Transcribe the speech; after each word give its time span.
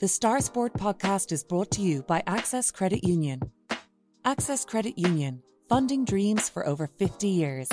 The 0.00 0.06
Star 0.06 0.40
Sport 0.40 0.74
podcast 0.74 1.32
is 1.32 1.42
brought 1.42 1.72
to 1.72 1.82
you 1.82 2.02
by 2.02 2.22
Access 2.24 2.70
Credit 2.70 3.02
Union. 3.02 3.40
Access 4.24 4.64
Credit 4.64 4.96
Union, 4.96 5.42
funding 5.68 6.04
dreams 6.04 6.48
for 6.48 6.64
over 6.64 6.86
50 6.86 7.26
years. 7.26 7.68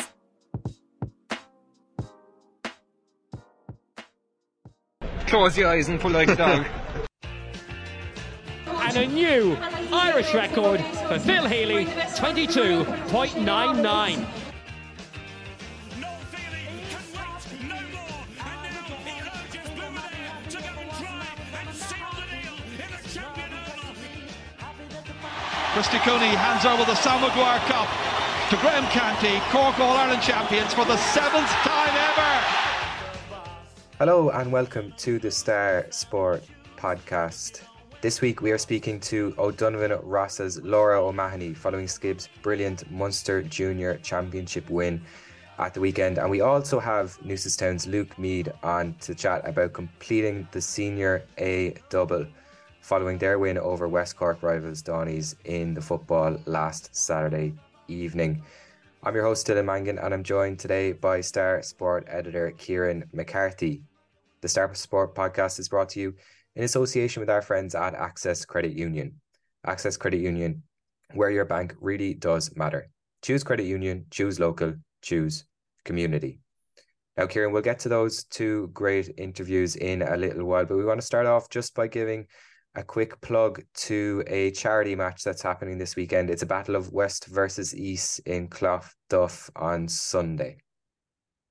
Close 5.28 5.56
your 5.56 5.70
eyes 5.70 5.88
and 5.88 6.00
pull 6.00 6.10
like 6.10 6.30
a 6.30 6.36
dog. 6.36 6.66
and 8.68 8.98
a 8.98 9.06
new 9.06 9.56
Irish 9.92 10.34
record 10.34 10.82
for 11.08 11.20
Phil 11.20 11.46
Healy, 11.46 11.86
22.99. 11.86 14.26
Christy 25.76 25.98
Cooney 25.98 26.28
hands 26.28 26.64
over 26.64 26.86
the 26.86 26.96
Sam 26.96 27.20
Maguire 27.20 27.60
Cup 27.68 27.90
to 28.50 28.56
Graham 28.62 28.86
Canty, 28.92 29.42
Cork 29.52 29.78
All 29.78 29.98
Ireland 29.98 30.22
champions 30.22 30.74
for 30.74 30.86
the 30.86 30.96
seventh 30.96 31.50
time 31.50 31.94
ever. 31.94 33.36
Hello 34.00 34.30
and 34.30 34.54
welcome 34.54 34.94
to 35.00 35.20
the 35.20 35.30
Star 35.30 35.86
Sport 35.90 36.46
podcast. 36.78 37.60
This 38.00 38.22
week 38.22 38.42
we 38.42 38.54
are 38.54 38.58
speaking 38.58 39.02
to 39.02 39.36
O'Donovan 39.38 40.00
Rossa's 40.02 40.62
Laura 40.64 41.06
O'Mahony 41.06 41.54
following 41.54 41.90
Skibb's 41.90 42.30
brilliant 42.42 42.90
Munster 42.90 43.44
Junior 43.44 43.98
Championship 43.98 44.70
win 44.70 45.02
at 45.60 45.74
the 45.74 45.82
weekend. 45.82 46.20
And 46.20 46.32
we 46.32 46.40
also 46.40 46.80
have 46.80 47.18
Newcestown's 47.22 47.86
Luke 47.86 48.18
Meade 48.18 48.54
on 48.64 48.96
to 49.02 49.14
chat 49.14 49.46
about 49.46 49.74
completing 49.74 50.48
the 50.54 50.62
Senior 50.62 51.26
A 51.38 51.74
double 51.90 52.26
following 52.86 53.18
their 53.18 53.40
win 53.40 53.58
over 53.58 53.88
West 53.88 54.16
Cork 54.16 54.44
rivals 54.44 54.84
Dohenys 54.84 55.34
in 55.46 55.74
the 55.74 55.82
football 55.82 56.38
last 56.46 56.96
Saturday 56.96 57.56
evening. 57.88 58.44
I'm 59.02 59.16
your 59.16 59.24
host, 59.24 59.48
Dylan 59.48 59.66
Mangan, 59.66 59.98
and 59.98 60.14
I'm 60.14 60.22
joined 60.22 60.60
today 60.60 60.92
by 60.92 61.20
Star 61.22 61.64
Sport 61.64 62.06
editor 62.08 62.52
Kieran 62.52 63.04
McCarthy. 63.12 63.82
The 64.42 64.48
Star 64.48 64.72
Sport 64.76 65.16
podcast 65.16 65.58
is 65.58 65.68
brought 65.68 65.90
to 65.90 66.00
you 66.00 66.14
in 66.56 66.64
association 66.64 67.22
with 67.22 67.30
our 67.32 67.42
friends 67.42 67.74
at 67.74 67.96
Access 67.96 68.46
Credit 68.46 68.74
Union. 68.74 69.20
Access 69.66 69.98
Credit 69.98 70.20
Union, 70.20 70.62
where 71.16 71.32
your 71.32 71.46
bank 71.46 71.74
really 71.82 72.14
does 72.14 72.56
matter. 72.56 72.88
Choose 73.24 73.44
credit 73.44 73.66
union, 73.66 74.06
choose 74.12 74.40
local, 74.40 74.76
choose 75.02 75.46
community. 75.86 76.40
Now, 77.18 77.26
Kieran, 77.26 77.52
we'll 77.52 77.64
get 77.64 77.80
to 77.80 77.90
those 77.90 78.26
two 78.26 78.70
great 78.74 79.12
interviews 79.18 79.76
in 79.76 80.04
a 80.04 80.16
little 80.16 80.46
while, 80.46 80.66
but 80.66 80.78
we 80.78 80.86
want 80.86 81.02
to 81.02 81.08
start 81.08 81.26
off 81.26 81.50
just 81.50 81.74
by 81.74 81.88
giving 81.88 82.28
a 82.76 82.84
quick 82.84 83.20
plug 83.22 83.64
to 83.74 84.24
a 84.28 84.52
charity 84.52 84.96
match 84.96 85.24
that's 85.24 85.42
happening 85.42 85.78
this 85.78 85.96
weekend. 85.96 86.30
It's 86.30 86.44
a 86.44 86.48
battle 86.48 86.76
of 86.76 86.92
West 86.92 87.28
versus 87.28 87.76
East 87.76 88.20
in 88.26 88.48
Clough 88.48 88.86
Duff 89.10 89.50
on 89.56 89.88
Sunday. 89.88 90.58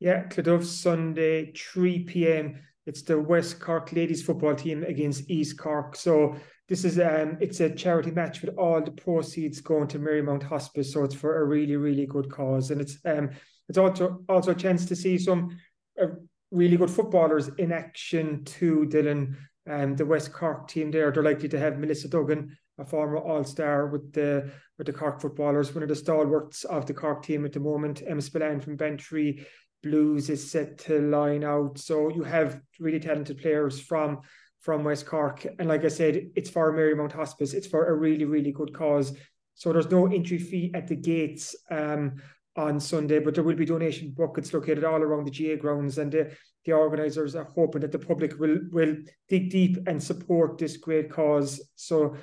Yeah, 0.00 0.24
Cloughduv 0.24 0.64
Sunday, 0.64 1.52
3 1.52 2.04
p.m. 2.04 2.60
It's 2.86 3.02
the 3.02 3.18
West 3.18 3.60
Cork 3.60 3.92
ladies 3.92 4.22
football 4.22 4.54
team 4.54 4.84
against 4.84 5.30
East 5.30 5.58
Cork. 5.58 5.96
So 5.96 6.36
this 6.68 6.84
is 6.84 6.98
um 6.98 7.38
it's 7.40 7.60
a 7.60 7.70
charity 7.70 8.10
match 8.10 8.42
with 8.42 8.56
all 8.56 8.82
the 8.82 8.90
proceeds 8.90 9.60
going 9.60 9.88
to 9.88 9.98
Marymount 9.98 10.42
Hospice. 10.42 10.92
So 10.92 11.04
it's 11.04 11.14
for 11.14 11.40
a 11.40 11.44
really, 11.44 11.76
really 11.76 12.06
good 12.06 12.30
cause. 12.30 12.70
And 12.70 12.80
it's 12.80 12.98
um 13.04 13.30
it's 13.68 13.78
also 13.78 14.22
also 14.28 14.50
a 14.50 14.54
chance 14.54 14.84
to 14.86 14.96
see 14.96 15.16
some 15.18 15.56
uh, 16.00 16.08
really 16.50 16.76
good 16.76 16.90
footballers 16.90 17.48
in 17.58 17.72
action 17.72 18.44
too, 18.44 18.86
Dylan. 18.88 19.36
Um, 19.66 19.96
the 19.96 20.06
West 20.06 20.32
Cork 20.32 20.68
team 20.68 20.90
there, 20.90 21.10
they're 21.10 21.22
likely 21.22 21.48
to 21.48 21.58
have 21.58 21.78
Melissa 21.78 22.08
Duggan, 22.08 22.56
a 22.78 22.84
former 22.84 23.18
All-Star 23.18 23.86
with 23.86 24.12
the 24.12 24.50
with 24.76 24.86
the 24.86 24.92
Cork 24.92 25.20
footballers, 25.20 25.74
one 25.74 25.82
of 25.82 25.88
the 25.88 25.96
stalwarts 25.96 26.64
of 26.64 26.84
the 26.86 26.94
Cork 26.94 27.22
team 27.22 27.44
at 27.44 27.52
the 27.52 27.60
moment. 27.60 28.02
Emma 28.06 28.20
Spillane 28.20 28.60
from 28.60 28.76
Bantry 28.76 29.46
Blues 29.82 30.28
is 30.30 30.50
set 30.50 30.78
to 30.78 31.00
line 31.00 31.44
out. 31.44 31.78
So 31.78 32.08
you 32.08 32.24
have 32.24 32.60
really 32.80 33.00
talented 33.00 33.38
players 33.38 33.80
from 33.80 34.20
from 34.60 34.82
West 34.82 35.06
Cork. 35.06 35.46
And 35.58 35.68
like 35.68 35.84
I 35.84 35.88
said, 35.88 36.30
it's 36.34 36.48
for 36.48 36.72
Marymount 36.72 37.12
Hospice. 37.12 37.52
It's 37.52 37.66
for 37.66 37.86
a 37.86 37.94
really, 37.94 38.24
really 38.24 38.50
good 38.50 38.72
cause. 38.72 39.16
So 39.54 39.72
there's 39.72 39.90
no 39.90 40.06
entry 40.06 40.38
fee 40.38 40.70
at 40.74 40.88
the 40.88 40.96
gates 40.96 41.54
um, 41.70 42.16
on 42.56 42.78
Sunday, 42.78 43.18
but 43.18 43.34
there 43.34 43.44
will 43.44 43.56
be 43.56 43.64
donation 43.64 44.14
buckets 44.16 44.54
located 44.54 44.84
all 44.84 45.02
around 45.02 45.26
the 45.26 45.30
GAA 45.30 45.60
grounds. 45.60 45.98
And 45.98 46.12
the, 46.12 46.32
the 46.64 46.72
organisers 46.72 47.34
are 47.34 47.48
hoping 47.54 47.80
that 47.80 47.92
the 47.92 47.98
public 47.98 48.38
will 48.38 48.58
will 48.70 48.96
dig 49.28 49.50
deep 49.50 49.76
and 49.86 50.02
support 50.02 50.58
this 50.58 50.76
great 50.76 51.10
cause. 51.10 51.60
So 51.74 52.16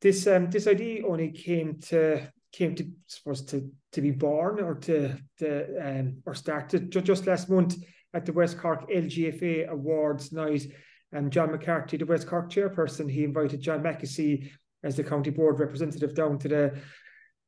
this 0.00 0.26
um 0.26 0.50
this 0.50 0.66
idea 0.66 1.06
only 1.06 1.30
came 1.30 1.78
to 1.88 2.28
came 2.52 2.74
to 2.74 2.90
supposed 3.06 3.48
to 3.50 3.70
to 3.92 4.00
be 4.00 4.10
born 4.10 4.60
or 4.60 4.74
to 4.74 5.16
to 5.38 5.78
um 5.82 6.22
or 6.26 6.34
started 6.34 6.90
just 6.90 7.26
last 7.26 7.48
month 7.48 7.76
at 8.12 8.26
the 8.26 8.32
West 8.32 8.58
Cork 8.58 8.88
LGFA 8.90 9.68
Awards 9.68 10.32
night. 10.32 10.66
And 11.12 11.24
um, 11.24 11.30
John 11.30 11.50
McCarthy, 11.50 11.96
the 11.96 12.06
West 12.06 12.28
Cork 12.28 12.50
chairperson, 12.50 13.10
he 13.10 13.24
invited 13.24 13.60
John 13.60 13.82
Mackesy 13.82 14.48
as 14.84 14.96
the 14.96 15.02
county 15.02 15.30
board 15.30 15.58
representative 15.58 16.14
down 16.14 16.38
to 16.38 16.48
the 16.48 16.78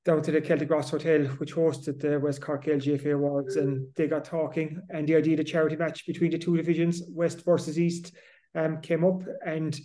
down 0.05 0.23
to 0.23 0.33
the 0.33 0.41
Celtic 0.41 0.71
Ross 0.71 0.91
Hotel, 0.91 1.27
which 1.39 1.55
hosted 1.55 2.01
the 2.01 2.19
West 2.19 2.41
Cork 2.41 2.65
LGFA 2.65 3.15
Awards, 3.15 3.57
and 3.57 3.87
they 3.95 4.09
got 4.09 4.25
talking. 4.25 4.81
And 4.91 5.09
the 5.09 5.17
idea 5.17 5.35
of 5.35 5.39
the 5.39 5.45
charity 5.45 5.77
match 5.77 6.07
between 6.07 6.33
the 6.33 6.39
two 6.39 6.57
divisions, 6.57 7.03
West 7.09 7.45
versus 7.45 7.79
East, 7.79 8.13
um, 8.55 8.81
came 8.81 9.05
up, 9.05 9.23
and 9.47 9.79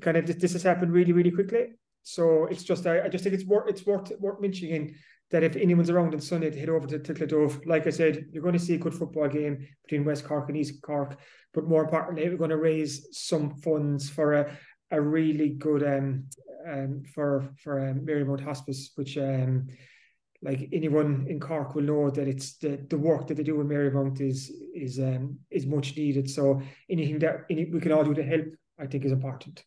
kind 0.00 0.16
of 0.16 0.26
this 0.26 0.52
has 0.52 0.62
happened 0.62 0.92
really, 0.92 1.12
really 1.12 1.30
quickly. 1.30 1.72
So 2.02 2.46
it's 2.46 2.64
just 2.64 2.86
I, 2.86 3.02
I 3.02 3.08
just 3.08 3.22
think 3.22 3.34
it's 3.34 3.44
worth 3.44 3.68
it's 3.68 3.84
worth 3.84 4.10
worth 4.18 4.40
mentioning 4.40 4.94
that 5.30 5.44
if 5.44 5.56
anyone's 5.56 5.90
around 5.90 6.12
on 6.12 6.20
Sunday 6.20 6.50
to 6.50 6.58
head 6.58 6.68
over 6.68 6.86
to, 6.86 6.98
Cloughduv, 6.98 7.64
like 7.64 7.86
I 7.86 7.90
said, 7.90 8.26
you're 8.32 8.42
going 8.42 8.58
to 8.58 8.58
see 8.58 8.74
a 8.74 8.78
good 8.78 8.94
football 8.94 9.28
game 9.28 9.64
between 9.84 10.04
West 10.04 10.24
Cork 10.24 10.48
and 10.48 10.56
East 10.58 10.82
Cork. 10.82 11.20
But 11.54 11.68
more 11.68 11.84
importantly, 11.84 12.28
we're 12.28 12.36
going 12.36 12.50
to 12.50 12.56
raise 12.56 13.06
some 13.12 13.54
funds 13.56 14.10
for 14.10 14.32
a, 14.34 14.56
a 14.90 15.00
really 15.00 15.50
good 15.50 15.82
um, 15.82 16.24
um 16.68 17.02
for 17.14 17.50
for 17.62 17.88
um, 17.88 18.00
Marymount 18.00 18.44
Hospice, 18.44 18.92
which 18.96 19.16
um 19.18 19.66
like 20.42 20.68
anyone 20.72 21.26
in 21.28 21.38
Cork 21.38 21.74
will 21.74 21.82
know 21.82 22.10
that 22.10 22.26
it's 22.26 22.56
the, 22.56 22.78
the 22.88 22.96
work 22.96 23.26
that 23.26 23.36
they 23.36 23.42
do 23.42 23.60
in 23.60 23.68
Marymount 23.68 24.20
is 24.20 24.50
is 24.74 24.98
um 24.98 25.38
is 25.50 25.66
much 25.66 25.96
needed. 25.96 26.30
So 26.30 26.62
anything 26.88 27.18
that 27.20 27.44
any, 27.50 27.66
we 27.66 27.80
can 27.80 27.92
all 27.92 28.04
do 28.04 28.14
to 28.14 28.22
help, 28.22 28.46
I 28.78 28.86
think, 28.86 29.04
is 29.04 29.12
important. 29.12 29.64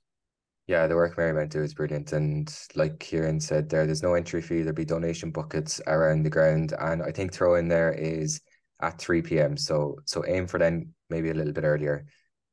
Yeah, 0.68 0.88
the 0.88 0.96
work 0.96 1.18
Marymount 1.18 1.50
do 1.50 1.62
is 1.62 1.74
brilliant. 1.74 2.14
And 2.14 2.54
like 2.74 3.00
Kieran 3.00 3.40
said 3.42 3.70
there, 3.70 3.86
there's 3.86 4.02
no 4.02 4.14
entry 4.14 4.42
fee. 4.42 4.60
There'll 4.60 4.74
be 4.74 4.86
donation 4.86 5.30
buckets 5.30 5.82
around 5.88 6.24
the 6.24 6.30
ground. 6.30 6.74
And 6.80 7.04
I 7.04 7.12
think 7.12 7.34
throw 7.34 7.56
in 7.56 7.68
there 7.68 7.92
is 7.92 8.40
at 8.82 8.98
3 8.98 9.22
p.m. 9.22 9.58
So 9.58 10.00
so 10.06 10.24
aim 10.26 10.48
for 10.48 10.60
then 10.60 10.94
maybe 11.10 11.30
a 11.30 11.34
little 11.34 11.54
bit 11.54 11.66
earlier. 11.66 12.06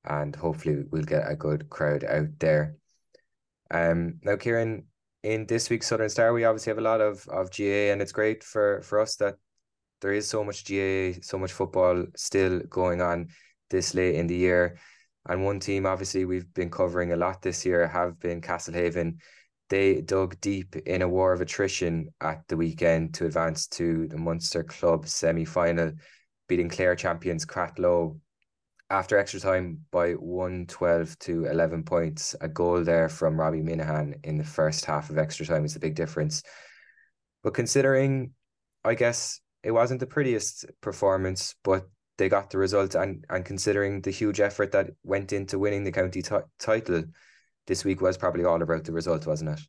And 0.05 0.35
hopefully 0.35 0.85
we'll 0.91 1.03
get 1.03 1.31
a 1.31 1.37
good 1.37 1.69
crowd 1.69 2.05
out 2.05 2.39
there. 2.39 2.77
Um 3.71 4.19
now 4.23 4.37
Kieran, 4.37 4.87
in 5.23 5.47
this 5.47 5.71
week's 5.71 5.87
Southern 5.87 6.09
Star, 6.09 6.33
we 6.33 6.45
obviously 6.45 6.71
have 6.71 6.79
a 6.79 6.83
lot 6.83 7.01
of, 7.01 7.27
of 7.29 7.51
GAA 7.51 7.93
and 7.93 8.01
it's 8.01 8.13
great 8.13 8.43
for, 8.43 8.81
for 8.83 9.01
us 9.01 9.17
that 9.17 9.37
there 10.01 10.13
is 10.13 10.29
so 10.29 10.43
much 10.43 10.65
GAA, 10.65 11.21
so 11.23 11.39
much 11.39 11.53
football 11.53 12.07
still 12.17 12.61
going 12.61 13.03
on 13.03 13.29
this 13.69 13.95
late 13.95 14.15
in 14.15 14.27
the 14.27 14.37
year. 14.37 14.79
And 15.29 15.45
one 15.45 15.61
team, 15.61 15.87
obviously, 15.87 16.25
we've 16.25 16.53
been 16.55 16.71
covering 16.71 17.13
a 17.13 17.17
lot 17.17 17.43
this 17.43 17.67
year, 17.67 17.87
have 17.87 18.19
been 18.19 18.41
Castlehaven. 18.41 19.19
They 19.69 20.01
dug 20.01 20.41
deep 20.41 20.75
in 20.77 21.03
a 21.03 21.09
war 21.09 21.33
of 21.33 21.41
attrition 21.41 22.09
at 22.21 22.43
the 22.49 22.57
weekend 22.57 23.15
to 23.15 23.27
advance 23.27 23.67
to 23.69 24.09
the 24.09 24.17
Munster 24.17 24.65
Club 24.65 25.07
semi 25.07 25.45
final, 25.45 25.93
beating 26.49 26.69
Clare 26.71 26.97
champions 26.97 27.45
Cratloe 27.45 28.19
after 28.91 29.17
extra 29.17 29.41
time 29.41 29.79
by 29.93 30.13
112 30.13 31.19
to 31.21 31.45
11 31.47 31.85
points. 31.85 32.35
A 32.41 32.49
goal 32.49 32.83
there 32.83 33.09
from 33.09 33.39
Robbie 33.39 33.63
Minahan 33.63 34.15
in 34.25 34.37
the 34.37 34.45
first 34.45 34.85
half 34.85 35.11
of 35.11 35.19
extra 35.19 35.47
time 35.47 35.65
is 35.65 35.77
a 35.77 35.81
big 35.81 35.95
difference. 35.95 36.43
But 37.43 37.55
considering, 37.55 38.33
I 38.85 38.95
guess, 38.95 39.41
it 39.63 39.71
wasn't 39.71 40.01
the 40.01 40.07
prettiest 40.07 40.67
performance, 40.81 41.55
but 41.63 41.89
they 42.19 42.29
got 42.29 42.51
the 42.51 42.59
result 42.59 42.95
and 42.95 43.25
and 43.31 43.47
considering 43.47 44.03
the 44.03 44.11
huge 44.11 44.41
effort 44.41 44.73
that 44.73 44.91
went 45.03 45.33
into 45.33 45.59
winning 45.59 45.85
the 45.85 45.93
county 45.93 46.21
t- 46.21 46.37
title 46.59 47.03
this 47.67 47.83
week 47.83 48.03
was 48.03 48.19
probably 48.19 48.45
all 48.45 48.61
about 48.61 48.85
the 48.85 48.93
result 48.93 49.27
wasn't 49.27 49.49
it 49.49 49.61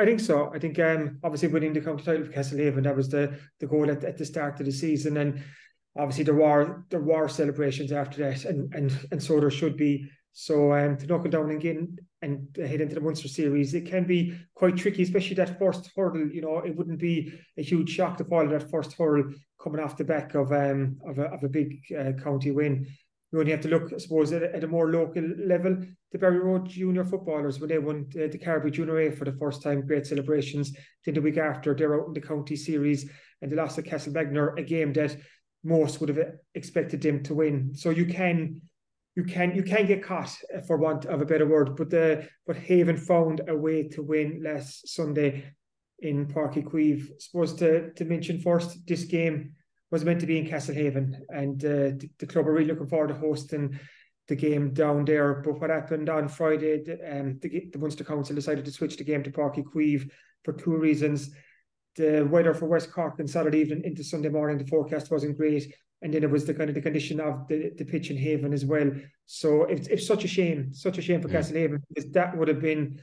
I 0.00 0.04
think 0.04 0.20
so. 0.20 0.52
I 0.54 0.60
think 0.60 0.78
um, 0.78 1.18
obviously 1.24 1.48
winning 1.48 1.72
the 1.72 1.80
county 1.80 2.04
title 2.04 2.24
for 2.24 2.32
Castlehaven 2.32 2.84
that 2.84 2.96
was 2.96 3.08
the 3.08 3.36
the 3.58 3.66
goal 3.66 3.90
at, 3.90 4.04
at 4.04 4.16
the 4.16 4.24
start 4.24 4.60
of 4.60 4.66
the 4.66 4.72
season, 4.72 5.16
and 5.16 5.42
obviously 5.98 6.24
there 6.24 6.34
were 6.34 6.84
there 6.90 7.00
were 7.00 7.28
celebrations 7.28 7.92
after 7.92 8.18
that, 8.22 8.44
and 8.44 8.72
and 8.74 8.96
and 9.10 9.22
so 9.22 9.40
there 9.40 9.50
should 9.50 9.76
be. 9.76 10.08
So 10.32 10.72
um, 10.72 10.96
to 10.98 11.06
knock 11.06 11.26
it 11.26 11.32
down 11.32 11.50
again 11.50 11.96
and 12.22 12.46
head 12.56 12.80
into 12.80 12.94
the 12.94 13.00
Munster 13.00 13.26
series, 13.26 13.74
it 13.74 13.86
can 13.86 14.04
be 14.04 14.38
quite 14.54 14.76
tricky, 14.76 15.02
especially 15.02 15.34
that 15.36 15.58
first 15.58 15.90
hurdle. 15.96 16.30
You 16.30 16.42
know, 16.42 16.58
it 16.58 16.76
wouldn't 16.76 17.00
be 17.00 17.32
a 17.56 17.62
huge 17.62 17.90
shock 17.90 18.16
to 18.18 18.24
fall 18.24 18.46
that 18.46 18.70
first 18.70 18.92
hurdle 18.92 19.32
coming 19.60 19.80
off 19.80 19.96
the 19.96 20.04
back 20.04 20.34
of 20.34 20.52
um 20.52 20.98
of 21.06 21.18
a 21.18 21.24
of 21.24 21.42
a 21.42 21.48
big 21.48 21.80
uh, 21.98 22.12
county 22.22 22.52
win. 22.52 22.86
we 23.32 23.40
only 23.40 23.50
have 23.50 23.62
to 23.62 23.68
look, 23.68 23.92
I 23.92 23.98
suppose, 23.98 24.32
at, 24.32 24.42
at 24.42 24.64
a 24.64 24.68
more 24.68 24.90
local 24.92 25.24
level. 25.44 25.76
The 26.12 26.18
Barryroe 26.18 26.66
junior 26.66 27.04
footballers, 27.04 27.58
when 27.58 27.68
they 27.68 27.78
won 27.78 28.06
uh, 28.14 28.28
the 28.28 28.38
Carbery 28.38 28.72
Junior 28.72 29.00
A 29.00 29.10
for 29.10 29.24
the 29.24 29.36
first 29.38 29.62
time, 29.62 29.86
great 29.86 30.06
celebrations. 30.06 30.72
Then 31.04 31.14
the 31.14 31.20
week 31.20 31.36
after, 31.36 31.74
they're 31.74 32.00
out 32.00 32.06
in 32.08 32.14
the 32.14 32.20
county 32.20 32.56
series 32.56 33.10
and 33.40 33.50
they 33.50 33.56
lost 33.56 33.76
to 33.76 33.82
Castlemagner, 33.82 34.58
a 34.58 34.62
game 34.62 34.92
that 34.94 35.16
most 35.64 36.00
would 36.00 36.08
have 36.08 36.34
expected 36.54 37.02
them 37.02 37.22
to 37.24 37.34
win. 37.34 37.74
So 37.74 37.90
you 37.90 38.06
can 38.06 38.62
you 39.16 39.24
can 39.24 39.54
you 39.54 39.62
can 39.62 39.86
get 39.86 40.02
caught 40.02 40.36
for 40.66 40.76
want 40.76 41.06
of 41.06 41.20
a 41.20 41.26
better 41.26 41.46
word, 41.46 41.76
but 41.76 41.90
the 41.90 42.28
but 42.46 42.56
Haven 42.56 42.96
found 42.96 43.42
a 43.48 43.56
way 43.56 43.88
to 43.88 44.02
win 44.02 44.42
last 44.44 44.88
Sunday 44.88 45.44
in 45.98 46.26
Páirc 46.26 46.54
Uí 46.54 46.64
Chaoimh. 46.64 47.20
Supposed 47.20 47.58
to 47.58 47.92
to 47.94 48.04
mention 48.04 48.40
first 48.40 48.86
this 48.86 49.04
game 49.04 49.54
was 49.90 50.04
meant 50.04 50.20
to 50.20 50.26
be 50.26 50.38
in 50.38 50.46
Castlehaven, 50.46 51.14
and 51.30 51.64
uh, 51.64 51.96
the, 51.98 52.10
the, 52.18 52.26
club 52.26 52.46
are 52.46 52.52
really 52.52 52.66
looking 52.66 52.86
forward 52.86 53.08
to 53.08 53.14
hosting 53.14 53.78
the 54.28 54.36
game 54.36 54.72
down 54.74 55.04
there. 55.04 55.42
But 55.42 55.58
what 55.60 55.70
happened 55.70 56.10
on 56.10 56.28
Friday, 56.28 56.84
um, 57.10 57.38
the, 57.40 57.70
the 57.72 57.78
Munster 57.78 58.04
Council 58.04 58.34
decided 58.34 58.66
to 58.66 58.70
switch 58.70 58.98
the 58.98 59.04
game 59.04 59.22
to 59.22 59.30
Páirc 59.30 59.56
Uí 59.56 59.64
Chaoimh 59.64 60.10
for 60.44 60.52
two 60.52 60.76
reasons. 60.76 61.30
The 61.98 62.26
weather 62.30 62.54
for 62.54 62.66
West 62.66 62.92
Cork 62.92 63.18
on 63.18 63.26
Saturday 63.26 63.58
evening 63.58 63.82
into 63.84 64.04
Sunday 64.04 64.28
morning, 64.28 64.56
the 64.56 64.66
forecast 64.66 65.10
wasn't 65.10 65.36
great. 65.36 65.74
And 66.00 66.14
then 66.14 66.22
it 66.22 66.30
was 66.30 66.46
the 66.46 66.54
kind 66.54 66.70
of 66.70 66.76
the 66.76 66.80
condition 66.80 67.18
of 67.18 67.48
the, 67.48 67.72
the 67.76 67.84
pitch 67.84 68.10
in 68.10 68.16
Haven 68.16 68.52
as 68.52 68.64
well. 68.64 68.88
So 69.26 69.64
it's, 69.64 69.88
it's 69.88 70.06
such 70.06 70.22
a 70.22 70.28
shame, 70.28 70.72
such 70.72 70.98
a 70.98 71.02
shame 71.02 71.20
for 71.20 71.28
mm. 71.28 71.32
Castlehaven 71.32 71.82
because 71.88 72.08
that 72.12 72.38
would 72.38 72.46
have 72.46 72.60
been 72.60 73.00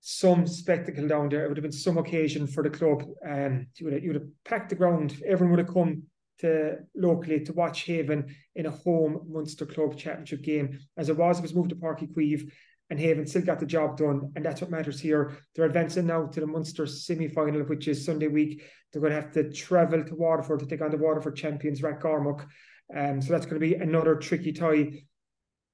some 0.00 0.46
spectacle 0.46 1.08
down 1.08 1.28
there. 1.28 1.44
It 1.44 1.48
would 1.48 1.56
have 1.56 1.64
been 1.64 1.72
some 1.72 1.98
occasion 1.98 2.46
for 2.46 2.62
the 2.62 2.70
club. 2.70 3.02
Um, 3.28 3.66
you 3.76 3.86
would 3.86 3.94
have, 3.94 4.04
you 4.04 4.10
would 4.10 4.22
have 4.22 4.30
packed 4.44 4.68
the 4.68 4.76
ground. 4.76 5.20
Everyone 5.26 5.56
would 5.56 5.66
have 5.66 5.74
come 5.74 6.04
to 6.38 6.76
locally 6.94 7.40
to 7.40 7.52
watch 7.52 7.82
Haven 7.82 8.32
in 8.54 8.66
a 8.66 8.70
home 8.70 9.26
Munster 9.28 9.66
Club 9.66 9.96
Championship 9.96 10.42
game. 10.42 10.78
As 10.96 11.08
it 11.08 11.16
was, 11.16 11.38
it 11.38 11.42
was 11.42 11.56
moved 11.56 11.70
to 11.70 11.74
Páirc 11.74 12.06
Uí 12.06 12.14
Chaoimh 12.14 12.48
and 12.90 12.98
Haven 12.98 13.26
still 13.26 13.42
got 13.42 13.60
the 13.60 13.66
job 13.66 13.96
done. 13.96 14.32
And 14.34 14.44
that's 14.44 14.60
what 14.60 14.70
matters 14.70 15.00
here. 15.00 15.36
They're 15.54 15.66
advancing 15.66 16.06
now 16.06 16.26
to 16.26 16.40
the 16.40 16.46
Munster 16.46 16.86
semi 16.86 17.28
final, 17.28 17.62
which 17.62 17.88
is 17.88 18.04
Sunday 18.04 18.28
week. 18.28 18.62
They're 18.92 19.02
going 19.02 19.12
to 19.12 19.20
have 19.20 19.32
to 19.32 19.52
travel 19.52 20.02
to 20.02 20.14
Waterford 20.14 20.60
to 20.60 20.66
take 20.66 20.80
on 20.80 20.90
the 20.90 20.96
Waterford 20.96 21.36
champions, 21.36 21.82
Rathgormack. 21.82 22.46
Um, 22.96 23.20
so 23.20 23.32
that's 23.32 23.44
going 23.44 23.60
to 23.60 23.66
be 23.66 23.74
another 23.74 24.16
tricky 24.16 24.52
tie. 24.52 25.02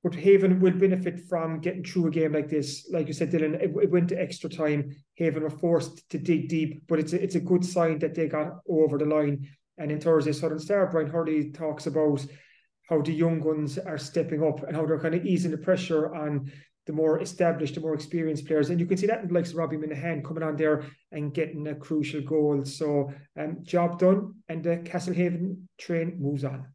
But 0.02 0.16
Haven 0.16 0.60
will 0.60 0.72
benefit 0.72 1.20
from 1.28 1.60
getting 1.60 1.84
through 1.84 2.08
a 2.08 2.10
game 2.10 2.32
like 2.32 2.50
this. 2.50 2.88
Like 2.92 3.06
you 3.06 3.14
said, 3.14 3.30
Dylan, 3.30 3.54
it, 3.54 3.72
it 3.82 3.90
went 3.90 4.08
to 4.10 4.20
extra 4.20 4.50
time. 4.50 4.94
Haven 5.14 5.42
were 5.42 5.50
forced 5.50 6.08
to 6.10 6.18
dig 6.18 6.48
deep, 6.48 6.82
but 6.88 6.98
it's 6.98 7.14
a, 7.14 7.22
it's 7.22 7.36
a 7.36 7.40
good 7.40 7.64
sign 7.64 8.00
that 8.00 8.14
they 8.14 8.28
got 8.28 8.58
over 8.68 8.98
the 8.98 9.06
line. 9.06 9.48
And 9.78 9.90
in 9.90 10.00
Thursday 10.00 10.32
Southern 10.32 10.58
Star, 10.58 10.88
Brian 10.88 11.08
Hurley 11.08 11.52
talks 11.52 11.86
about 11.86 12.24
how 12.88 13.00
the 13.00 13.12
young 13.12 13.40
ones 13.40 13.78
are 13.78 13.96
stepping 13.96 14.42
up 14.42 14.62
and 14.62 14.76
how 14.76 14.84
they're 14.84 15.00
kind 15.00 15.14
of 15.14 15.24
easing 15.24 15.50
the 15.50 15.56
pressure 15.56 16.14
on 16.14 16.52
the 16.86 16.92
more 16.92 17.20
established, 17.20 17.74
the 17.74 17.80
more 17.80 17.94
experienced 17.94 18.46
players. 18.46 18.70
And 18.70 18.78
you 18.78 18.86
can 18.86 18.96
see 18.96 19.06
that 19.06 19.22
in 19.22 19.28
the 19.28 19.34
likes 19.34 19.50
of 19.50 19.56
Robbie 19.56 19.76
Minahan 19.76 20.24
coming 20.24 20.42
on 20.42 20.56
there 20.56 20.84
and 21.12 21.32
getting 21.32 21.66
a 21.68 21.74
crucial 21.74 22.20
goal. 22.20 22.64
So 22.64 23.12
um, 23.38 23.58
job 23.62 23.98
done 23.98 24.34
and 24.48 24.62
the 24.62 24.78
Castlehaven 24.78 25.62
train 25.78 26.16
moves 26.20 26.44
on. 26.44 26.66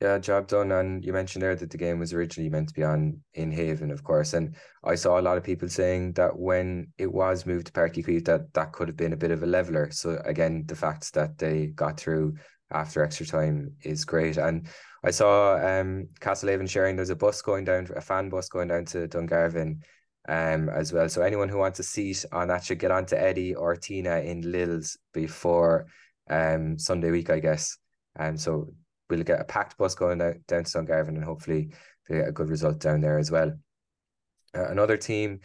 Yeah, 0.00 0.18
job 0.18 0.48
done. 0.48 0.72
And 0.72 1.04
you 1.04 1.12
mentioned 1.12 1.42
there 1.42 1.54
that 1.54 1.70
the 1.70 1.78
game 1.78 2.00
was 2.00 2.12
originally 2.12 2.50
meant 2.50 2.68
to 2.70 2.74
be 2.74 2.82
on 2.82 3.20
in 3.34 3.52
Haven, 3.52 3.92
of 3.92 4.02
course. 4.02 4.34
And 4.34 4.56
I 4.82 4.96
saw 4.96 5.20
a 5.20 5.22
lot 5.22 5.36
of 5.36 5.44
people 5.44 5.68
saying 5.68 6.14
that 6.14 6.36
when 6.36 6.88
it 6.98 7.12
was 7.12 7.46
moved 7.46 7.68
to 7.68 7.72
Uí 7.72 8.04
Chaoimh, 8.04 8.24
that 8.24 8.52
that 8.54 8.72
could 8.72 8.88
have 8.88 8.96
been 8.96 9.12
a 9.12 9.16
bit 9.16 9.30
of 9.30 9.44
a 9.44 9.46
leveler. 9.46 9.92
So 9.92 10.20
again, 10.24 10.64
the 10.66 10.74
fact 10.74 11.14
that 11.14 11.38
they 11.38 11.66
got 11.68 12.00
through 12.00 12.34
after 12.72 13.04
extra 13.04 13.26
time 13.26 13.74
is 13.82 14.04
great. 14.04 14.38
And 14.38 14.66
I 15.04 15.10
saw 15.10 15.54
um 15.56 16.08
Castlehaven 16.20 16.68
sharing 16.68 16.96
there's 16.96 17.10
a 17.10 17.16
bus 17.16 17.42
going 17.42 17.64
down, 17.64 17.88
a 17.96 18.00
fan 18.00 18.28
bus 18.28 18.48
going 18.48 18.68
down 18.68 18.84
to 18.86 19.08
Dungarvan 19.08 19.82
um 20.28 20.68
as 20.68 20.92
well. 20.92 21.08
So 21.08 21.22
anyone 21.22 21.48
who 21.48 21.58
wants 21.58 21.80
a 21.80 21.82
seat 21.82 22.24
on 22.32 22.48
that 22.48 22.64
should 22.64 22.78
get 22.78 22.90
on 22.90 23.06
to 23.06 23.20
Eddie 23.20 23.54
or 23.54 23.76
Tina 23.76 24.20
in 24.20 24.42
Lils 24.42 24.96
before 25.12 25.86
um 26.30 26.78
Sunday 26.78 27.10
week, 27.10 27.30
I 27.30 27.40
guess. 27.40 27.78
And 28.16 28.30
um, 28.30 28.36
so 28.36 28.68
we'll 29.08 29.22
get 29.22 29.40
a 29.40 29.44
packed 29.44 29.76
bus 29.78 29.94
going 29.94 30.18
down, 30.18 30.44
down 30.46 30.64
to 30.64 30.78
Dungarvan 30.78 31.08
and 31.08 31.24
hopefully 31.24 31.70
they 32.08 32.18
get 32.18 32.28
a 32.28 32.32
good 32.32 32.48
result 32.48 32.78
down 32.78 33.00
there 33.00 33.18
as 33.18 33.30
well. 33.30 33.52
Uh, 34.54 34.68
another 34.68 34.96
team 34.96 35.40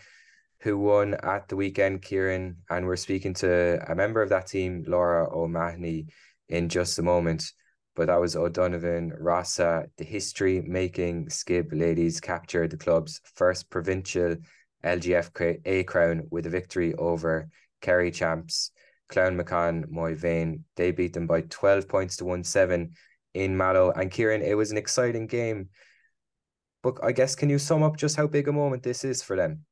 who 0.62 0.78
won 0.78 1.14
at 1.24 1.48
the 1.48 1.56
weekend, 1.56 2.02
Kieran, 2.02 2.58
and 2.70 2.86
we're 2.86 2.96
speaking 2.96 3.34
to 3.36 3.80
a 3.90 3.96
member 3.96 4.22
of 4.22 4.30
that 4.30 4.48
team, 4.48 4.84
Laura 4.88 5.30
O'Mahony, 5.32 6.08
in 6.50 6.68
just 6.68 6.98
a 7.00 7.04
moment. 7.04 7.52
But 7.98 8.08
that 8.08 8.22
was 8.22 8.36
O'Donovan 8.36 9.12
Rossa. 9.18 9.88
The 9.98 10.04
history 10.04 10.62
making 10.62 11.32
Skibb 11.32 11.74
ladies 11.74 12.20
captured 12.20 12.70
the 12.70 12.78
club's 12.78 13.20
first 13.34 13.72
provincial 13.72 14.36
LGFA 14.86 15.86
crown 15.88 16.28
with 16.30 16.46
a 16.46 16.50
victory 16.52 16.94
over 16.94 17.50
Kerry 17.82 18.12
champs 18.12 18.70
Clounmacon 19.10 19.86
Moyvane. 19.88 20.62
They 20.76 20.92
beat 20.92 21.14
them 21.14 21.26
by 21.26 21.42
12 21.42 21.88
points 21.88 22.18
to 22.18 22.26
1 22.26 22.44
7 22.44 22.92
in 23.34 23.58
Mallow. 23.58 23.92
And 23.92 24.12
Kieran, 24.12 24.44
it 24.44 24.56
was 24.56 24.70
an 24.70 24.78
exciting 24.78 25.26
game. 25.26 25.70
But 26.84 27.00
I 27.04 27.12
guess 27.12 27.34
can 27.34 27.50
you 27.50 27.58
sum 27.58 27.82
up 27.82 27.98
just 27.98 28.16
how 28.16 28.28
big 28.28 28.48
a 28.48 28.54
moment 28.54 28.84
this 28.84 29.04
is 29.04 29.24
for 29.24 29.36
them? 29.36 29.66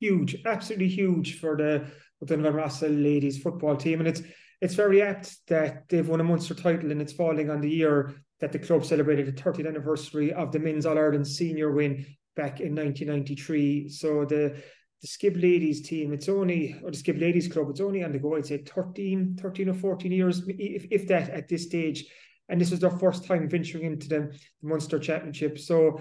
Huge, 0.00 0.36
absolutely 0.46 0.88
huge 0.88 1.38
for 1.40 1.58
the 1.58 1.84
Donovan 2.24 2.54
Rossa 2.54 2.88
ladies 2.88 3.42
football 3.42 3.76
team. 3.76 3.98
And 3.98 4.08
it's 4.08 4.22
it's 4.60 4.74
very 4.74 5.02
apt 5.02 5.36
that 5.48 5.88
they've 5.88 6.08
won 6.08 6.20
a 6.20 6.24
Munster 6.24 6.54
title 6.54 6.90
and 6.90 7.00
it's 7.00 7.12
falling 7.12 7.50
on 7.50 7.60
the 7.60 7.70
year 7.70 8.14
that 8.40 8.52
the 8.52 8.58
club 8.58 8.84
celebrated 8.84 9.26
the 9.26 9.42
30th 9.42 9.68
anniversary 9.68 10.32
of 10.32 10.52
the 10.52 10.58
men's 10.58 10.86
All 10.86 10.98
Ireland 10.98 11.26
senior 11.26 11.72
win 11.72 12.06
back 12.36 12.60
in 12.60 12.74
1993. 12.74 13.88
So 13.88 14.24
the 14.24 14.60
the 15.00 15.06
Skibb 15.06 15.36
ladies 15.36 15.88
team, 15.88 16.12
it's 16.12 16.28
only, 16.28 16.74
or 16.82 16.90
the 16.90 16.96
Skibb 16.96 17.18
ladies 17.18 17.46
club, 17.46 17.70
it's 17.70 17.80
only 17.80 18.02
on 18.02 18.10
the 18.10 18.18
go, 18.18 18.34
I'd 18.34 18.46
say 18.46 18.58
13, 18.58 19.38
13 19.40 19.68
or 19.68 19.74
14 19.74 20.10
years, 20.10 20.42
if, 20.48 20.86
if 20.90 21.06
that 21.06 21.30
at 21.30 21.46
this 21.46 21.62
stage 21.62 22.04
and 22.48 22.60
this 22.60 22.70
was 22.70 22.80
their 22.80 22.90
first 22.90 23.24
time 23.24 23.48
venturing 23.48 23.84
into 23.84 24.08
the, 24.08 24.38
Munster 24.62 24.98
Championship. 24.98 25.58
So 25.58 26.00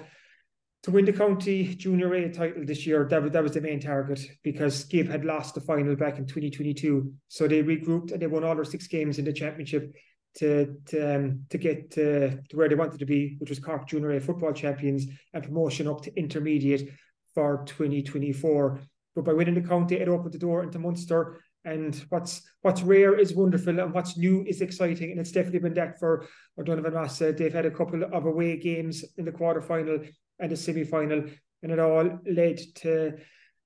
to 0.83 0.91
win 0.91 1.05
the 1.05 1.13
county 1.13 1.75
junior 1.75 2.13
A 2.13 2.31
title 2.31 2.63
this 2.65 2.85
year, 2.85 3.07
that 3.09 3.21
was, 3.21 3.31
that 3.31 3.43
was 3.43 3.53
the 3.53 3.61
main 3.61 3.79
target 3.79 4.19
because 4.43 4.75
Skibb 4.75 5.09
had 5.09 5.25
lost 5.25 5.55
the 5.55 5.61
final 5.61 5.95
back 5.95 6.17
in 6.17 6.25
2022. 6.25 7.11
So 7.27 7.47
they 7.47 7.63
regrouped 7.63 8.11
and 8.11 8.21
they 8.21 8.27
won 8.27 8.43
all 8.43 8.55
their 8.55 8.63
six 8.63 8.87
games 8.87 9.19
in 9.19 9.25
the 9.25 9.33
championship 9.33 9.93
to 10.37 10.75
to, 10.87 11.15
um, 11.15 11.45
to 11.49 11.57
get 11.57 11.91
to, 11.91 12.41
to 12.41 12.57
where 12.57 12.69
they 12.69 12.75
wanted 12.75 12.99
to 12.99 13.05
be, 13.05 13.35
which 13.39 13.49
was 13.49 13.59
Cork 13.59 13.87
Junior 13.87 14.11
A 14.11 14.21
football 14.21 14.53
champions 14.53 15.05
and 15.33 15.43
promotion 15.43 15.87
up 15.87 16.01
to 16.03 16.15
intermediate 16.15 16.89
for 17.33 17.63
2024. 17.65 18.79
But 19.15 19.25
by 19.25 19.33
winning 19.33 19.55
the 19.55 19.67
county, 19.67 19.95
it 19.95 20.07
opened 20.07 20.33
the 20.33 20.37
door 20.37 20.63
into 20.63 20.79
Munster 20.79 21.41
and 21.67 22.05
what's 22.09 22.41
what's 22.61 22.81
rare 22.81 23.19
is 23.19 23.35
wonderful, 23.35 23.77
and 23.77 23.93
what's 23.93 24.17
new 24.17 24.43
is 24.47 24.61
exciting. 24.61 25.11
And 25.11 25.19
it's 25.19 25.33
definitely 25.33 25.59
been 25.59 25.73
that 25.73 25.99
for 25.99 26.25
O'Donovan 26.57 26.93
Rossa. 26.93 27.33
They've 27.33 27.53
had 27.53 27.65
a 27.65 27.71
couple 27.71 28.03
of 28.03 28.25
away 28.25 28.57
games 28.57 29.03
in 29.17 29.25
the 29.25 29.31
quarterfinal 29.31 30.09
and 30.39 30.51
the 30.51 30.57
semi-final, 30.57 31.25
and 31.63 31.71
it 31.71 31.79
all 31.79 32.19
led 32.29 32.59
to 32.75 33.17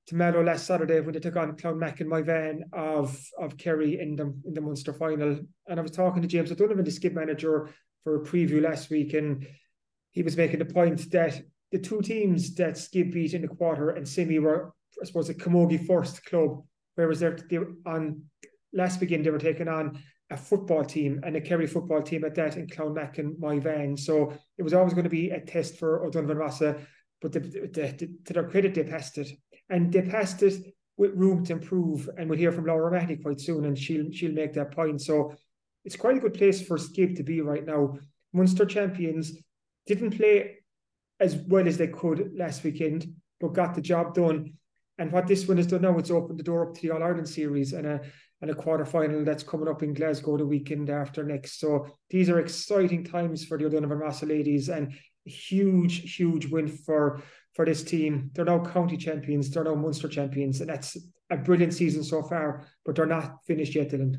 to 0.08 0.16
Mallow 0.16 0.44
last 0.44 0.66
Saturday 0.66 1.00
when 1.00 1.14
they 1.14 1.20
took 1.20 1.36
on 1.36 1.56
Clounmacon 1.56 2.08
Moyvane 2.08 2.62
of 2.74 3.18
of 3.38 3.58
Kerry 3.58 4.00
in 4.00 4.16
the 4.16 4.34
in 4.46 4.54
the 4.54 4.62
Munster 4.62 4.94
final. 4.94 5.40
And 5.68 5.80
I 5.80 5.84
was 5.84 5.92
talking 5.92 6.22
to 6.22 6.28
James 6.28 6.52
O'Donovan, 6.52 6.86
the 6.86 6.92
Skibb 6.92 7.14
manager, 7.14 7.70
for 8.04 8.22
a 8.22 8.26
preview 8.26 8.62
last 8.62 8.90
week, 8.90 9.14
and 9.14 9.46
he 10.12 10.24
was 10.24 10.38
making 10.38 10.60
the 10.60 10.66
point 10.66 11.10
that 11.12 11.42
the 11.72 11.80
two 11.80 12.02
teams 12.02 12.56
that 12.56 12.78
Skibb 12.78 13.12
beat 13.12 13.34
in 13.34 13.42
the 13.42 13.48
quarter 13.48 13.92
and 13.92 14.08
semi 14.08 14.40
were, 14.40 14.74
I 15.02 15.06
suppose, 15.06 15.30
a 15.30 15.34
Camogie 15.34 15.86
first 15.86 16.26
club 16.26 16.64
whereas 16.96 17.20
they're, 17.20 17.38
they 17.50 17.60
on 17.86 18.24
last 18.74 19.00
weekend 19.00 19.26
they 19.26 19.30
were 19.30 19.38
taking 19.38 19.68
on 19.68 20.00
a 20.32 20.38
football 20.38 20.84
team 20.84 21.20
and 21.24 21.36
a 21.36 21.42
Kerry 21.42 21.68
football 21.68 22.02
team 22.02 22.24
at 22.24 22.36
that 22.36 22.58
in 22.58 22.66
Clounmacon 22.68 23.38
Moyvane. 23.38 24.00
So 24.00 24.34
it 24.58 24.64
was 24.64 24.74
always 24.74 24.94
going 24.94 25.04
to 25.04 25.10
be 25.10 25.30
a 25.30 25.42
test 25.42 25.78
for 25.78 26.06
O'Donovan 26.06 26.38
Rossa, 26.38 26.78
but 27.22 27.34
to 27.34 27.40
their 28.26 28.50
credit, 28.50 28.74
they 28.74 28.84
passed 28.84 29.18
it. 29.18 29.30
And 29.70 29.92
they 29.92 30.02
passed 30.02 30.42
it 30.42 30.74
with 30.98 31.14
room 31.14 31.46
to 31.46 31.54
improve. 31.54 32.10
And 32.18 32.30
we'll 32.30 32.40
hear 32.40 32.52
from 32.52 32.66
Laura 32.66 32.92
Mahoney 32.92 33.18
quite 33.18 33.42
soon, 33.42 33.66
and 33.66 33.78
she'll 33.78 34.12
she'll 34.12 34.32
make 34.32 34.54
that 34.54 34.72
point. 34.72 35.02
So 35.02 35.36
it's 35.84 35.96
quite 35.96 36.18
a 36.18 36.22
good 36.22 36.34
place 36.34 36.66
for 36.66 36.78
Skibb 36.78 37.16
to 37.18 37.24
be 37.24 37.42
right 37.42 37.66
now. 37.66 37.98
Munster 38.34 38.66
champions 38.66 39.34
didn't 39.86 40.18
play 40.18 40.60
as 41.20 41.36
well 41.36 41.68
as 41.68 41.78
they 41.78 41.88
could 41.88 42.32
last 42.36 42.64
weekend, 42.64 43.14
but 43.40 43.54
got 43.54 43.76
the 43.76 43.82
job 43.82 44.14
done. 44.14 44.54
And 44.98 45.12
what 45.12 45.28
this 45.28 45.48
one 45.48 45.58
has 45.58 45.68
done 45.68 45.82
now, 45.82 45.98
it's 45.98 46.12
opened 46.12 46.40
the 46.40 46.44
door 46.44 46.68
up 46.68 46.76
to 46.76 46.82
the 46.82 46.92
All 46.92 47.04
Ireland 47.04 47.28
series 47.28 47.74
and 47.74 47.88
a 47.88 48.02
and 48.42 48.50
a 48.50 48.56
quarter 48.56 48.86
final 48.86 49.24
that's 49.24 49.44
coming 49.44 49.68
up 49.68 49.84
in 49.84 49.94
Glasgow 49.94 50.38
the 50.38 50.46
weekend 50.46 50.90
after 50.90 51.24
next. 51.24 51.60
So 51.60 51.88
these 52.10 52.30
are 52.30 52.40
exciting 52.40 53.04
times 53.04 53.46
for 53.46 53.58
the 53.58 53.66
O'Donovan 53.66 54.00
Rossa 54.00 54.26
ladies 54.26 54.70
and 54.70 54.94
huge, 55.26 56.16
huge 56.16 56.48
win 56.48 56.68
for 56.68 57.22
for 57.54 57.66
this 57.66 57.84
team. 57.84 58.32
They're 58.34 58.46
now 58.46 58.64
county 58.64 58.98
champions, 58.98 59.50
they're 59.50 59.64
now 59.64 59.76
Munster 59.76 60.08
champions, 60.08 60.62
and 60.62 60.70
that's 60.70 60.98
a 61.30 61.38
brilliant 61.38 61.74
season 61.74 62.04
so 62.04 62.24
far, 62.24 62.66
but 62.86 62.96
they're 62.96 63.06
not 63.06 63.38
finished 63.46 63.76
yet, 63.76 63.90
Dylan. 63.90 64.16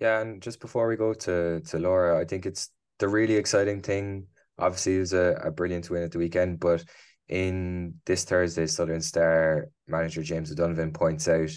Yeah, 0.00 0.20
and 0.20 0.40
just 0.40 0.60
before 0.60 0.86
we 0.86 0.96
go 0.96 1.14
to 1.14 1.60
to 1.60 1.78
Laura, 1.78 2.20
I 2.20 2.24
think 2.24 2.46
it's 2.46 2.70
the 2.98 3.08
really 3.08 3.36
exciting 3.36 3.80
thing 3.80 4.26
obviously 4.60 4.96
it 4.96 5.00
was 5.00 5.12
a, 5.12 5.40
a 5.42 5.50
brilliant 5.50 5.90
win 5.90 6.02
at 6.02 6.12
the 6.12 6.18
weekend, 6.18 6.60
but 6.60 6.84
in 7.28 7.94
this 8.06 8.24
Thursday, 8.24 8.66
Southern 8.66 9.00
Star 9.00 9.68
manager 9.88 10.22
James 10.22 10.52
O'Donovan 10.52 10.92
points 10.92 11.28
out 11.28 11.50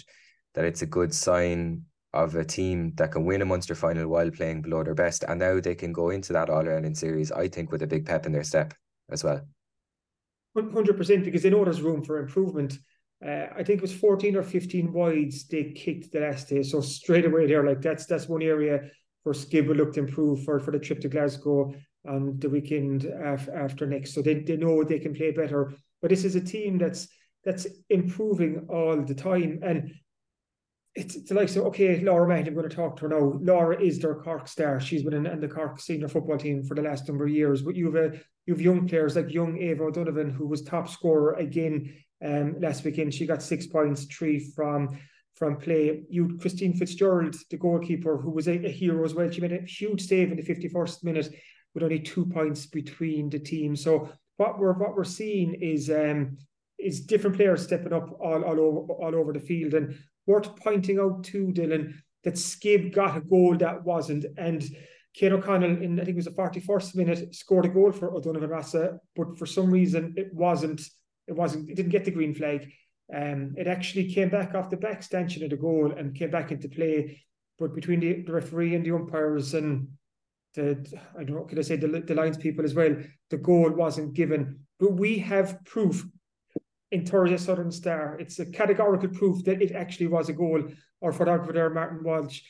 that 0.54 0.64
it's 0.64 0.82
a 0.82 0.86
good 0.86 1.12
sign 1.12 1.82
of 2.12 2.36
a 2.36 2.44
team 2.44 2.92
that 2.94 3.12
can 3.12 3.24
win 3.24 3.42
a 3.42 3.44
Munster 3.44 3.74
final 3.74 4.08
while 4.08 4.30
playing 4.30 4.62
below 4.62 4.84
their 4.84 4.94
best. 4.94 5.24
And 5.26 5.40
now 5.40 5.60
they 5.60 5.74
can 5.74 5.92
go 5.92 6.10
into 6.10 6.32
that 6.32 6.48
All 6.48 6.68
Ireland 6.68 6.96
series, 6.96 7.32
I 7.32 7.48
think, 7.48 7.72
with 7.72 7.82
a 7.82 7.86
big 7.86 8.06
pep 8.06 8.24
in 8.24 8.32
their 8.32 8.44
step 8.44 8.72
as 9.10 9.24
well. 9.24 9.42
100% 10.56 11.24
because 11.24 11.42
they 11.42 11.50
know 11.50 11.64
there's 11.64 11.82
room 11.82 12.04
for 12.04 12.18
improvement. 12.18 12.78
Uh, 13.24 13.46
I 13.56 13.62
think 13.64 13.78
it 13.78 13.82
was 13.82 13.92
14 13.92 14.36
or 14.36 14.42
15 14.42 14.92
wides 14.92 15.46
they 15.48 15.72
kicked 15.72 16.12
the 16.12 16.20
last 16.20 16.48
day. 16.48 16.62
So 16.62 16.80
straight 16.80 17.24
away 17.24 17.46
there, 17.46 17.66
like 17.66 17.80
that's 17.80 18.06
that's 18.06 18.28
one 18.28 18.42
area 18.42 18.90
where 19.24 19.34
Skibb 19.34 19.66
will 19.66 19.76
look 19.76 19.94
to 19.94 20.00
improve 20.00 20.44
for, 20.44 20.60
for 20.60 20.70
the 20.70 20.78
trip 20.78 21.00
to 21.00 21.08
Glasgow 21.08 21.74
on 22.06 22.38
the 22.38 22.50
weekend 22.50 23.04
af- 23.04 23.48
after 23.48 23.86
next. 23.86 24.14
So 24.14 24.22
they, 24.22 24.34
they 24.40 24.56
know 24.56 24.84
they 24.84 24.98
can 24.98 25.14
play 25.14 25.30
better. 25.30 25.72
But 26.02 26.10
this 26.10 26.24
is 26.24 26.36
a 26.36 26.40
team 26.40 26.78
that's 26.78 27.08
that's 27.44 27.66
improving 27.90 28.66
all 28.68 29.02
the 29.02 29.14
time. 29.14 29.60
And 29.62 29.92
it's, 30.94 31.16
it's 31.16 31.30
like 31.32 31.48
so 31.48 31.64
okay 31.64 32.00
Laura 32.00 32.28
Mahon 32.28 32.46
I'm 32.46 32.54
going 32.54 32.68
to 32.68 32.74
talk 32.74 32.96
to 32.96 33.02
her 33.02 33.08
now. 33.08 33.38
Laura 33.40 33.80
is 33.80 33.98
their 33.98 34.14
Cork 34.14 34.46
star. 34.46 34.80
She's 34.80 35.02
been 35.02 35.14
in, 35.14 35.26
in, 35.26 35.40
the 35.40 35.48
Cork 35.48 35.80
senior 35.80 36.08
football 36.08 36.38
team 36.38 36.62
for 36.62 36.74
the 36.74 36.82
last 36.82 37.08
number 37.08 37.24
of 37.24 37.30
years. 37.30 37.62
But 37.62 37.74
you've 37.74 37.96
a 37.96 38.12
you've 38.46 38.60
young 38.60 38.86
players 38.86 39.16
like 39.16 39.32
young 39.32 39.58
Ava 39.58 39.84
O'Donovan 39.84 40.30
who 40.30 40.46
was 40.46 40.62
top 40.62 40.88
scorer 40.88 41.34
again 41.34 41.92
um 42.24 42.60
last 42.60 42.84
weekend. 42.84 43.12
She 43.12 43.26
got 43.26 43.42
six 43.42 43.66
points 43.66 44.04
three 44.04 44.38
from 44.38 44.96
from 45.34 45.56
play. 45.56 46.04
You 46.08 46.38
Christine 46.40 46.74
Fitzgerald 46.74 47.34
the 47.50 47.56
goalkeeper 47.56 48.16
who 48.16 48.30
was 48.30 48.46
a, 48.46 48.64
a 48.64 48.70
hero 48.70 49.04
as 49.04 49.14
well. 49.14 49.30
She 49.30 49.40
made 49.40 49.52
a 49.52 49.62
huge 49.62 50.02
save 50.02 50.30
in 50.30 50.36
the 50.36 50.42
51st 50.42 51.02
minute 51.02 51.34
with 51.74 51.82
only 51.82 51.98
two 51.98 52.26
points 52.26 52.66
between 52.66 53.30
the 53.30 53.40
teams. 53.40 53.82
So 53.82 54.10
what 54.36 54.60
we're 54.60 54.74
what 54.74 54.94
we're 54.94 55.02
seeing 55.02 55.54
is 55.54 55.90
um 55.90 56.38
is 56.78 57.00
different 57.00 57.36
players 57.36 57.64
stepping 57.64 57.92
up 57.92 58.10
all, 58.20 58.44
all 58.44 58.60
over 58.60 58.92
all 58.92 59.14
over 59.16 59.32
the 59.32 59.40
field. 59.40 59.74
And 59.74 59.96
worth 60.26 60.56
pointing 60.56 60.98
out 60.98 61.24
too, 61.24 61.48
Dylan, 61.48 61.94
that 62.24 62.38
Skibb 62.38 62.92
got 62.92 63.16
a 63.16 63.20
goal 63.20 63.56
that 63.58 63.84
wasn't. 63.84 64.24
And 64.36 64.64
Kate 65.14 65.32
O'Connell, 65.32 65.82
in 65.82 66.00
I 66.00 66.04
think 66.04 66.16
it 66.16 66.16
was 66.16 66.24
the 66.24 66.30
41st 66.32 66.96
minute, 66.96 67.34
scored 67.34 67.66
a 67.66 67.68
goal 67.68 67.92
for 67.92 68.12
O'Donovan 68.14 68.50
Rossa, 68.50 68.98
but 69.14 69.38
for 69.38 69.46
some 69.46 69.70
reason 69.70 70.14
it 70.16 70.32
wasn't, 70.34 70.80
it 71.28 71.36
wasn't, 71.36 71.68
it 71.68 71.76
didn't 71.76 71.92
get 71.92 72.04
the 72.04 72.10
green 72.10 72.34
flag. 72.34 72.70
Um, 73.14 73.54
it 73.56 73.66
actually 73.66 74.12
came 74.12 74.30
back 74.30 74.54
off 74.54 74.70
the 74.70 74.76
back 74.76 75.02
stanchion 75.02 75.44
of 75.44 75.50
the 75.50 75.56
goal 75.56 75.92
and 75.92 76.14
came 76.14 76.30
back 76.30 76.50
into 76.50 76.68
play. 76.68 77.22
But 77.58 77.74
between 77.74 78.00
the, 78.00 78.22
the 78.22 78.32
referee 78.32 78.74
and 78.74 78.84
the 78.84 78.94
umpires 78.94 79.54
and 79.54 79.88
the 80.54 80.84
I 81.16 81.24
don't 81.24 81.36
know, 81.36 81.44
could 81.44 81.58
I 81.58 81.62
say 81.62 81.76
the, 81.76 81.86
the 82.00 82.14
lines 82.14 82.38
people 82.38 82.64
as 82.64 82.74
well, 82.74 82.96
the 83.30 83.36
goal 83.36 83.70
wasn't 83.70 84.14
given. 84.14 84.60
But 84.80 84.94
we 84.94 85.18
have 85.18 85.64
proof 85.64 86.04
in 86.94 87.04
Thursday 87.04 87.36
Southern 87.36 87.72
Star. 87.72 88.16
It's 88.20 88.38
a 88.38 88.46
categorical 88.46 89.08
proof 89.08 89.44
that 89.44 89.60
it 89.60 89.72
actually 89.72 90.06
was 90.06 90.28
a 90.28 90.32
goal. 90.32 90.62
Our 91.02 91.12
photographer 91.12 91.52
there, 91.52 91.68
Martin 91.70 92.04
Walsh, 92.04 92.40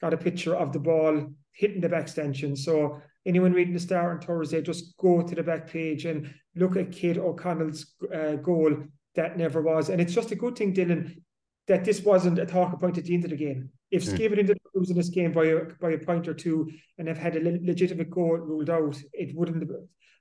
got 0.00 0.12
a 0.12 0.18
picture 0.18 0.54
of 0.54 0.72
the 0.72 0.78
ball 0.78 1.26
hitting 1.52 1.80
the 1.80 1.88
back 1.88 2.02
extension. 2.02 2.54
So 2.54 3.00
anyone 3.24 3.54
reading 3.54 3.72
the 3.72 3.80
Star 3.80 4.12
on 4.12 4.20
Thursday, 4.20 4.60
just 4.60 4.94
go 4.98 5.22
to 5.22 5.34
the 5.34 5.42
back 5.42 5.66
page 5.68 6.04
and 6.04 6.32
look 6.54 6.76
at 6.76 6.92
Kate 6.92 7.16
O'Connell's 7.16 7.94
uh, 8.14 8.36
goal 8.36 8.76
that 9.14 9.38
never 9.38 9.62
was. 9.62 9.88
And 9.88 10.00
it's 10.02 10.12
just 10.12 10.32
a 10.32 10.36
good 10.36 10.56
thing, 10.56 10.74
Dylan, 10.74 11.16
that 11.66 11.84
this 11.84 12.02
wasn't 12.02 12.38
a 12.38 12.44
talking 12.44 12.78
point 12.78 12.98
at 12.98 13.04
the 13.04 13.14
end 13.14 13.24
of 13.24 13.30
the 13.30 13.36
game. 13.36 13.70
If 13.90 14.04
mm. 14.04 14.14
Skiven 14.14 14.38
ended 14.38 14.58
up 14.58 14.72
losing 14.74 14.96
this 14.96 15.08
game 15.08 15.32
by 15.32 15.46
a 15.46 15.60
by 15.80 15.92
a 15.92 15.98
point 15.98 16.28
or 16.28 16.34
two 16.34 16.68
and 16.98 17.08
have 17.08 17.16
had 17.16 17.36
a 17.36 17.40
le- 17.40 17.62
legitimate 17.62 18.10
goal 18.10 18.36
ruled 18.36 18.68
out, 18.68 18.96
it 19.14 19.34
wouldn't 19.34 19.62
have 19.62 19.70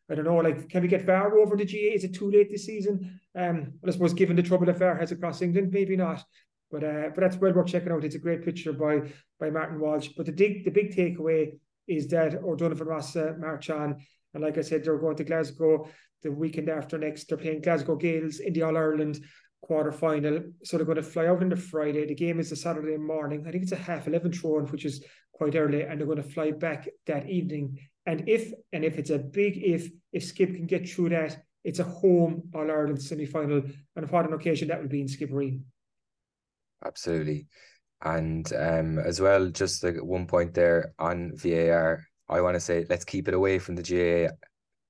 I 0.09 0.15
don't 0.15 0.25
know, 0.25 0.35
like, 0.35 0.69
can 0.69 0.81
we 0.81 0.89
get 0.89 1.05
VAR 1.05 1.37
over 1.37 1.55
the 1.55 1.65
GAA? 1.65 1.95
Is 1.95 2.03
it 2.03 2.13
too 2.13 2.29
late 2.29 2.51
this 2.51 2.65
season? 2.65 3.19
Um, 3.35 3.73
well, 3.81 3.89
I 3.89 3.91
suppose 3.91 4.13
given 4.13 4.35
the 4.35 4.43
trouble 4.43 4.65
that 4.65 4.77
VAR 4.77 4.97
has 4.97 5.11
across 5.11 5.41
England, 5.41 5.71
maybe 5.71 5.95
not. 5.95 6.23
But 6.71 6.83
uh, 6.83 7.09
but 7.13 7.21
that's 7.21 7.37
well 7.37 7.53
worth 7.53 7.67
checking 7.67 7.91
out. 7.91 8.03
It's 8.03 8.15
a 8.15 8.19
great 8.19 8.43
picture 8.43 8.73
by 8.73 9.13
by 9.39 9.51
Martin 9.51 9.79
Walsh. 9.79 10.09
But 10.17 10.25
the 10.25 10.31
big 10.31 10.65
the 10.65 10.71
big 10.71 10.95
takeaway 10.95 11.51
is 11.87 12.07
that 12.07 12.35
O'Donovan 12.43 12.87
Rossa 12.87 13.29
uh, 13.29 13.33
march 13.37 13.69
on, 13.69 14.03
and 14.33 14.43
like 14.43 14.57
I 14.57 14.61
said, 14.61 14.83
they're 14.83 14.97
going 14.97 15.15
to 15.17 15.23
Glasgow 15.23 15.87
the 16.23 16.31
weekend 16.31 16.69
after 16.69 16.97
next. 16.97 17.29
They're 17.29 17.37
playing 17.37 17.61
Glasgow 17.61 17.95
Gaels 17.95 18.39
in 18.39 18.53
the 18.53 18.63
All 18.63 18.75
Ireland 18.75 19.23
quarter 19.61 19.91
final. 19.91 20.41
So 20.63 20.77
they're 20.77 20.85
going 20.85 20.95
to 20.95 21.03
fly 21.03 21.27
out 21.27 21.43
on 21.43 21.49
the 21.49 21.55
Friday. 21.55 22.07
The 22.07 22.15
game 22.15 22.39
is 22.39 22.51
a 22.51 22.55
Saturday 22.55 22.97
morning. 22.97 23.45
I 23.47 23.51
think 23.51 23.63
it's 23.63 23.71
a 23.71 23.75
half 23.75 24.07
eleven 24.07 24.33
throw 24.33 24.65
which 24.65 24.85
is 24.85 25.05
quite 25.31 25.55
early, 25.55 25.83
and 25.83 25.99
they're 25.99 26.07
going 26.07 26.23
to 26.23 26.23
fly 26.23 26.51
back 26.51 26.87
that 27.05 27.29
evening 27.29 27.77
and 28.05 28.27
if 28.27 28.51
and 28.71 28.83
if 28.83 28.97
it's 28.97 29.09
a 29.09 29.17
big 29.17 29.57
if, 29.57 29.89
if 30.11 30.23
Skibb 30.23 30.55
can 30.55 30.65
get 30.65 30.89
through 30.89 31.09
that, 31.09 31.43
it's 31.63 31.79
a 31.79 31.83
home 31.83 32.43
All 32.53 32.69
Ireland 32.69 33.01
semi 33.01 33.25
final, 33.25 33.63
and 33.95 34.11
what 34.11 34.25
an 34.25 34.33
occasion 34.33 34.67
that 34.67 34.81
would 34.81 34.89
be 34.89 35.01
in 35.01 35.07
Skibbereen. 35.07 35.61
Absolutely, 36.85 37.47
and 38.03 38.51
um, 38.53 38.99
as 38.99 39.21
well, 39.21 39.47
just 39.49 39.83
one 40.01 40.27
point 40.27 40.53
there 40.53 40.93
on 40.99 41.31
VAR, 41.35 42.05
I 42.27 42.41
want 42.41 42.55
to 42.55 42.59
say 42.59 42.85
let's 42.89 43.05
keep 43.05 43.27
it 43.27 43.33
away 43.33 43.59
from 43.59 43.75
the 43.75 43.83
GAA. 43.83 44.33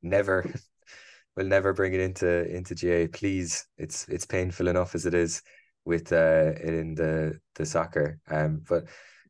Never, 0.01 0.51
we'll 1.35 1.47
never 1.47 1.73
bring 1.73 1.93
it 1.93 1.99
into 1.99 2.47
into 2.49 2.73
GAA. 2.73 3.11
Please, 3.15 3.67
it's 3.77 4.07
it's 4.07 4.25
painful 4.25 4.67
enough 4.67 4.95
as 4.95 5.05
it 5.05 5.13
is 5.13 5.41
with 5.85 6.11
uh 6.11 6.53
in 6.63 6.95
the 6.95 7.39
the 7.55 7.65
soccer. 7.65 8.19
Um, 8.27 8.63
but 8.67 8.85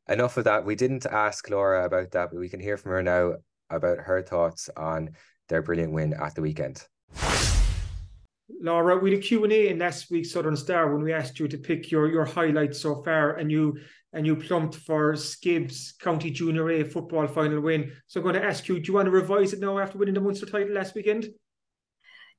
enough 0.07 0.37
of 0.37 0.45
that. 0.45 0.65
We 0.65 0.75
didn't 0.75 1.05
ask 1.05 1.49
Laura 1.49 1.85
about 1.85 2.11
that, 2.11 2.29
but 2.31 2.39
we 2.39 2.49
can 2.49 2.59
hear 2.59 2.77
from 2.77 2.91
her 2.91 3.03
now 3.03 3.33
about 3.75 3.99
her 3.99 4.21
thoughts 4.21 4.69
on 4.77 5.11
their 5.49 5.61
brilliant 5.61 5.91
win 5.91 6.13
at 6.13 6.35
the 6.35 6.41
weekend. 6.41 6.85
Laura, 8.61 8.97
we 8.97 9.11
had 9.11 9.19
a 9.19 9.21
Q&A 9.21 9.67
in 9.69 9.79
last 9.79 10.09
week's 10.09 10.31
Southern 10.31 10.55
Star 10.55 10.93
when 10.93 11.03
we 11.03 11.11
asked 11.11 11.39
you 11.39 11.47
to 11.47 11.57
pick 11.57 11.91
your, 11.91 12.09
your 12.09 12.25
highlights 12.25 12.79
so 12.79 13.03
far 13.03 13.35
and 13.35 13.51
you 13.51 13.77
and 14.13 14.25
you 14.27 14.35
plumped 14.35 14.75
for 14.75 15.15
Skibb's 15.15 15.93
County 15.99 16.29
Junior 16.29 16.69
A 16.69 16.83
football 16.83 17.27
final 17.27 17.59
win. 17.59 17.91
So 18.07 18.19
I'm 18.19 18.23
going 18.23 18.35
to 18.35 18.45
ask 18.45 18.67
you, 18.67 18.79
do 18.79 18.87
you 18.87 18.93
want 18.93 19.07
to 19.07 19.11
revise 19.11 19.53
it 19.53 19.59
now 19.59 19.79
after 19.79 19.97
winning 19.97 20.13
the 20.13 20.21
Munster 20.21 20.45
title 20.45 20.73
last 20.73 20.93
weekend? 20.93 21.29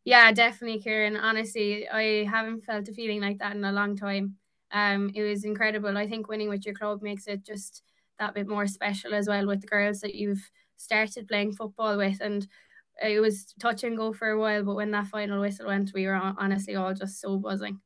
Yeah, 0.04 0.30
definitely, 0.32 0.80
Kieran. 0.80 1.16
Honestly, 1.16 1.88
I 1.88 2.24
haven't 2.30 2.64
felt 2.64 2.88
a 2.88 2.92
feeling 2.92 3.20
like 3.20 3.38
that 3.38 3.56
in 3.56 3.64
a 3.64 3.72
long 3.72 3.96
time. 3.96 4.36
Um, 4.70 5.10
it 5.14 5.22
was 5.22 5.44
incredible. 5.44 5.96
I 5.96 6.06
think 6.06 6.28
winning 6.28 6.48
with 6.48 6.64
your 6.64 6.74
club 6.74 7.02
makes 7.02 7.26
it 7.26 7.44
just 7.44 7.82
that 8.18 8.34
bit 8.34 8.46
more 8.46 8.66
special 8.66 9.14
as 9.14 9.26
well 9.26 9.46
with 9.46 9.60
the 9.60 9.66
girls 9.66 10.00
that 10.00 10.14
you've 10.14 10.48
started 10.76 11.28
playing 11.28 11.52
football 11.52 11.96
with 11.96 12.20
and 12.20 12.46
it 13.02 13.20
was 13.20 13.52
touch 13.60 13.82
and 13.84 13.96
go 13.96 14.12
for 14.12 14.30
a 14.30 14.38
while 14.38 14.62
but 14.62 14.76
when 14.76 14.90
that 14.92 15.06
final 15.08 15.40
whistle 15.40 15.66
went 15.66 15.92
we 15.94 16.06
were 16.06 16.14
honestly 16.14 16.76
all 16.76 16.94
just 16.94 17.20
so 17.20 17.36
buzzing. 17.36 17.80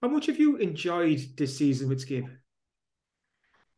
How 0.00 0.08
much 0.08 0.26
have 0.26 0.38
you 0.38 0.56
enjoyed 0.56 1.20
this 1.36 1.56
season 1.56 1.88
with 1.88 2.00
Skibb 2.00 2.28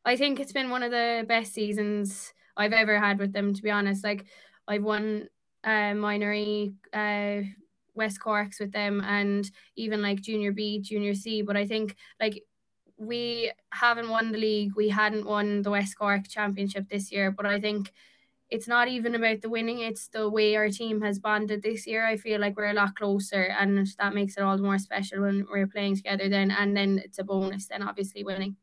I 0.04 0.16
think 0.16 0.38
it's 0.38 0.52
been 0.52 0.70
one 0.70 0.82
of 0.82 0.90
the 0.90 1.24
best 1.26 1.54
seasons 1.54 2.32
I've 2.56 2.72
ever 2.72 2.98
had 2.98 3.18
with 3.18 3.32
them 3.32 3.54
to 3.54 3.62
be 3.62 3.70
honest. 3.70 4.04
Like 4.04 4.26
I've 4.68 4.82
won 4.82 5.28
uh, 5.64 5.94
minor 5.94 6.34
uh, 6.92 7.42
West 7.94 8.20
Corks 8.20 8.60
with 8.60 8.72
them 8.72 9.00
and 9.00 9.50
even 9.76 10.02
like 10.02 10.20
junior 10.20 10.52
B 10.52 10.80
junior 10.80 11.14
C 11.14 11.42
but 11.42 11.56
I 11.56 11.66
think 11.66 11.96
like 12.20 12.42
we 12.96 13.50
haven't 13.70 14.10
won 14.10 14.30
the 14.30 14.38
league 14.38 14.72
we 14.76 14.88
hadn't 14.88 15.26
won 15.26 15.62
the 15.62 15.70
West 15.70 15.96
Cork 15.98 16.28
championship 16.28 16.88
this 16.88 17.10
year 17.10 17.30
but 17.30 17.46
I 17.46 17.60
think 17.60 17.92
it's 18.50 18.68
not 18.68 18.88
even 18.88 19.14
about 19.14 19.40
the 19.40 19.48
winning, 19.48 19.80
it's 19.80 20.08
the 20.08 20.28
way 20.28 20.54
our 20.56 20.68
team 20.68 21.00
has 21.02 21.18
bonded 21.18 21.62
this 21.62 21.86
year. 21.86 22.06
I 22.06 22.16
feel 22.16 22.40
like 22.40 22.56
we're 22.56 22.70
a 22.70 22.74
lot 22.74 22.94
closer 22.94 23.44
and 23.58 23.86
that 23.98 24.14
makes 24.14 24.36
it 24.36 24.42
all 24.42 24.56
the 24.56 24.62
more 24.62 24.78
special 24.78 25.22
when 25.22 25.46
we're 25.50 25.66
playing 25.66 25.96
together 25.96 26.28
then 26.28 26.50
and 26.50 26.76
then 26.76 27.00
it's 27.04 27.18
a 27.18 27.24
bonus 27.24 27.66
then 27.68 27.82
obviously 27.82 28.22
winning. 28.22 28.56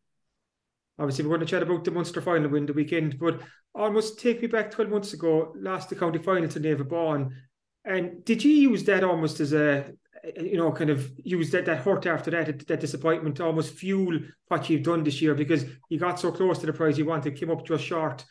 Obviously 0.99 1.25
we're 1.25 1.37
going 1.37 1.41
to 1.41 1.45
chat 1.45 1.63
about 1.63 1.83
the 1.83 1.91
Munster 1.91 2.21
final 2.21 2.49
win 2.49 2.65
the 2.65 2.73
weekend, 2.73 3.17
but 3.19 3.41
almost 3.73 4.19
take 4.19 4.41
me 4.41 4.47
back 4.47 4.71
12 4.71 4.91
months 4.91 5.13
ago, 5.13 5.53
last 5.55 5.89
the 5.89 5.95
county 5.95 6.19
final 6.19 6.47
to 6.47 6.59
Navan 6.59 7.35
And 7.83 8.23
did 8.23 8.43
you 8.43 8.51
use 8.51 8.83
that 8.85 9.03
almost 9.03 9.39
as 9.39 9.53
a 9.53 9.91
you 10.39 10.57
know, 10.57 10.71
kind 10.71 10.89
of 10.89 11.11
use 11.23 11.49
that, 11.51 11.65
that 11.65 11.79
hurt 11.79 12.05
after 12.05 12.31
that, 12.31 12.67
that 12.67 12.79
disappointment 12.79 13.37
to 13.37 13.45
almost 13.45 13.73
fuel 13.73 14.19
what 14.47 14.69
you've 14.69 14.83
done 14.83 15.03
this 15.03 15.21
year 15.21 15.33
because 15.33 15.65
you 15.89 15.97
got 15.97 16.19
so 16.19 16.31
close 16.31 16.59
to 16.59 16.65
the 16.65 16.73
prize 16.73 16.97
you 16.97 17.05
wanted, 17.05 17.35
came 17.35 17.49
up 17.49 17.65
just 17.65 17.83
short. 17.83 18.23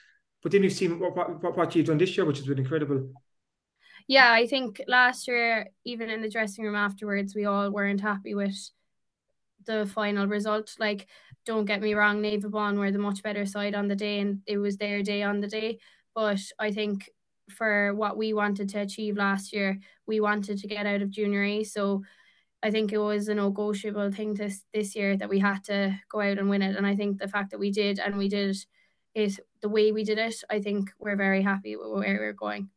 But 0.43 0.53
then 0.53 0.63
you've 0.63 0.73
seen 0.73 0.99
what, 0.99 1.15
what, 1.17 1.57
what 1.57 1.75
you've 1.75 1.87
done 1.87 1.99
this 1.99 2.17
year, 2.17 2.25
which 2.25 2.39
has 2.39 2.47
been 2.47 2.59
incredible. 2.59 3.11
Yeah, 4.09 4.33
I 4.33 4.47
think 4.47 4.83
last 4.89 5.29
year, 5.29 5.69
even 5.85 6.11
in 6.11 6.23
the 6.23 6.31
dressing 6.31 6.65
room 6.65 6.75
afterwards, 6.75 7.35
we 7.35 7.45
all 7.45 7.71
weren't 7.71 8.01
happy 8.01 8.35
with 8.35 8.57
the 9.67 9.87
final 9.87 10.27
result. 10.27 10.75
Like, 10.79 11.07
don't 11.47 11.65
get 11.65 11.81
me 11.81 11.95
wrong, 11.95 12.21
Navan 12.21 12.79
were 12.79 12.91
the 12.91 12.99
much 12.99 13.23
better 13.23 13.47
side 13.47 13.75
on 13.75 13.89
the 13.89 13.97
day, 13.97 14.21
and 14.21 14.41
it 14.47 14.59
was 14.59 14.77
their 14.77 15.03
day 15.03 15.23
on 15.23 15.41
the 15.41 15.49
day. 15.49 15.79
But 16.15 16.41
I 16.59 16.73
think 16.73 17.09
for 17.51 17.95
what 17.95 18.17
we 18.17 18.33
wanted 18.33 18.69
to 18.71 18.81
achieve 18.81 19.17
last 19.17 19.53
year, 19.53 19.79
we 20.07 20.21
wanted 20.21 20.59
to 20.59 20.69
get 20.69 20.87
out 20.87 21.03
of 21.03 21.11
junior 21.11 21.45
A. 21.45 21.65
So 21.65 22.03
I 22.63 22.71
think 22.71 22.93
it 22.93 22.99
was 22.99 23.29
a 23.29 23.35
negotiable 23.35 24.11
thing 24.11 24.35
this 24.35 24.63
this 24.73 24.95
year 24.95 25.17
that 25.17 25.29
we 25.29 25.39
had 25.39 25.65
to 25.65 25.99
go 26.11 26.21
out 26.21 26.39
and 26.39 26.51
win 26.51 26.63
it. 26.63 26.77
And 26.77 26.87
I 26.87 26.95
think 26.95 27.19
the 27.19 27.29
fact 27.29 27.51
that 27.51 27.61
we 27.61 27.71
did 27.71 27.99
and 27.99 28.17
we 28.17 28.29
did 28.29 28.57
is 29.15 29.41
the 29.63 29.69
way 29.69 29.93
we 29.93 30.05
did 30.05 30.19
it. 30.19 30.37
I 30.49 30.61
think 30.61 30.91
we're 30.99 31.17
very 31.17 31.43
happy 31.43 31.77
with 31.77 31.91
where 31.91 32.19
we're 32.19 32.33
going. 32.33 32.71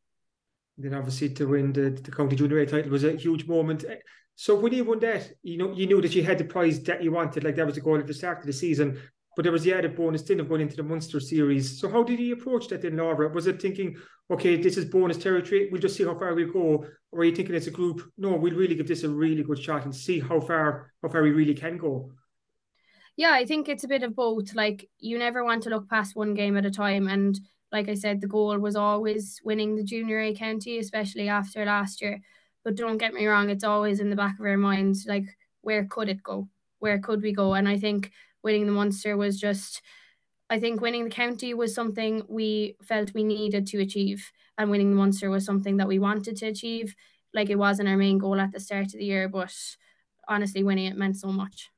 Then 0.78 0.94
obviously 0.94 1.30
to 1.30 1.46
win 1.46 1.72
the, 1.72 1.92
the 1.92 2.12
county 2.12 2.36
junior 2.36 2.60
A 2.60 2.66
title 2.66 2.92
was 2.92 3.04
a 3.04 3.14
huge 3.16 3.46
moment. 3.48 3.86
Eh, 3.88 3.98
so 4.36 4.56
when 4.56 4.74
you 4.74 4.84
won 4.84 5.00
that, 5.00 5.32
you 5.44 5.58
know 5.58 5.72
you 5.72 5.86
knew 5.86 6.02
that 6.02 6.16
you 6.16 6.24
had 6.24 6.40
the 6.40 6.46
prize 6.46 6.82
that 6.84 7.04
you 7.04 7.12
wanted, 7.12 7.44
like 7.44 7.56
that 7.56 7.66
was 7.66 7.76
the 7.76 7.82
goal 7.82 8.00
at 8.00 8.08
the 8.08 8.14
start 8.14 8.40
of 8.40 8.46
the 8.46 8.54
season. 8.54 9.00
But 9.36 9.44
there 9.44 9.52
was 9.52 9.64
the 9.64 9.74
added 9.74 9.96
bonus 9.96 10.22
then 10.24 10.40
of 10.40 10.50
going 10.50 10.62
into 10.62 10.76
the 10.76 10.84
Munster 10.84 11.20
series. 11.20 11.80
So 11.80 11.90
how 11.90 12.04
did 12.04 12.20
he 12.20 12.32
approach 12.32 12.68
that 12.68 12.84
then, 12.84 12.98
Laura? 12.98 13.30
Was 13.30 13.48
it 13.48 13.60
thinking, 13.60 13.98
okay, 14.30 14.58
this 14.58 14.78
is 14.78 14.86
bonus 14.86 15.18
territory, 15.18 15.70
we'll 15.72 15.82
just 15.82 15.96
see 15.96 16.04
how 16.04 16.18
far 16.18 16.36
we 16.36 16.46
go? 16.46 16.86
Or 17.12 17.20
are 17.20 17.24
you 17.24 17.36
thinking 17.36 17.56
as 17.56 17.68
a 17.68 17.72
group, 17.72 18.02
no, 18.18 18.36
we'll 18.36 18.56
really 18.56 18.76
give 18.76 18.88
this 18.88 19.04
a 19.04 19.10
really 19.10 19.44
good 19.44 19.62
shot 19.62 19.86
and 19.86 19.96
see 19.96 20.20
how 20.20 20.40
far 20.40 20.92
how 21.02 21.10
far 21.10 21.24
we 21.24 21.32
really 21.32 21.56
can 21.56 21.78
go? 21.78 22.12
Yeah, 23.16 23.32
I 23.34 23.46
think 23.46 23.70
it's 23.70 23.84
a 23.84 23.88
bit 23.88 24.04
of 24.04 24.16
both. 24.16 24.56
Like 24.56 24.90
you 25.00 25.18
never 25.20 25.44
want 25.44 25.64
to 25.64 25.70
look 25.70 25.90
past 25.90 26.16
one 26.16 26.34
game 26.34 26.58
at 26.58 26.66
a 26.66 26.72
time. 26.72 27.08
And 27.08 27.40
like 27.72 27.90
I 27.90 27.94
said, 27.94 28.22
the 28.22 28.28
goal 28.28 28.58
was 28.60 28.76
always 28.76 29.40
winning 29.44 29.76
the 29.76 29.84
junior 29.84 30.20
A 30.20 30.34
county, 30.34 30.80
especially 30.80 31.30
after 31.30 31.66
last 31.66 32.02
year. 32.02 32.22
But 32.64 32.76
don't 32.76 32.98
get 32.98 33.14
me 33.14 33.26
wrong, 33.28 33.50
it's 33.50 33.64
always 33.64 34.00
in 34.00 34.10
the 34.10 34.16
back 34.16 34.40
of 34.40 34.46
our 34.46 34.58
minds, 34.58 35.06
like 35.08 35.26
where 35.62 35.86
could 35.86 36.10
it 36.10 36.24
go? 36.24 36.48
Where 36.80 37.00
could 37.00 37.22
we 37.22 37.34
go? 37.34 37.54
And 37.56 37.68
I 37.68 37.78
think 37.78 38.12
winning 38.42 38.66
the 38.66 38.72
Munster 38.72 39.18
was 39.18 39.40
just 39.40 39.82
I 40.50 40.60
think 40.60 40.82
winning 40.82 41.06
the 41.06 41.12
county 41.12 41.54
was 41.56 41.76
something 41.76 42.24
we 42.30 42.78
felt 42.84 43.14
we 43.16 43.24
needed 43.26 43.68
to 43.70 43.82
achieve, 43.82 44.32
and 44.58 44.72
winning 44.72 44.92
the 44.92 44.98
Munster 44.98 45.30
was 45.32 45.46
something 45.46 45.78
that 45.80 45.90
we 45.90 46.00
wanted 46.00 46.38
to 46.38 46.48
achieve. 46.48 46.96
Like 47.34 47.52
it 47.52 47.58
wasn't 47.60 47.90
our 47.90 47.98
main 47.98 48.20
goal 48.20 48.40
at 48.42 48.54
the 48.54 48.62
start 48.62 48.88
of 48.88 48.94
the 48.94 49.06
year, 49.06 49.30
but 49.30 49.54
honestly, 50.30 50.64
winning 50.64 50.88
it 50.88 50.98
meant 50.98 51.18
so 51.18 51.30
much. 51.30 51.73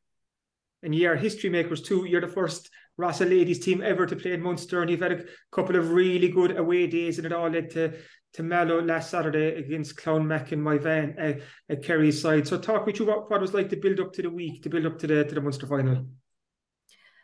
And 0.86 0.94
you 0.94 1.10
are 1.10 1.15
history 1.15 1.50
makers 1.50 1.82
too. 1.82 2.06
You're 2.06 2.22
the 2.22 2.27
first 2.27 2.70
Rossa 2.96 3.25
ladies 3.25 3.60
team 3.60 3.82
ever 3.82 4.06
to 4.06 4.15
play 4.15 4.34
in 4.34 4.42
Munster, 4.42 4.82
and 4.82 4.89
you've 4.89 5.01
had 5.01 5.12
a 5.12 5.24
couple 5.51 5.75
of 5.75 5.92
really 5.92 6.30
good 6.30 6.56
away 6.56 6.88
days, 6.88 7.18
and 7.18 7.25
it 7.25 7.34
all 7.34 7.50
led 7.50 7.72
to 7.72 7.94
to 8.34 8.44
Mallow 8.44 8.82
last 8.82 9.10
Saturday 9.10 9.56
against 9.56 9.96
Clounmacon 9.96 10.60
Moyvane 10.60 11.18
uh, 11.18 11.39
at 11.70 11.84
Kerry's 11.84 12.22
side. 12.22 12.46
So 12.48 12.58
talk 12.58 12.86
me 12.86 12.92
through 12.92 13.08
what, 13.08 13.30
what 13.30 13.38
it 13.38 13.42
was 13.42 13.54
like 13.54 13.70
to 13.70 13.77
build 13.77 14.00
up 14.00 14.12
to 14.13 14.22
the 14.22 14.30
week, 14.30 14.62
to 14.63 14.70
build 14.70 14.86
up 14.86 15.00
to 15.00 15.08
the 15.08 15.24
to 15.24 15.36
the 15.36 15.42
Munster 15.42 15.68
final. 15.68 16.06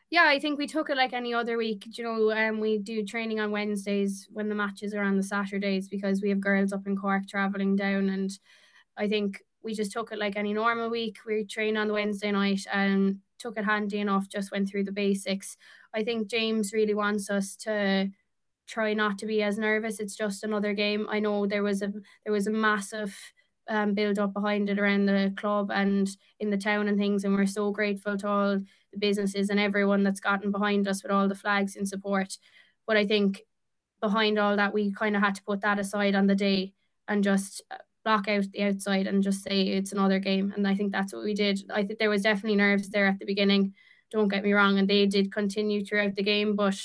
Yeah, 0.10 0.26
I 0.26 0.40
think 0.40 0.58
we 0.58 0.68
took 0.68 0.90
it 0.90 0.98
like 0.98 1.14
any 1.14 1.34
other 1.34 1.58
week. 1.58 1.86
You 1.98 2.04
know, 2.04 2.32
um, 2.32 2.60
we 2.60 2.80
do 2.80 3.06
training 3.06 3.40
on 3.40 3.52
Wednesdays 3.52 4.28
when 4.32 4.50
the 4.50 4.56
matches 4.56 4.94
are 4.94 5.04
on 5.04 5.16
the 5.16 5.24
Saturdays 5.24 5.88
because 5.88 6.22
we 6.22 6.30
have 6.30 6.42
girls 6.42 6.74
up 6.74 6.88
in 6.88 6.98
Cork 6.98 7.28
traveling 7.28 7.76
down, 7.76 8.10
and 8.10 8.32
I 8.98 9.08
think 9.08 9.40
we 9.64 9.74
just 9.74 9.92
took 9.92 10.12
it 10.12 10.20
like 10.20 10.36
any 10.36 10.54
normal 10.54 10.90
week. 10.90 11.18
We 11.26 11.46
trained 11.46 11.78
on 11.78 11.88
the 11.88 11.94
Wednesday 11.94 12.32
night 12.32 12.66
and 12.72 13.20
took 13.38 13.58
it 13.58 13.66
handy 13.66 14.00
enough. 14.00 14.28
Just 14.30 14.52
went 14.52 14.70
through 14.70 14.86
the 14.86 14.92
basics. 14.92 15.58
I 15.94 16.04
think 16.04 16.30
James 16.30 16.74
really 16.74 16.94
wants 16.94 17.30
us 17.30 17.56
to 17.58 18.10
try 18.68 18.94
not 18.94 19.18
to 19.20 19.26
be 19.26 19.44
as 19.44 19.58
nervous. 19.58 20.00
It's 20.00 20.16
just 20.16 20.44
another 20.44 20.74
game. 20.74 21.08
I 21.10 21.20
know 21.20 21.46
there 21.46 21.64
was 21.64 21.82
a 21.82 21.92
there 22.24 22.34
was 22.34 22.48
a 22.48 22.52
massive 22.52 23.16
um, 23.70 23.94
build 23.94 24.20
up 24.20 24.34
behind 24.34 24.70
it 24.70 24.80
around 24.80 25.06
the 25.06 25.34
club 25.38 25.72
and 25.72 26.10
in 26.40 26.50
the 26.50 26.58
town 26.58 26.88
and 26.88 26.98
things, 26.98 27.24
and 27.24 27.36
we're 27.36 27.46
so 27.46 27.72
grateful 27.72 28.18
to 28.18 28.28
all 28.28 28.60
the 28.92 28.98
businesses 28.98 29.50
and 29.50 29.60
everyone 29.60 30.04
that's 30.04 30.20
gotten 30.20 30.52
behind 30.52 30.88
us 30.88 31.04
with 31.04 31.12
all 31.12 31.28
the 31.28 31.36
flags 31.36 31.76
in 31.76 31.86
support. 31.86 32.38
But 32.88 32.98
I 32.98 33.06
think 33.06 33.42
behind 34.02 34.40
all 34.40 34.56
that, 34.56 34.74
we 34.74 34.92
kind 34.92 35.16
of 35.16 35.22
had 35.22 35.36
to 35.36 35.44
put 35.44 35.62
that 35.62 35.80
aside 35.80 36.16
on 36.16 36.28
the 36.28 36.36
day 36.36 36.74
and 37.08 37.24
just 37.24 37.62
uh, 37.72 37.78
block 38.04 38.28
out 38.28 38.46
the 38.52 38.64
outside 38.64 39.08
and 39.08 39.24
just 39.24 39.44
say 39.44 39.62
it's 39.62 39.92
another 39.92 40.20
game. 40.20 40.54
And 40.56 40.68
I 40.68 40.76
think 40.76 40.92
that's 40.92 41.14
what 41.14 41.24
we 41.24 41.34
did. 41.34 41.62
I 41.74 41.84
think 41.84 42.00
there 42.00 42.10
was 42.10 42.24
definitely 42.24 42.56
nerves 42.56 42.90
there 42.90 43.08
at 43.08 43.20
the 43.20 43.26
beginning. 43.26 43.74
Don't 44.12 44.28
get 44.28 44.44
me 44.44 44.54
wrong, 44.54 44.78
and 44.78 44.90
they 44.90 45.06
did 45.06 45.32
continue 45.32 45.86
throughout 45.86 46.16
the 46.16 46.24
game, 46.24 46.56
but 46.56 46.80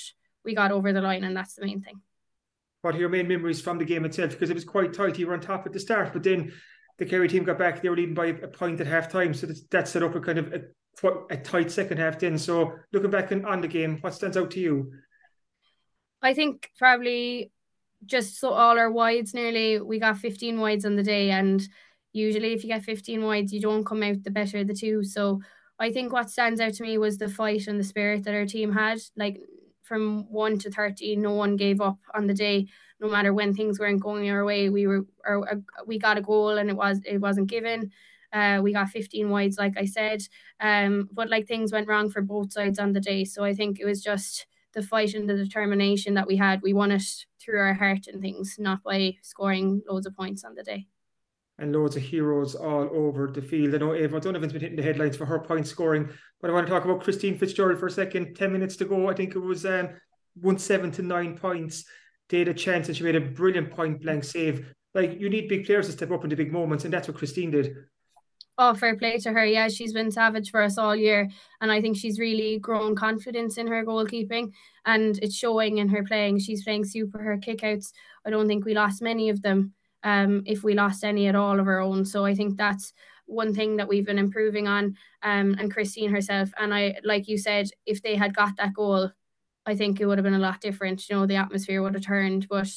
we 0.44 0.54
got 0.54 0.70
over 0.70 0.92
the 0.92 1.00
line, 1.00 1.24
and 1.24 1.36
that's 1.36 1.54
the 1.54 1.66
main 1.66 1.80
thing. 1.80 2.00
What 2.82 2.94
are 2.94 2.98
your 2.98 3.08
main 3.08 3.26
memories 3.26 3.60
from 3.60 3.78
the 3.78 3.84
game 3.84 4.04
itself? 4.04 4.30
Because 4.30 4.50
it 4.50 4.54
was 4.54 4.64
quite 4.64 4.92
tight. 4.92 5.18
You 5.18 5.26
were 5.26 5.34
on 5.34 5.40
top 5.40 5.66
at 5.66 5.72
the 5.72 5.80
start, 5.80 6.12
but 6.12 6.22
then 6.22 6.52
the 6.98 7.06
Kerry 7.06 7.28
team 7.28 7.42
got 7.42 7.58
back. 7.58 7.82
They 7.82 7.88
were 7.88 7.96
leading 7.96 8.14
by 8.14 8.26
a 8.26 8.48
point 8.48 8.80
at 8.80 8.86
half 8.86 9.10
time, 9.10 9.34
so 9.34 9.48
that 9.70 9.88
set 9.88 10.04
up 10.04 10.14
a 10.14 10.20
kind 10.20 10.38
of 10.38 10.52
a 10.52 10.60
a 11.30 11.36
tight 11.36 11.70
second 11.70 11.98
half 11.98 12.18
Then, 12.18 12.38
So 12.38 12.74
looking 12.92 13.10
back 13.10 13.30
on 13.30 13.60
the 13.60 13.68
game, 13.68 13.98
what 14.00 14.14
stands 14.14 14.36
out 14.36 14.50
to 14.52 14.60
you? 14.60 14.92
I 16.22 16.32
think 16.32 16.70
probably 16.78 17.50
just 18.06 18.38
so 18.38 18.50
all 18.50 18.78
our 18.78 18.90
wides 18.90 19.34
nearly 19.34 19.80
we 19.80 19.98
got 19.98 20.18
15 20.18 20.60
wides 20.60 20.84
on 20.84 20.96
the 20.96 21.02
day 21.02 21.30
and 21.30 21.68
usually 22.12 22.52
if 22.52 22.62
you 22.62 22.68
get 22.68 22.82
15 22.84 23.22
wides 23.24 23.52
you 23.52 23.60
don't 23.60 23.84
come 23.84 24.02
out 24.02 24.22
the 24.22 24.30
better 24.30 24.58
of 24.58 24.66
the 24.66 24.74
two 24.74 25.04
so 25.04 25.40
I 25.78 25.92
think 25.92 26.12
what 26.12 26.30
stands 26.30 26.60
out 26.60 26.72
to 26.74 26.82
me 26.82 26.96
was 26.96 27.18
the 27.18 27.28
fight 27.28 27.66
and 27.66 27.78
the 27.78 27.84
spirit 27.84 28.24
that 28.24 28.34
our 28.34 28.46
team 28.46 28.72
had 28.72 28.98
like 29.16 29.40
from 29.82 30.30
1 30.32 30.58
to 30.60 30.70
30 30.70 31.16
no 31.16 31.32
one 31.32 31.56
gave 31.56 31.80
up 31.80 31.98
on 32.14 32.26
the 32.26 32.34
day 32.34 32.66
no 33.00 33.08
matter 33.08 33.34
when 33.34 33.54
things 33.54 33.78
weren't 33.78 34.00
going 34.00 34.30
our 34.30 34.44
way 34.44 34.70
we 34.70 34.86
were 34.86 35.06
or, 35.24 35.50
uh, 35.52 35.56
we 35.86 35.98
got 35.98 36.18
a 36.18 36.22
goal 36.22 36.56
and 36.56 36.70
it 36.70 36.76
was 36.76 37.00
it 37.04 37.18
wasn't 37.18 37.48
given 37.48 37.90
uh, 38.32 38.60
we 38.62 38.72
got 38.72 38.90
15 38.90 39.30
wides, 39.30 39.56
like 39.56 39.78
I 39.78 39.84
said. 39.86 40.20
Um, 40.60 41.08
but 41.12 41.30
like 41.30 41.46
things 41.46 41.72
went 41.72 41.88
wrong 41.88 42.10
for 42.10 42.22
both 42.22 42.52
sides 42.52 42.78
on 42.78 42.92
the 42.92 43.00
day. 43.00 43.24
So 43.24 43.44
I 43.44 43.54
think 43.54 43.78
it 43.80 43.84
was 43.86 44.02
just 44.02 44.46
the 44.76 44.82
fight 44.82 45.14
and 45.14 45.28
the 45.28 45.34
determination 45.34 46.14
that 46.14 46.26
we 46.26 46.36
had. 46.36 46.60
We 46.62 46.74
won 46.74 46.92
it 46.92 47.02
through 47.40 47.58
our 47.58 47.74
heart 47.74 48.06
and 48.06 48.20
things, 48.20 48.56
not 48.58 48.84
by 48.84 49.16
scoring 49.22 49.82
loads 49.88 50.06
of 50.06 50.14
points 50.14 50.44
on 50.44 50.54
the 50.54 50.62
day. 50.62 50.86
And 51.58 51.72
loads 51.72 51.96
of 51.96 52.02
heroes 52.02 52.54
all 52.54 52.88
over 52.92 53.26
the 53.28 53.40
field. 53.40 53.74
I 53.74 53.78
know 53.78 53.94
Ava 53.94 54.20
Donovan's 54.20 54.52
been 54.52 54.60
hitting 54.60 54.76
the 54.76 54.82
headlines 54.82 55.16
for 55.16 55.24
her 55.24 55.38
point 55.38 55.66
scoring, 55.66 56.10
but 56.40 56.50
I 56.50 56.52
want 56.52 56.66
to 56.66 56.72
talk 56.72 56.84
about 56.84 57.00
Christine 57.00 57.38
Fitzgerald 57.38 57.80
for 57.80 57.86
a 57.86 57.90
second. 57.90 58.36
10 58.36 58.52
minutes 58.52 58.76
to 58.76 58.84
go. 58.84 59.08
I 59.08 59.14
think 59.14 59.34
it 59.34 59.38
was 59.38 59.64
um, 59.64 59.88
one 60.38 60.58
seven 60.58 60.92
to 60.92 61.02
nine 61.02 61.38
points. 61.38 61.86
They 62.28 62.40
had 62.40 62.48
a 62.48 62.54
chance 62.54 62.88
and 62.88 62.96
she 62.96 63.04
made 63.04 63.16
a 63.16 63.20
brilliant 63.20 63.70
point 63.70 64.02
blank 64.02 64.24
save. 64.24 64.74
Like 64.94 65.18
you 65.18 65.30
need 65.30 65.48
big 65.48 65.64
players 65.64 65.86
to 65.86 65.92
step 65.92 66.10
up 66.10 66.24
in 66.24 66.30
the 66.30 66.36
big 66.36 66.52
moments, 66.52 66.84
and 66.84 66.92
that's 66.92 67.08
what 67.08 67.16
Christine 67.16 67.50
did. 67.50 67.74
Oh, 68.58 68.72
fair 68.72 68.96
play 68.96 69.18
to 69.18 69.32
her. 69.32 69.44
Yeah, 69.44 69.68
she's 69.68 69.92
been 69.92 70.10
savage 70.10 70.50
for 70.50 70.62
us 70.62 70.78
all 70.78 70.96
year. 70.96 71.28
And 71.60 71.70
I 71.70 71.82
think 71.82 71.96
she's 71.96 72.18
really 72.18 72.58
grown 72.58 72.96
confidence 72.96 73.58
in 73.58 73.66
her 73.66 73.84
goalkeeping 73.84 74.52
and 74.86 75.18
it's 75.22 75.34
showing 75.34 75.76
in 75.78 75.88
her 75.90 76.02
playing. 76.04 76.38
She's 76.38 76.64
playing 76.64 76.86
super. 76.86 77.18
Her 77.18 77.36
kickouts, 77.36 77.92
I 78.24 78.30
don't 78.30 78.48
think 78.48 78.64
we 78.64 78.72
lost 78.74 79.02
many 79.02 79.28
of 79.28 79.42
them, 79.42 79.74
um, 80.04 80.42
if 80.46 80.64
we 80.64 80.74
lost 80.74 81.04
any 81.04 81.26
at 81.26 81.34
all 81.34 81.60
of 81.60 81.68
our 81.68 81.80
own. 81.80 82.06
So 82.06 82.24
I 82.24 82.34
think 82.34 82.56
that's 82.56 82.94
one 83.26 83.52
thing 83.52 83.76
that 83.76 83.88
we've 83.88 84.06
been 84.06 84.18
improving 84.18 84.66
on. 84.68 84.96
Um, 85.22 85.56
and 85.58 85.70
Christine 85.70 86.10
herself. 86.10 86.50
And 86.58 86.72
I, 86.72 86.96
like 87.04 87.28
you 87.28 87.36
said, 87.36 87.68
if 87.84 88.00
they 88.00 88.16
had 88.16 88.34
got 88.34 88.56
that 88.56 88.72
goal, 88.72 89.10
I 89.66 89.74
think 89.74 90.00
it 90.00 90.06
would 90.06 90.16
have 90.16 90.24
been 90.24 90.32
a 90.32 90.38
lot 90.38 90.62
different. 90.62 91.06
You 91.10 91.16
know, 91.16 91.26
the 91.26 91.36
atmosphere 91.36 91.82
would 91.82 91.94
have 91.94 92.04
turned. 92.04 92.48
But 92.48 92.68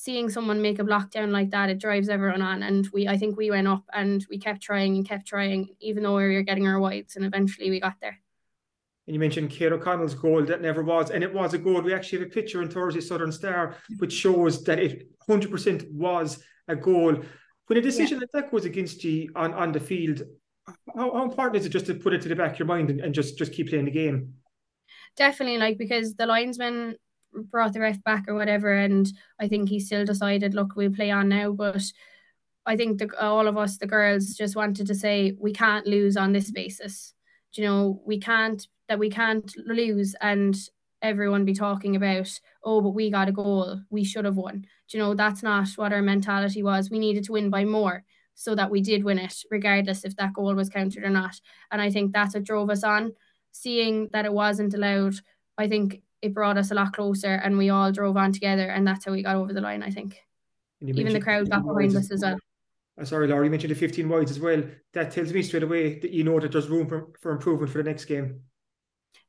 seeing 0.00 0.30
someone 0.30 0.62
make 0.62 0.78
a 0.78 0.84
lockdown 0.84 1.30
like 1.30 1.50
that, 1.50 1.68
it 1.68 1.78
drives 1.78 2.08
everyone 2.08 2.40
on. 2.40 2.62
And 2.62 2.88
we, 2.90 3.06
I 3.06 3.18
think 3.18 3.36
we 3.36 3.50
went 3.50 3.68
up 3.68 3.84
and 3.92 4.26
we 4.30 4.38
kept 4.38 4.62
trying 4.62 4.96
and 4.96 5.06
kept 5.06 5.26
trying, 5.26 5.76
even 5.78 6.02
though 6.02 6.16
we 6.16 6.34
were 6.34 6.42
getting 6.42 6.66
our 6.66 6.80
wides, 6.80 7.16
and 7.16 7.24
eventually 7.24 7.68
we 7.68 7.80
got 7.80 7.96
there. 8.00 8.18
And 9.06 9.14
you 9.14 9.20
mentioned 9.20 9.50
Kate 9.50 9.72
O'Connell's 9.72 10.14
goal 10.14 10.42
that 10.46 10.62
never 10.62 10.82
was, 10.82 11.10
and 11.10 11.22
it 11.22 11.34
was 11.34 11.52
a 11.52 11.58
goal. 11.58 11.82
We 11.82 11.92
actually 11.92 12.20
have 12.20 12.28
a 12.28 12.30
picture 12.30 12.62
in 12.62 12.70
Thursday 12.70 13.02
Southern 13.02 13.30
Star 13.30 13.76
which 13.98 14.12
shows 14.12 14.64
that 14.64 14.78
it 14.78 15.10
100% 15.28 15.92
was 15.92 16.42
a 16.68 16.76
goal. 16.76 17.20
When 17.66 17.78
a 17.78 17.82
decision 17.82 18.16
yeah. 18.16 18.20
like 18.22 18.44
that 18.44 18.50
goes 18.50 18.64
against 18.64 19.04
you 19.04 19.30
on, 19.36 19.52
on 19.52 19.70
the 19.70 19.80
field, 19.80 20.22
how, 20.96 21.12
how, 21.12 21.24
important 21.24 21.56
is 21.56 21.66
it 21.66 21.70
just 21.70 21.86
to 21.86 21.94
put 21.94 22.14
it 22.14 22.22
to 22.22 22.28
the 22.30 22.36
back 22.36 22.52
of 22.52 22.58
your 22.58 22.66
mind 22.66 22.88
and, 22.88 23.00
and 23.00 23.14
just 23.14 23.36
just 23.36 23.52
keep 23.52 23.68
playing 23.68 23.84
the 23.84 23.90
game? 23.90 24.32
Definitely, 25.16 25.58
like 25.58 25.76
because 25.76 26.14
the 26.14 26.26
linesman 26.26 26.96
brought 27.32 27.72
the 27.72 27.80
ref 27.80 28.02
back 28.04 28.24
or 28.28 28.34
whatever, 28.34 28.72
and 28.72 29.10
I 29.40 29.48
think 29.48 29.68
he 29.68 29.80
still 29.80 30.04
decided, 30.04 30.54
look, 30.54 30.74
we'll 30.76 30.92
play 30.92 31.10
on 31.10 31.28
now. 31.28 31.52
But 31.52 31.82
I 32.66 32.76
think 32.76 32.98
the, 32.98 33.10
all 33.20 33.46
of 33.46 33.56
us, 33.56 33.78
the 33.78 33.86
girls, 33.86 34.34
just 34.34 34.56
wanted 34.56 34.86
to 34.86 34.94
say 34.94 35.36
we 35.38 35.52
can't 35.52 35.86
lose 35.86 36.16
on 36.16 36.32
this 36.32 36.50
basis. 36.50 37.14
Do 37.52 37.62
you 37.62 37.68
know, 37.68 38.02
we 38.04 38.18
can't 38.18 38.66
that 38.88 38.98
we 38.98 39.08
can't 39.08 39.52
lose 39.56 40.16
and 40.20 40.56
everyone 41.00 41.44
be 41.44 41.54
talking 41.54 41.96
about, 41.96 42.28
oh, 42.64 42.80
but 42.80 42.90
we 42.90 43.10
got 43.10 43.28
a 43.28 43.32
goal, 43.32 43.80
we 43.88 44.04
should 44.04 44.24
have 44.24 44.36
won. 44.36 44.66
Do 44.88 44.98
you 44.98 45.02
know, 45.02 45.14
that's 45.14 45.42
not 45.42 45.68
what 45.76 45.92
our 45.92 46.02
mentality 46.02 46.62
was. 46.62 46.90
We 46.90 46.98
needed 46.98 47.24
to 47.24 47.32
win 47.32 47.50
by 47.50 47.64
more 47.64 48.04
so 48.34 48.54
that 48.54 48.70
we 48.70 48.80
did 48.80 49.04
win 49.04 49.18
it, 49.18 49.34
regardless 49.50 50.04
if 50.04 50.16
that 50.16 50.32
goal 50.32 50.54
was 50.54 50.68
counted 50.68 51.04
or 51.04 51.10
not. 51.10 51.40
And 51.70 51.80
I 51.80 51.90
think 51.90 52.12
that's 52.12 52.34
what 52.34 52.44
drove 52.44 52.70
us 52.70 52.82
on. 52.84 53.12
Seeing 53.52 54.08
that 54.12 54.24
it 54.24 54.32
wasn't 54.32 54.74
allowed, 54.74 55.14
I 55.56 55.68
think 55.68 56.02
it 56.22 56.34
brought 56.34 56.58
us 56.58 56.70
a 56.70 56.74
lot 56.74 56.92
closer 56.92 57.34
and 57.34 57.56
we 57.56 57.70
all 57.70 57.92
drove 57.92 58.16
on 58.16 58.32
together 58.32 58.68
and 58.68 58.86
that's 58.86 59.04
how 59.04 59.12
we 59.12 59.22
got 59.22 59.36
over 59.36 59.52
the 59.52 59.60
line, 59.60 59.82
I 59.82 59.90
think. 59.90 60.18
Even 60.82 61.12
the 61.12 61.20
crowd 61.20 61.50
got 61.50 61.64
behind 61.64 61.94
us 61.96 62.10
as 62.10 62.22
well. 62.22 62.38
Uh, 63.00 63.04
sorry, 63.04 63.26
Laura, 63.28 63.44
you 63.44 63.50
mentioned 63.50 63.70
the 63.70 63.78
15 63.78 64.08
wides 64.08 64.30
as 64.30 64.40
well. 64.40 64.62
That 64.92 65.10
tells 65.10 65.32
me 65.32 65.42
straight 65.42 65.62
away 65.62 65.98
that 66.00 66.10
you 66.10 66.24
know 66.24 66.40
that 66.40 66.52
there's 66.52 66.68
room 66.68 66.86
for, 66.86 67.08
for 67.20 67.32
improvement 67.32 67.70
for 67.70 67.78
the 67.78 67.88
next 67.88 68.06
game. 68.06 68.40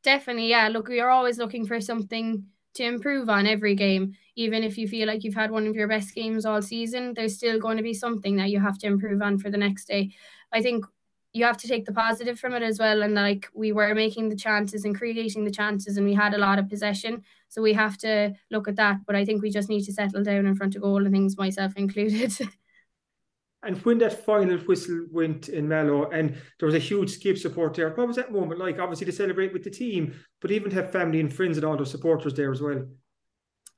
Definitely, 0.04 0.48
yeah. 0.48 0.68
Look, 0.68 0.88
we 0.88 1.00
are 1.00 1.10
always 1.10 1.38
looking 1.38 1.66
for 1.66 1.80
something 1.80 2.46
to 2.74 2.84
improve 2.84 3.30
on 3.30 3.46
every 3.46 3.76
game. 3.76 4.14
Even 4.36 4.64
if 4.64 4.78
you 4.78 4.88
feel 4.88 5.08
like 5.08 5.24
you've 5.24 5.36
had 5.36 5.52
one 5.52 5.68
of 5.68 5.76
your 5.76 5.88
best 5.88 6.16
games 6.16 6.46
all 6.46 6.62
season, 6.62 7.14
there's 7.14 7.36
still 7.36 7.60
going 7.60 7.78
to 7.78 7.84
be 7.84 7.94
something 7.94 8.38
that 8.38 8.50
you 8.50 8.60
have 8.60 8.78
to 8.80 8.88
improve 8.88 9.22
on 9.22 9.38
for 9.38 9.50
the 9.50 9.58
next 9.58 9.86
day. 9.86 10.12
I 10.52 10.62
think 10.62 10.86
you 11.34 11.46
have 11.46 11.58
to 11.58 11.68
take 11.68 11.86
the 11.86 11.94
positive 11.94 12.40
from 12.40 12.54
it 12.54 12.64
as 12.64 12.80
well. 12.80 13.02
And 13.04 13.14
like 13.14 13.48
we 13.54 13.72
were 13.72 13.96
making 13.96 14.30
the 14.30 14.36
chances 14.36 14.84
and 14.84 14.98
creating 14.98 15.46
the 15.46 15.52
chances, 15.52 15.98
and 15.98 16.06
we 16.06 16.14
had 16.14 16.34
a 16.34 16.38
lot 16.38 16.60
of 16.60 16.70
possession. 16.70 17.24
So 17.48 17.62
we 17.62 17.74
have 17.74 17.98
to 18.00 18.34
look 18.50 18.68
at 18.68 18.76
that. 18.78 19.06
But 19.06 19.16
I 19.16 19.26
think 19.26 19.42
we 19.42 19.50
just 19.50 19.70
need 19.70 19.84
to 19.86 19.94
settle 19.94 20.24
down 20.24 20.46
in 20.46 20.56
front 20.56 20.76
of 20.76 20.82
goal 20.82 21.06
and 21.06 21.14
things, 21.14 21.38
myself 21.38 21.74
included. 21.76 22.34
and 23.64 23.78
when 23.86 24.00
that 24.00 24.26
final 24.26 24.58
whistle 24.60 25.06
went 25.12 25.50
in 25.50 25.68
Mallow, 25.68 26.10
and 26.10 26.36
there 26.60 26.66
was 26.66 26.76
a 26.76 26.80
huge 26.80 27.12
Skibb 27.12 27.38
support 27.38 27.76
there, 27.76 27.90
what 27.92 28.08
was 28.08 28.18
that 28.18 28.32
moment 28.32 28.60
like? 28.60 28.80
Obviously 28.80 29.06
to 29.06 29.12
celebrate 29.12 29.54
with 29.54 29.64
the 29.64 29.70
team, 29.70 30.14
but 30.42 30.52
even 30.52 30.70
to 30.70 30.76
have 30.78 30.92
family 30.92 31.20
and 31.20 31.34
friends 31.34 31.58
and 31.58 31.66
all 31.66 31.78
those 31.78 31.92
supporters 31.92 32.34
there 32.34 32.52
as 32.52 32.62
well. 32.62 32.84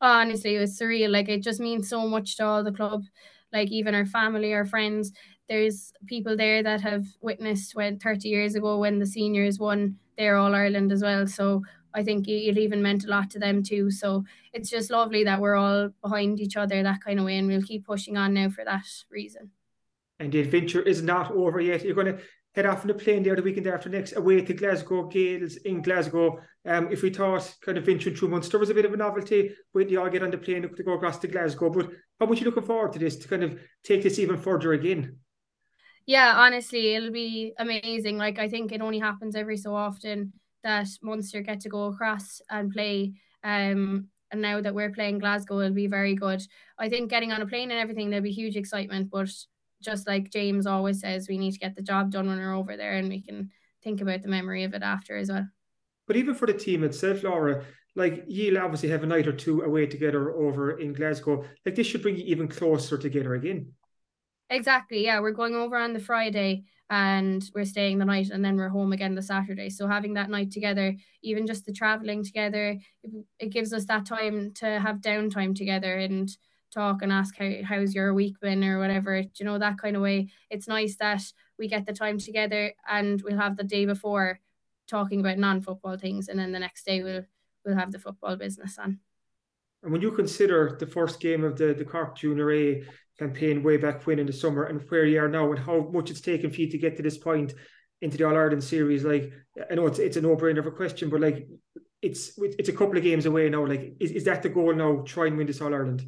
Honestly, 0.02 0.56
it 0.56 0.60
was 0.60 0.78
surreal. 0.78 1.10
Like 1.10 1.30
it 1.30 1.44
just 1.44 1.60
means 1.60 1.88
so 1.88 2.08
much 2.08 2.38
to 2.38 2.46
all 2.46 2.63
the 2.63 2.72
club. 2.72 3.04
Like 3.52 3.70
even 3.72 3.94
our 3.94 4.06
family, 4.06 4.54
our 4.54 4.66
friends, 4.66 5.12
there's 5.50 5.94
people 6.06 6.38
there 6.38 6.64
that 6.64 6.82
have 6.82 7.06
witnessed 7.22 7.76
when 7.76 8.00
30 8.00 8.30
years 8.30 8.56
ago 8.56 8.78
when 8.80 9.00
the 9.00 9.06
seniors 9.06 9.60
won 9.60 9.98
their 10.18 10.38
All 10.38 10.56
Ireland 10.56 10.92
as 10.92 11.02
well. 11.02 11.28
So 11.28 11.64
I 11.94 12.04
think 12.04 12.28
it 12.28 12.58
even 12.58 12.82
meant 12.82 13.06
a 13.06 13.10
lot 13.10 13.30
to 13.32 13.40
them 13.40 13.64
too. 13.64 13.92
So 13.92 14.24
it's 14.52 14.70
just 14.70 14.90
lovely 14.90 15.24
that 15.24 15.40
we're 15.40 15.56
all 15.56 15.90
behind 16.02 16.40
each 16.40 16.58
other 16.58 16.82
that 16.82 17.04
kind 17.04 17.20
of 17.20 17.26
way, 17.26 17.38
and 17.38 17.48
we'll 17.48 17.62
keep 17.62 17.86
pushing 17.86 18.18
on 18.18 18.34
now 18.34 18.50
for 18.50 18.66
that 18.66 18.86
reason. 19.12 19.52
And 20.20 20.32
the 20.32 20.40
adventure 20.40 20.82
is 20.82 21.02
not 21.02 21.32
over 21.32 21.60
yet. 21.60 21.84
You're 21.84 21.96
going 21.96 22.18
to 22.18 22.20
head 22.56 22.66
off 22.66 22.82
on 22.82 22.88
the 22.88 22.94
plane 22.94 23.24
there 23.24 23.36
the 23.36 23.42
weekend 23.42 23.68
after 23.68 23.90
next, 23.90 24.16
away 24.16 24.42
to 24.42 24.54
Glasgow 24.54 25.08
Gaels 25.08 25.58
in 25.58 25.82
Glasgow. 25.82 26.40
Um, 26.66 26.92
if 26.92 27.02
we 27.02 27.10
thought 27.10 27.54
kind 27.62 27.78
of 27.78 27.86
venturing 27.86 28.16
through 28.16 28.30
Munster 28.30 28.60
was 28.60 28.70
a 28.70 28.74
bit 28.74 28.86
of 28.86 28.94
a 28.94 28.98
novelty, 28.98 29.52
wait 29.74 29.86
till 29.86 29.94
you 29.94 30.02
all 30.02 30.10
get 30.10 30.24
on 30.24 30.32
the 30.32 30.38
plane 30.38 30.62
to 30.62 30.84
go 30.84 30.94
across 30.94 31.18
to 31.20 31.28
Glasgow. 31.28 31.70
But 31.70 31.90
how 32.20 32.26
much 32.28 32.38
are 32.38 32.40
you 32.40 32.46
looking 32.46 32.64
forward 32.64 32.94
to 32.94 33.00
this 33.00 33.18
to 33.18 33.28
kind 33.28 33.44
of 33.44 33.60
take 33.84 34.04
this 34.04 34.20
even 34.20 34.38
further 34.38 34.74
again? 34.74 35.18
Yeah, 36.06 36.34
honestly, 36.36 36.96
it'll 36.96 37.12
be 37.12 37.54
amazing. 37.58 38.18
Like 38.18 38.39
I 38.39 38.50
think 38.50 38.72
it 38.72 38.82
only 38.82 39.00
happens 39.00 39.36
every 39.36 39.58
so 39.58 39.76
often 39.76 40.34
that 40.63 40.88
Munster 41.02 41.42
get 41.42 41.62
to 41.62 41.70
go 41.70 41.86
across 41.86 42.42
and 42.50 42.72
play. 42.72 43.13
Um, 43.44 44.08
and 44.32 44.42
now 44.42 44.62
that 44.62 44.74
we're 44.74 44.92
playing 44.92 45.20
Glasgow, 45.20 45.60
it'll 45.60 45.74
be 45.74 45.88
very 45.88 46.16
good. 46.16 46.42
I 46.78 46.89
think 46.89 47.10
getting 47.10 47.32
on 47.32 47.42
a 47.42 47.48
plane 47.48 47.72
and 47.72 47.80
everything, 47.80 48.10
there'll 48.10 48.24
be 48.24 48.32
huge 48.32 48.56
excitement. 48.56 49.12
But 49.12 49.30
just 49.82 50.08
like 50.08 50.32
James 50.32 50.66
always 50.66 51.02
says, 51.02 51.28
we 51.28 51.38
need 51.38 51.52
to 51.52 51.60
get 51.60 51.76
the 51.76 51.82
job 51.82 52.12
done 52.12 52.28
when 52.28 52.39
we're 52.39 52.56
over 52.56 52.76
there, 52.76 52.94
and 52.94 53.10
we 53.10 53.22
can 53.22 53.52
think 53.84 54.02
about 54.02 54.24
the 54.24 54.30
memory 54.30 54.63
of 54.63 54.74
it 54.74 54.82
after 54.82 55.18
as 55.18 55.30
well. 55.30 55.48
But 56.08 56.16
even 56.16 56.36
for 56.36 56.48
the 56.48 56.54
team 56.54 56.84
itself, 56.84 57.24
Laura, 57.24 57.63
like 57.96 58.24
you'll 58.28 58.58
obviously 58.58 58.89
have 58.89 59.04
a 59.04 59.08
night 59.08 59.28
or 59.28 59.34
two 59.34 59.62
away 59.62 59.86
together 59.86 60.32
over 60.32 60.80
in 60.80 60.94
Glasgow. 60.94 61.46
Like 61.66 61.76
this 61.76 61.88
should 61.88 62.02
bring 62.02 62.18
you 62.18 62.24
even 62.26 62.48
closer 62.48 62.98
together 62.98 63.36
again. 63.36 63.74
Exactly. 64.54 65.04
Yeah, 65.04 65.20
we're 65.20 65.32
going 65.32 65.56
over 65.56 65.76
on 65.76 65.94
the 65.94 66.00
Friday 66.00 66.63
and 66.88 67.44
we're 67.56 67.66
staying 67.66 67.98
the 67.98 68.06
night 68.06 68.30
and 68.30 68.46
then 68.46 68.56
we're 68.56 68.70
home 68.70 68.94
again 68.94 69.16
the 69.16 69.22
Saturday. 69.22 69.68
So 69.72 69.88
having 69.88 70.13
that 70.13 70.30
night 70.30 70.52
together, 70.52 70.96
even 71.24 71.48
just 71.48 71.66
the 71.66 71.74
traveling 71.74 72.24
together, 72.24 72.78
it, 73.39 73.50
gives 73.50 73.74
us 73.74 73.86
that 73.86 74.06
time 74.06 74.52
to 74.56 74.80
have 74.80 74.98
downtime 74.98 75.56
together 75.56 75.96
and 75.96 76.30
talk 76.72 77.02
and 77.02 77.12
ask 77.12 77.36
how 77.36 77.50
how's 77.63 77.96
your 77.96 78.13
week 78.13 78.39
been 78.42 78.63
or 78.63 78.78
whatever. 78.78 79.24
Do 79.24 79.30
you 79.39 79.46
know 79.46 79.58
that 79.58 79.80
kind 79.80 79.96
of 79.96 80.04
way? 80.04 80.30
It's 80.52 80.68
nice 80.68 80.98
that 80.98 81.24
we 81.58 81.68
get 81.68 81.88
the 81.88 81.94
time 81.94 82.20
together 82.20 82.74
and 82.88 83.20
we'll 83.24 83.38
have 83.38 83.58
the 83.58 83.63
day 83.63 83.88
before 83.88 84.39
talking 84.88 85.20
about 85.20 85.39
non-football 85.39 85.98
things 85.98 86.28
and 86.28 86.38
then 86.38 86.52
the 86.52 86.60
next 86.60 86.86
day 86.86 87.02
we'll 87.02 87.24
we'll 87.66 87.76
have 87.76 87.92
the 87.92 87.98
football 87.98 88.36
business 88.36 88.78
on. 88.78 89.00
And 89.82 89.92
when 89.92 90.02
you 90.02 90.12
consider 90.12 90.78
the 90.80 90.88
first 90.88 91.20
game 91.20 91.44
of 91.44 91.58
the, 91.58 91.74
the 91.74 91.86
Cork 91.86 92.16
Junior 92.16 92.52
A 92.52 92.84
campaign 93.19 93.63
way 93.63 93.78
back 93.78 94.06
when 94.06 94.19
in 94.19 94.26
the 94.26 94.34
summer 94.34 94.63
and 94.63 94.82
where 94.89 95.06
you 95.06 95.19
are 95.19 95.30
now 95.30 95.52
and 95.52 95.60
how 95.60 95.82
much 95.91 96.10
it's 96.10 96.21
taken 96.21 96.49
for 96.49 96.62
you 96.62 96.69
to 96.69 96.78
get 96.78 96.97
to 96.97 97.04
this 97.04 97.17
point 97.17 97.54
into 98.02 98.17
the 98.17 98.26
All 98.26 98.36
Ireland 98.36 98.63
series, 98.63 99.04
like 99.04 99.32
I 99.69 99.76
know 99.76 99.88
it's 99.88 99.99
it's 99.99 100.17
a 100.17 100.21
no 100.21 100.36
brainer 100.36 100.60
of 100.60 100.67
a 100.67 100.71
question, 100.71 101.10
but 101.10 101.21
like 101.21 101.47
it's 102.02 102.34
it's 102.38 102.69
a 102.69 102.73
couple 102.73 102.97
of 102.97 103.04
games 103.04 103.26
away 103.26 103.49
now. 103.49 103.65
Like, 103.65 103.95
is, 103.99 104.12
is 104.12 104.23
that 104.26 104.43
the 104.43 104.49
goal 104.49 104.73
now? 104.73 105.04
Try 105.06 105.28
and 105.28 105.38
win 105.38 105.47
this 105.47 105.62
All 105.62 105.73
Ireland. 105.73 106.06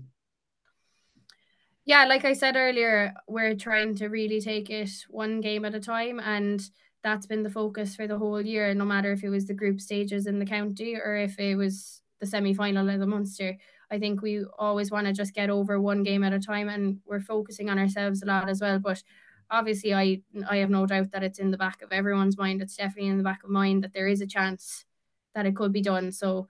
Yeah, 1.85 2.05
like 2.05 2.25
I 2.25 2.33
said 2.33 2.55
earlier, 2.55 3.13
we're 3.27 3.55
trying 3.55 3.95
to 3.95 4.07
really 4.07 4.41
take 4.41 4.71
it 4.71 4.89
one 5.07 5.39
game 5.39 5.65
at 5.65 5.75
a 5.75 5.79
time, 5.79 6.19
and 6.19 6.61
that's 7.03 7.27
been 7.27 7.43
the 7.43 7.49
focus 7.49 7.95
for 7.95 8.07
the 8.07 8.17
whole 8.17 8.41
year. 8.41 8.73
No 8.73 8.85
matter 8.85 9.11
if 9.11 9.23
it 9.23 9.29
was 9.29 9.45
the 9.45 9.53
group 9.53 9.79
stages 9.79 10.25
in 10.25 10.39
the 10.39 10.45
county 10.45 10.95
or 10.95 11.15
if 11.15 11.39
it 11.39 11.55
was 11.55 12.01
the 12.19 12.25
semi 12.25 12.53
final 12.53 12.89
of 12.89 12.99
the 12.99 13.05
Munster. 13.05 13.57
I 13.91 13.99
think 13.99 14.21
we 14.21 14.43
always 14.57 14.91
want 14.91 15.07
to 15.07 15.13
just 15.13 15.33
get 15.33 15.49
over 15.49 15.79
one 15.79 16.03
game 16.03 16.23
at 16.23 16.33
a 16.33 16.39
time 16.39 16.69
and 16.69 16.99
we're 17.05 17.19
focusing 17.19 17.69
on 17.69 17.79
ourselves 17.79 18.21
a 18.21 18.25
lot 18.25 18.49
as 18.49 18.61
well. 18.61 18.79
But 18.79 19.03
obviously 19.49 19.93
I 19.93 20.21
I 20.49 20.57
have 20.57 20.69
no 20.69 20.85
doubt 20.85 21.11
that 21.11 21.23
it's 21.23 21.39
in 21.39 21.51
the 21.51 21.57
back 21.57 21.81
of 21.81 21.91
everyone's 21.91 22.37
mind. 22.37 22.61
It's 22.61 22.75
definitely 22.75 23.09
in 23.09 23.17
the 23.17 23.23
back 23.23 23.43
of 23.43 23.49
mind 23.49 23.83
that 23.83 23.93
there 23.93 24.07
is 24.07 24.21
a 24.21 24.27
chance 24.27 24.85
that 25.33 25.45
it 25.45 25.55
could 25.55 25.71
be 25.71 25.81
done. 25.81 26.11
So 26.11 26.47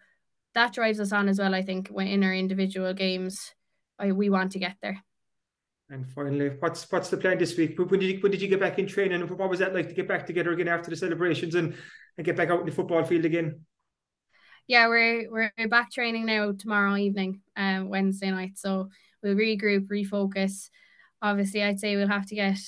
that 0.53 0.73
drives 0.73 0.99
us 0.99 1.11
on 1.11 1.27
as 1.27 1.39
well, 1.39 1.53
I 1.53 1.61
think, 1.61 1.91
in 1.91 2.23
our 2.23 2.33
individual 2.33 2.93
games. 2.93 3.53
I, 3.99 4.11
we 4.11 4.29
want 4.29 4.53
to 4.53 4.59
get 4.59 4.77
there. 4.81 5.03
And 5.89 6.07
finally, 6.07 6.49
what's 6.59 6.89
what's 6.91 7.09
the 7.09 7.17
plan 7.17 7.37
this 7.37 7.55
week? 7.57 7.77
When 7.77 7.99
did 7.99 8.03
you 8.03 8.19
when 8.19 8.31
did 8.31 8.41
you 8.41 8.47
get 8.47 8.59
back 8.59 8.79
in 8.79 8.87
training? 8.87 9.21
What 9.21 9.49
was 9.49 9.59
that 9.59 9.75
like 9.75 9.87
to 9.89 9.93
get 9.93 10.07
back 10.07 10.25
together 10.25 10.51
again 10.51 10.67
after 10.67 10.89
the 10.89 10.95
celebrations 10.95 11.55
and, 11.55 11.75
and 12.17 12.25
get 12.25 12.35
back 12.35 12.49
out 12.49 12.61
in 12.61 12.65
the 12.65 12.71
football 12.71 13.03
field 13.03 13.25
again? 13.25 13.61
Yeah, 14.67 14.87
we're 14.87 15.29
we're 15.29 15.67
back 15.67 15.91
training 15.91 16.25
now 16.25 16.51
tomorrow 16.51 16.95
evening, 16.95 17.41
um, 17.55 17.89
Wednesday 17.89 18.31
night. 18.31 18.57
So 18.57 18.89
we'll 19.21 19.35
regroup, 19.35 19.87
refocus. 19.87 20.69
Obviously, 21.21 21.63
I'd 21.63 21.79
say 21.79 21.95
we'll 21.95 22.07
have 22.07 22.27
to 22.27 22.35
get 22.35 22.59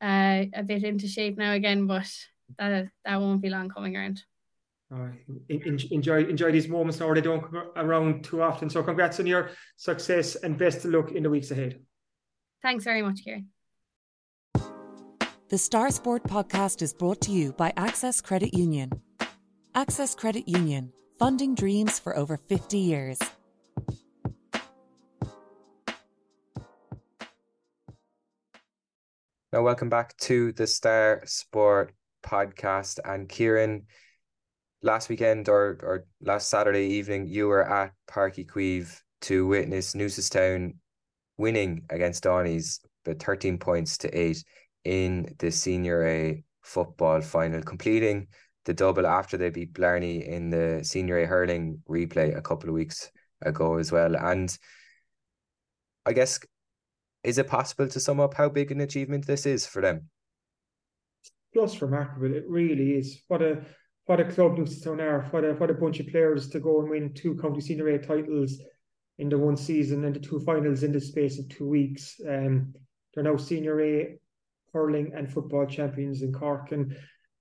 uh, 0.00 0.44
a 0.54 0.62
bit 0.62 0.84
into 0.84 1.08
shape 1.08 1.36
now 1.36 1.52
again, 1.52 1.86
but 1.86 2.10
that 2.58 2.88
that 3.04 3.20
won't 3.20 3.42
be 3.42 3.50
long 3.50 3.68
coming 3.68 3.96
around. 3.96 4.22
Uh, 4.92 5.10
enjoy 5.48 6.24
enjoy 6.24 6.52
these 6.52 6.68
moments 6.68 7.00
now. 7.00 7.12
They 7.14 7.20
don't 7.20 7.42
come 7.42 7.70
around 7.76 8.24
too 8.24 8.42
often. 8.42 8.70
So 8.70 8.82
congrats 8.82 9.20
on 9.20 9.26
your 9.26 9.50
success 9.76 10.36
and 10.36 10.58
best 10.58 10.84
of 10.84 10.92
luck 10.92 11.12
in 11.12 11.22
the 11.22 11.30
weeks 11.30 11.50
ahead. 11.50 11.80
Thanks 12.62 12.84
very 12.84 13.02
much, 13.02 13.20
Kieran. 13.24 13.48
The 15.48 15.58
Star 15.58 15.90
Sport 15.90 16.24
podcast 16.24 16.82
is 16.82 16.92
brought 16.92 17.20
to 17.22 17.32
you 17.32 17.52
by 17.52 17.72
Access 17.76 18.20
Credit 18.20 18.54
Union. 18.54 18.90
Access 19.74 20.14
Credit 20.14 20.48
Union 20.48 20.92
funding 21.20 21.54
dreams 21.54 21.98
for 21.98 22.16
over 22.16 22.38
50 22.38 22.78
years. 22.78 23.18
Now, 29.52 29.60
welcome 29.60 29.90
back 29.90 30.16
to 30.22 30.52
the 30.52 30.66
Star 30.66 31.22
Sport 31.26 31.92
podcast. 32.24 33.00
And 33.04 33.28
Kieran, 33.28 33.82
last 34.80 35.10
weekend 35.10 35.50
or, 35.50 35.78
or 35.82 36.06
last 36.22 36.48
Saturday 36.48 36.86
evening, 36.86 37.26
you 37.26 37.48
were 37.48 37.70
at 37.70 37.92
Uí 38.08 38.46
Chaoimh 38.46 39.02
to 39.22 39.46
witness 39.46 39.92
Newcestown 39.94 40.76
winning 41.36 41.82
against 41.90 42.24
Doheny's 42.24 42.80
by 43.04 43.12
13 43.12 43.58
points 43.58 43.98
to 43.98 44.08
8 44.08 44.42
in 44.84 45.34
the 45.38 45.50
Senior 45.50 46.06
A 46.06 46.42
football 46.62 47.20
final, 47.20 47.60
completing 47.60 48.28
the 48.64 48.74
double 48.74 49.06
after 49.06 49.36
they 49.36 49.50
beat 49.50 49.72
Blarney 49.72 50.26
in 50.26 50.50
the 50.50 50.80
senior 50.82 51.18
A 51.18 51.26
hurling 51.26 51.82
replay 51.88 52.36
a 52.36 52.42
couple 52.42 52.68
of 52.68 52.74
weeks 52.74 53.10
ago 53.42 53.78
as 53.78 53.90
well. 53.90 54.16
And 54.16 54.56
I 56.04 56.12
guess 56.12 56.38
is 57.22 57.38
it 57.38 57.48
possible 57.48 57.88
to 57.88 58.00
sum 58.00 58.20
up 58.20 58.34
how 58.34 58.48
big 58.48 58.70
an 58.70 58.80
achievement 58.80 59.26
this 59.26 59.46
is 59.46 59.66
for 59.66 59.82
them? 59.82 60.08
Just 61.54 61.82
remarkable. 61.82 62.34
It 62.34 62.44
really 62.48 62.92
is. 62.92 63.22
What 63.28 63.42
a 63.42 63.62
what 64.06 64.20
a 64.20 64.24
club 64.24 64.56
Newcestown 64.56 65.00
are. 65.00 65.22
What 65.30 65.44
a 65.44 65.52
what 65.54 65.70
a 65.70 65.74
bunch 65.74 66.00
of 66.00 66.08
players 66.08 66.48
to 66.50 66.60
go 66.60 66.80
and 66.80 66.90
win 66.90 67.12
two 67.14 67.36
county 67.36 67.60
senior 67.60 67.88
A 67.88 67.98
titles 67.98 68.60
in 69.18 69.28
the 69.28 69.38
one 69.38 69.56
season 69.56 70.04
and 70.04 70.14
the 70.14 70.20
two 70.20 70.40
finals 70.40 70.82
in 70.82 70.92
the 70.92 71.00
space 71.00 71.38
of 71.38 71.48
two 71.48 71.68
weeks. 71.68 72.20
Um, 72.26 72.74
they're 73.14 73.24
now 73.24 73.36
senior 73.36 73.80
A 73.82 74.18
hurling 74.72 75.12
and 75.14 75.30
football 75.30 75.66
champions 75.66 76.22
in 76.22 76.32
Cork 76.32 76.72
and 76.72 76.96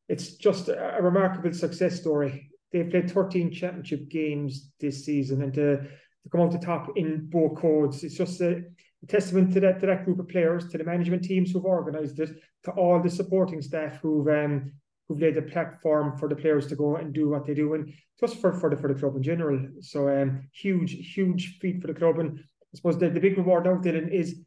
it's 0.10 0.34
just 0.34 0.68
a, 0.70 0.98
remarkable 1.02 1.54
success 1.54 2.00
story. 2.00 2.50
They've 2.72 2.90
played 2.90 3.12
13 3.12 3.52
championship 3.52 4.10
games 4.10 4.72
this 4.80 5.06
season 5.06 5.44
and 5.44 5.54
to, 5.54 5.78
to 5.78 6.30
come 6.32 6.42
out 6.42 6.52
the 6.52 6.58
top 6.58 6.90
in 6.98 7.30
both 7.30 7.56
codes, 7.56 8.04
it's 8.04 8.16
just 8.16 8.42
a, 8.42 8.58
a, 9.04 9.08
testament 9.08 9.54
to 9.54 9.60
that 9.62 9.80
to 9.80 9.86
that 9.86 10.06
group 10.06 10.20
of 10.20 10.28
players, 10.28 10.68
to 10.70 10.78
the 10.78 10.84
management 10.84 11.24
teams 11.24 11.52
who've 11.52 11.64
organised 11.64 12.20
it, 12.20 12.32
to 12.64 12.72
all 12.72 13.02
the 13.02 13.10
supporting 13.10 13.62
staff 13.62 14.00
who've 14.02 14.28
um, 14.28 14.74
who've 15.08 15.22
laid 15.22 15.36
the 15.36 15.42
platform 15.42 16.18
for 16.18 16.28
the 16.28 16.36
players 16.36 16.68
to 16.68 16.76
go 16.76 16.98
and 16.98 17.14
do 17.14 17.30
what 17.30 17.46
they 17.46 17.54
do, 17.54 17.74
and 17.76 17.94
just 18.20 18.38
for 18.42 18.52
for 18.52 18.70
the 18.70 18.76
for 18.76 18.92
the 18.92 19.00
club 19.00 19.16
in 19.16 19.24
general. 19.24 19.60
So 19.82 20.10
um, 20.10 20.50
huge, 20.54 21.14
huge 21.14 21.58
feat 21.60 21.82
for 21.82 21.88
the 21.88 21.94
club, 21.94 22.20
and 22.20 22.38
I 22.38 22.76
suppose 22.76 23.00
the, 23.00 23.10
the 23.10 23.22
big 23.22 23.38
reward 23.38 23.66
now, 23.66 23.76
Dylan, 23.76 24.12
is 24.12 24.42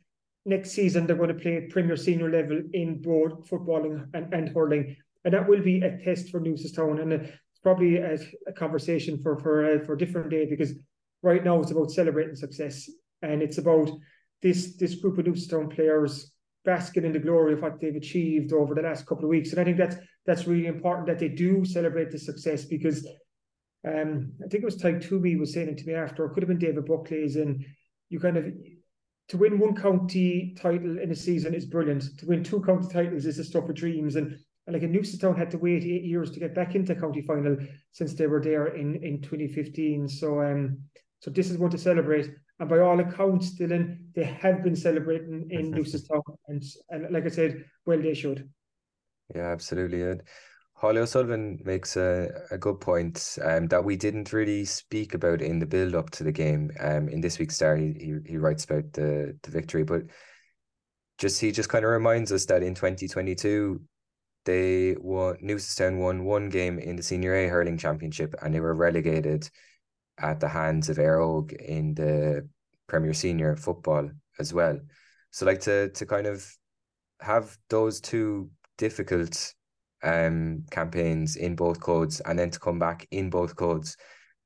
next 0.45 0.73
season 0.73 1.07
they're 1.07 1.17
going 1.17 1.35
to 1.35 1.43
play 1.43 1.57
at 1.57 1.71
Premier 1.71 1.97
Senior 1.97 2.31
level 2.31 2.61
in 2.73 3.01
both 3.01 3.49
footballing 3.49 4.07
and, 4.13 4.33
and 4.35 4.49
hurling 4.51 4.97
and 5.25 5.35
that 5.35 5.49
will 5.49 5.63
be 5.63 5.81
a 5.81 5.99
test 5.99 6.31
for 6.31 6.41
Newcestown, 6.41 7.01
and 7.01 7.13
it's 7.13 7.61
probably 7.63 7.97
a, 7.97 8.19
a 8.47 8.53
conversation 8.53 9.19
for 9.23 9.39
for 9.39 9.75
uh, 9.75 9.85
for 9.85 9.95
a 9.95 9.99
different 9.99 10.31
day 10.31 10.47
because 10.49 10.75
right 11.23 11.45
now 11.45 11.61
it's 11.61 11.71
about 11.71 11.91
celebrating 11.91 12.35
success, 12.35 12.89
and 13.23 13.43
it's 13.43 13.59
about 13.59 13.91
this 14.43 14.77
this 14.77 14.97
group 14.97 15.19
of 15.19 15.27
Newcestown 15.27 15.75
players 15.75 16.33
basking 16.65 17.05
in 17.05 17.13
the 17.13 17.19
glory 17.19 17.55
of 17.55 17.63
what 17.63 17.81
they've 17.81 17.97
achieved 17.97 18.53
over 18.53 18.75
the 18.75 18.83
last 18.83 19.07
couple 19.07 19.25
of 19.25 19.31
weeks. 19.31 19.51
And 19.51 19.61
I 19.61 19.65
think 19.65 19.79
that's 19.79 19.97
that's 20.27 20.47
really 20.47 20.67
important 20.67 21.07
that 21.09 21.19
they 21.19 21.29
do 21.29 21.65
celebrate 21.65 22.11
the 22.11 22.19
success 22.19 22.65
because 22.65 23.07
um, 23.87 24.33
I 24.45 24.49
think 24.49 24.63
it 24.63 24.65
was 24.65 24.77
Ty 24.77 24.95
Tooby 24.95 25.39
was 25.39 25.53
saying 25.53 25.69
it 25.69 25.79
to 25.79 25.87
me 25.87 25.95
after, 25.95 26.25
it 26.25 26.31
could 26.31 26.43
have 26.45 26.49
been 26.49 26.59
David 26.59 26.87
Buckley's, 26.87 27.35
and 27.37 27.65
you 28.11 28.21
kind 28.21 28.37
of 28.37 28.47
to 29.29 29.39
win 29.39 29.59
one 29.59 29.75
county 29.75 30.55
title 30.61 30.99
in 30.99 31.11
a 31.11 31.17
season 31.17 31.55
is 31.55 31.67
brilliant. 31.67 32.19
To 32.19 32.27
win 32.27 32.45
two 32.45 32.61
county 32.61 32.89
titles 32.93 33.25
is 33.25 33.39
the 33.39 33.45
stuff 33.45 33.69
of 33.69 33.75
dreams. 33.75 34.17
And, 34.17 34.37
and 34.67 34.75
like 34.75 34.83
a 34.83 34.89
Newcestown 34.89 35.37
had 35.37 35.51
to 35.51 35.59
wait 35.59 35.83
eight 35.83 36.05
years 36.05 36.31
to 36.31 36.41
get 36.41 36.55
back 36.55 36.75
into 36.75 36.95
county 36.95 37.23
final 37.23 37.57
since 37.91 38.15
they 38.15 38.27
were 38.27 38.41
there 38.41 38.69
in, 38.69 38.97
in 38.97 39.21
2015. 39.21 40.09
So 40.09 40.41
um 40.43 40.79
so 41.21 41.31
this 41.31 41.51
is 41.51 41.59
one 41.59 41.71
to 41.71 41.79
celebrate. 41.79 42.31
And 42.59 42.69
by 42.69 42.81
all 42.81 42.99
accounts, 42.99 43.59
Dylan, 43.59 43.99
they 44.15 44.25
have 44.25 44.63
been 44.63 44.77
celebrating 44.77 45.47
in 45.51 45.73
Newcestown. 45.75 46.21
And, 46.49 46.63
and 46.91 47.13
like 47.13 47.27
I 47.27 47.29
said, 47.29 47.65
well, 47.87 48.01
they 48.01 48.15
should. 48.15 48.49
Yeah, 49.35 49.49
absolutely. 49.49 50.03
And 50.03 50.23
Holly 50.75 50.99
O'Sullivan 50.99 51.61
makes 51.65 51.97
a, 51.97 52.29
a 52.51 52.59
good 52.59 52.81
point 52.81 53.39
um, 53.45 53.69
that 53.69 53.85
we 53.85 53.97
didn't 53.97 54.33
really 54.33 54.65
speak 54.65 55.15
about 55.15 55.41
in 55.41 55.61
the 55.61 55.67
build 55.67 55.95
up 55.95 56.11
to 56.11 56.25
the 56.25 56.33
game. 56.33 56.73
Um, 56.81 57.09
in 57.09 57.21
this 57.21 57.39
week's 57.39 57.55
star, 57.55 57.77
he, 57.77 57.95
he, 57.99 58.17
he 58.27 58.37
writes 58.37 58.65
about 58.65 58.93
the, 58.93 59.39
the 59.45 59.51
victory, 59.53 59.85
but 59.85 60.03
just 61.19 61.41
he 61.41 61.53
just 61.53 61.69
kind 61.69 61.85
of 61.85 61.91
reminds 61.93 62.33
us 62.33 62.47
that 62.47 62.65
in 62.65 62.75
2022, 62.75 63.81
they 64.45 64.97
won 64.99 65.37
Newcestown 65.43 65.99
won 65.99 66.25
one 66.25 66.49
game 66.49 66.79
in 66.79 66.97
the 66.97 67.03
Senior 67.03 67.35
A 67.35 67.49
hurling 67.49 67.79
championship 67.79 68.35
and 68.43 68.55
they 68.55 68.61
were 68.61 68.75
relegated 68.75 69.49
at 70.19 70.41
the 70.41 70.49
hands 70.49 70.89
of 70.89 70.97
Éire 70.99 71.21
Óg 71.21 71.53
in 71.53 71.95
the 71.95 72.49
Premier 72.89 73.15
Senior 73.15 73.57
football 73.57 74.11
as 74.39 74.53
well. 74.53 74.79
So 75.31 75.47
like 75.47 75.61
to 75.63 75.89
to 75.91 76.07
kind 76.07 76.27
of 76.27 76.47
have 77.21 77.57
those 77.71 78.01
two 78.01 78.51
difficult 78.79 79.55
um 80.03 80.65
campaigns 80.71 81.37
in 81.37 81.55
both 81.55 81.81
codes 81.81 82.21
and 82.21 82.39
then 82.39 82.51
to 82.51 82.59
come 82.59 82.79
back 82.79 83.07
in 83.11 83.31
both 83.31 83.55
codes 83.55 83.97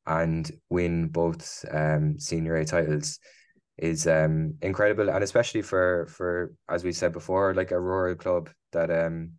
and 0.07 0.51
win 0.71 1.09
both 1.09 1.65
um 1.71 2.19
senior 2.19 2.57
A 2.57 2.65
titles 2.65 3.19
is 3.79 4.07
um 4.07 4.55
incredible 4.63 5.11
and 5.11 5.25
especially 5.25 5.63
for 5.63 6.07
for 6.09 6.55
as 6.69 6.85
we 6.85 6.93
said 6.93 7.13
before 7.13 7.55
like 7.55 7.71
a 7.71 7.81
rural 7.81 8.15
club 8.15 8.51
that 8.73 8.91
um 8.91 9.33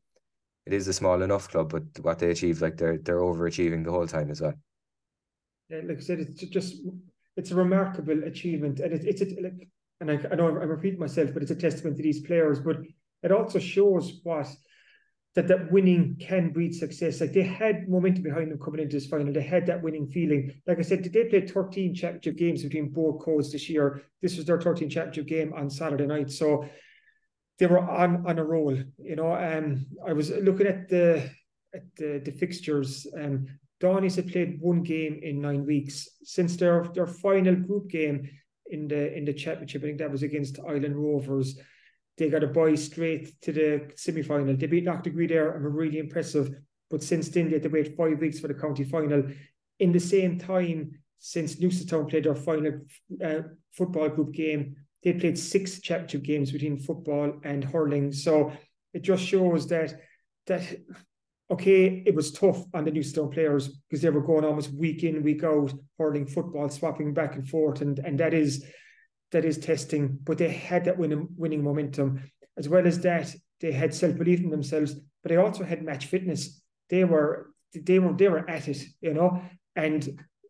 it 0.68 0.74
is 0.74 0.88
a 0.88 0.94
small 0.94 1.22
enough 1.22 1.50
club 1.50 1.70
but 1.70 1.84
what 2.02 2.20
they 2.20 2.32
achieve 2.32 2.62
like 2.62 2.78
they're 2.78 2.98
they're 2.98 3.20
overachieving 3.20 3.84
the 3.84 3.92
whole 3.92 4.08
time 4.08 4.30
as 4.30 4.42
well 4.42 4.54
yeah, 5.70 5.82
like 5.84 5.98
I 5.98 6.02
said 6.02 6.20
it's 6.20 6.44
just 6.44 6.76
it's 7.36 7.52
a 7.52 7.56
remarkable 7.56 8.24
achievement 8.24 8.80
and 8.80 8.94
it, 8.94 9.04
it's 9.06 9.22
a, 9.22 9.42
like 9.42 9.70
and 10.00 10.12
I, 10.12 10.20
I 10.32 10.36
know 10.36 10.48
I'm 10.48 10.70
repeating 10.70 11.00
myself 11.00 11.34
but 11.34 11.42
it's 11.42 11.52
a 11.52 11.56
testament 11.56 11.98
to 11.98 12.04
these 12.04 12.22
players 12.22 12.60
but 12.60 12.78
it 13.24 13.32
also 13.32 13.60
shows 13.60 14.20
what 14.24 14.48
that 15.38 15.48
that 15.48 15.72
winning 15.72 16.18
can 16.20 16.50
breed 16.50 16.74
success. 16.74 17.22
Like 17.22 17.32
they 17.32 17.44
had 17.44 17.88
momentum 17.88 18.24
behind 18.24 18.50
them 18.50 18.58
coming 18.58 18.82
into 18.82 18.96
this 18.96 19.06
final. 19.06 19.32
They 19.32 19.44
had 19.44 19.68
that 19.68 19.84
winning 19.84 20.08
feeling. 20.08 20.52
Like 20.66 20.80
I 20.80 20.82
said, 20.82 21.04
did 21.04 21.14
they 21.14 21.26
played 21.26 21.52
13 21.52 21.94
championship 21.94 22.38
games 22.38 22.64
between 22.64 22.90
both 22.90 23.24
codes 23.24 23.52
this 23.52 23.70
year. 23.70 24.02
This 24.20 24.36
was 24.36 24.46
their 24.46 24.58
13th 24.58 24.90
championship 24.90 25.28
game 25.28 25.54
on 25.54 25.70
Saturday 25.70 26.08
night. 26.08 26.32
So 26.32 26.68
they 27.60 27.66
were 27.66 27.80
on 27.80 28.26
on 28.28 28.40
a 28.40 28.44
roll. 28.44 28.76
You 28.98 29.16
know, 29.16 29.34
um, 29.34 29.86
I 30.06 30.14
was 30.14 30.32
looking 30.32 30.68
at 30.68 30.90
the 30.90 31.30
at 31.74 31.84
the, 31.98 32.22
the 32.24 32.32
fixtures. 32.32 33.08
Um, 33.20 33.48
Doheny's 33.80 34.16
had 34.16 34.32
played 34.32 34.60
one 34.60 34.82
game 34.84 35.20
in 35.22 35.42
nine 35.42 35.66
weeks 35.66 36.08
since 36.24 36.56
their 36.56 36.86
their 36.94 37.08
final 37.08 37.56
group 37.56 37.90
game 37.90 38.30
in 38.70 38.88
the 38.88 39.16
in 39.16 39.26
the 39.26 39.34
championship. 39.34 39.84
I 39.84 39.88
think 39.88 40.00
that 40.00 40.12
was 40.12 40.24
against 40.24 40.60
Ilen 40.60 40.96
Rovers. 40.96 41.60
They 42.18 42.30
got 42.30 42.44
a 42.44 42.48
boy 42.48 42.76
straight 42.76 43.40
to 43.42 43.52
the 43.52 43.92
semi 43.96 44.24
final. 44.24 44.56
They 44.56 44.68
beat 44.68 44.86
Knocknagree 44.86 45.28
there 45.28 45.52
and 45.52 45.64
were 45.64 45.70
really 45.70 46.00
impressive. 46.00 46.50
But 46.90 47.04
since 47.04 47.30
then, 47.30 47.48
they 47.48 47.54
had 47.54 47.64
to 47.64 47.70
wait 47.70 47.96
five 47.96 48.20
weeks 48.20 48.40
for 48.40 48.48
the 48.48 48.54
county 48.54 48.84
final. 48.84 49.24
In 49.80 49.92
the 49.92 50.00
same 50.00 50.40
time, 50.40 50.92
since 51.20 51.58
Newcestown 51.58 52.10
played 52.10 52.24
their 52.24 52.36
final 52.36 52.80
uh, 53.24 53.42
football 53.74 54.10
group 54.10 54.34
game, 54.34 54.76
they 55.08 55.18
played 55.18 55.40
six 55.40 55.80
championship 55.80 56.24
games 56.24 56.52
between 56.52 56.78
football 56.78 57.34
and 57.46 57.64
hurling. 57.64 58.12
So 58.12 58.52
it 58.94 59.04
just 59.04 59.24
shows 59.24 59.68
that 59.68 59.94
that 60.48 60.64
okay, 61.50 62.04
it 62.06 62.14
was 62.14 62.34
tough 62.34 62.62
on 62.74 62.84
the 62.84 62.92
Newcestown 62.92 63.34
players 63.34 63.70
because 63.70 64.02
they 64.02 64.10
were 64.10 64.22
going 64.22 64.44
almost 64.44 64.74
week 64.74 65.06
in, 65.06 65.24
week 65.24 65.46
out, 65.46 65.72
hurling 65.98 66.28
football, 66.28 66.68
swapping 66.68 67.14
back 67.14 67.36
and 67.36 67.48
forth, 67.48 67.80
and 67.82 68.00
and 68.00 68.20
that 68.20 68.34
is 68.34 68.66
that 69.32 69.46
is 69.46 69.58
testing, 69.58 70.20
but 70.24 70.38
they 70.38 70.50
had 70.50 70.84
that 70.86 70.98
winning 70.98 71.30
winning 71.38 71.64
momentum. 71.64 72.22
As 72.58 72.68
well 72.68 72.86
as 72.86 73.00
that, 73.02 73.34
they 73.62 73.72
had 73.72 73.94
self 73.94 74.18
belief 74.18 74.42
in 74.42 74.50
themselves, 74.50 74.94
but 75.24 75.30
they 75.30 75.38
also 75.38 75.64
had 75.64 75.84
match 75.84 76.08
fitness. 76.08 76.62
They 76.90 77.06
were 77.06 77.52
they 77.74 78.00
were 78.00 78.12
they 78.12 78.28
were 78.28 78.50
at 78.50 78.68
it, 78.68 78.84
you 79.00 79.14
know. 79.14 79.42
And 79.74 80.06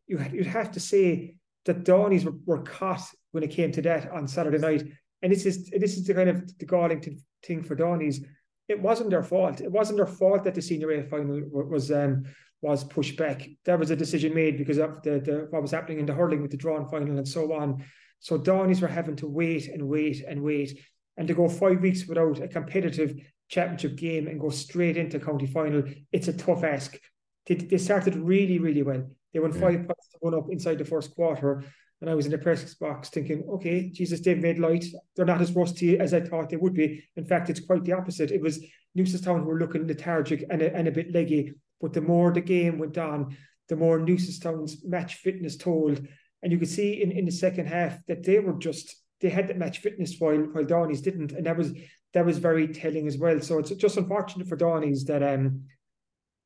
you 0.08 0.20
you'd 0.34 0.48
have 0.48 0.72
to 0.72 0.80
say 0.80 1.36
that 1.66 1.84
Dohenys 1.84 2.24
were, 2.24 2.38
were 2.46 2.64
caught 2.64 3.04
when 3.38 3.44
it 3.44 3.56
came 3.56 3.72
to 3.72 3.84
that 3.84 4.12
on 4.12 4.28
Saturday 4.28 4.58
night. 4.58 4.84
And 5.22 5.32
this 5.32 5.46
is 5.46 5.70
this 5.70 5.96
is 5.96 6.06
the 6.06 6.16
kind 6.16 6.28
of 6.28 6.58
the 6.58 6.66
galling 6.66 7.04
thing 7.44 7.62
for 7.62 7.76
Dohenys. 7.76 8.26
It 8.68 8.82
wasn't 8.82 9.12
their 9.12 9.22
fault. 9.22 9.62
It 9.62 9.72
wasn't 9.72 9.98
their 9.98 10.08
fault 10.08 10.44
that 10.44 10.56
the 10.56 10.62
senior 10.62 10.90
A 10.90 11.04
final 11.04 11.40
was 11.52 11.92
um 11.92 12.24
was 12.62 12.84
pushed 12.84 13.16
back. 13.16 13.48
That 13.66 13.78
was 13.78 13.92
a 13.92 13.96
decision 13.96 14.34
made 14.34 14.58
because 14.58 14.80
of 14.80 15.04
the, 15.04 15.20
the 15.20 15.48
what 15.52 15.62
was 15.62 15.70
happening 15.70 16.00
in 16.00 16.08
the 16.08 16.16
hurling 16.16 16.42
with 16.42 16.50
the 16.50 16.58
drawn 16.58 16.90
final 16.90 17.16
and 17.16 17.28
so 17.28 17.54
on. 17.54 17.84
So 18.20 18.40
Dohenys 18.40 18.82
were 18.82 18.88
having 18.88 19.18
to 19.18 19.28
wait 19.28 19.68
and 19.68 19.88
wait 19.88 20.24
and 20.28 20.42
wait. 20.42 20.80
And 21.18 21.28
to 21.28 21.36
go 21.36 21.48
five 21.48 21.80
weeks 21.82 22.08
without 22.08 22.42
a 22.42 22.48
competitive 22.48 23.14
championship 23.50 23.98
game 23.98 24.26
and 24.28 24.40
go 24.40 24.50
straight 24.50 24.98
into 24.98 25.20
county 25.20 25.46
final, 25.46 25.84
it's 26.12 26.28
a 26.28 26.34
tough 26.34 26.64
ask. 26.64 26.98
They, 27.46 27.56
they 27.56 27.78
started 27.78 28.16
really, 28.16 28.58
really 28.58 28.82
well. 28.82 29.04
They 29.32 29.40
won 29.40 29.54
five 29.54 29.86
points 29.86 30.10
to 30.10 30.18
one 30.22 30.34
up 30.34 30.48
inside 30.50 30.80
the 30.80 30.86
first 30.86 31.14
quarter. 31.14 31.64
And 32.00 32.10
I 32.10 32.16
was 32.16 32.26
in 32.26 32.32
the 32.32 32.38
press 32.38 32.74
box 32.76 33.10
thinking, 33.10 33.44
okay, 33.50 33.90
Jesus, 33.90 34.20
they've 34.20 34.38
made 34.38 34.60
light. 34.60 34.86
They're 35.16 35.26
not 35.26 35.42
as 35.42 35.56
rusty 35.56 36.00
as 36.00 36.14
I 36.14 36.22
thought 36.22 36.50
they 36.50 36.58
would 36.58 36.76
be. 36.76 37.04
In 37.16 37.26
fact, 37.26 37.50
it's 37.50 37.66
quite 37.66 37.84
the 37.86 37.94
opposite. 37.94 38.32
It 38.32 38.42
was 38.42 38.64
Newcestown 38.96 39.40
who 39.40 39.46
were 39.46 39.60
looking 39.60 39.88
lethargic 39.88 40.46
and 40.50 40.62
a, 40.62 40.76
and 40.76 40.88
a 40.88 40.92
bit 40.92 41.14
leggy. 41.14 41.54
But 41.82 41.94
the 41.94 42.02
more 42.02 42.32
the 42.32 42.42
game 42.42 42.78
went 42.78 42.98
on, 42.98 43.36
the 43.68 43.76
more 43.76 44.00
Newcestown's 44.00 44.84
match 44.86 45.16
fitness 45.16 45.58
told. 45.58 46.06
And 46.44 46.52
you 46.52 46.60
could 46.60 46.70
see 46.70 47.02
in, 47.02 47.12
in 47.12 47.26
the 47.26 47.32
second 47.32 47.68
half 47.68 47.98
that 48.08 48.24
they 48.24 48.40
were 48.40 48.54
just 48.54 48.96
they 49.20 49.30
had 49.30 49.48
that 49.48 49.58
match 49.58 49.80
fitness 49.80 50.16
while 50.20 50.38
while 50.38 50.64
Dohenys 50.64 51.02
didn't, 51.02 51.32
and 51.32 51.46
that 51.46 51.58
was 51.58 51.74
that 52.14 52.26
was 52.26 52.38
very 52.38 52.68
telling 52.68 53.08
as 53.08 53.18
well. 53.18 53.40
So 53.42 53.60
it's 53.60 53.72
just 53.72 53.98
unfortunate 53.98 54.48
for 54.48 54.58
Dohenys 54.58 55.06
that 55.06 55.24
um 55.24 55.64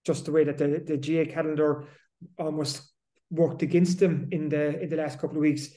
just 0.06 0.26
the 0.26 0.32
way 0.32 0.44
that 0.46 0.58
the 0.58 0.82
the 0.86 0.98
GAA 0.98 1.32
calendar 1.32 1.86
almost 2.38 2.91
worked 3.32 3.64
against 3.64 4.00
them 4.00 4.28
in 4.32 4.50
the 4.50 4.80
in 4.82 4.90
the 4.90 4.98
last 4.98 5.20
couple 5.20 5.38
of 5.38 5.42
weeks. 5.42 5.70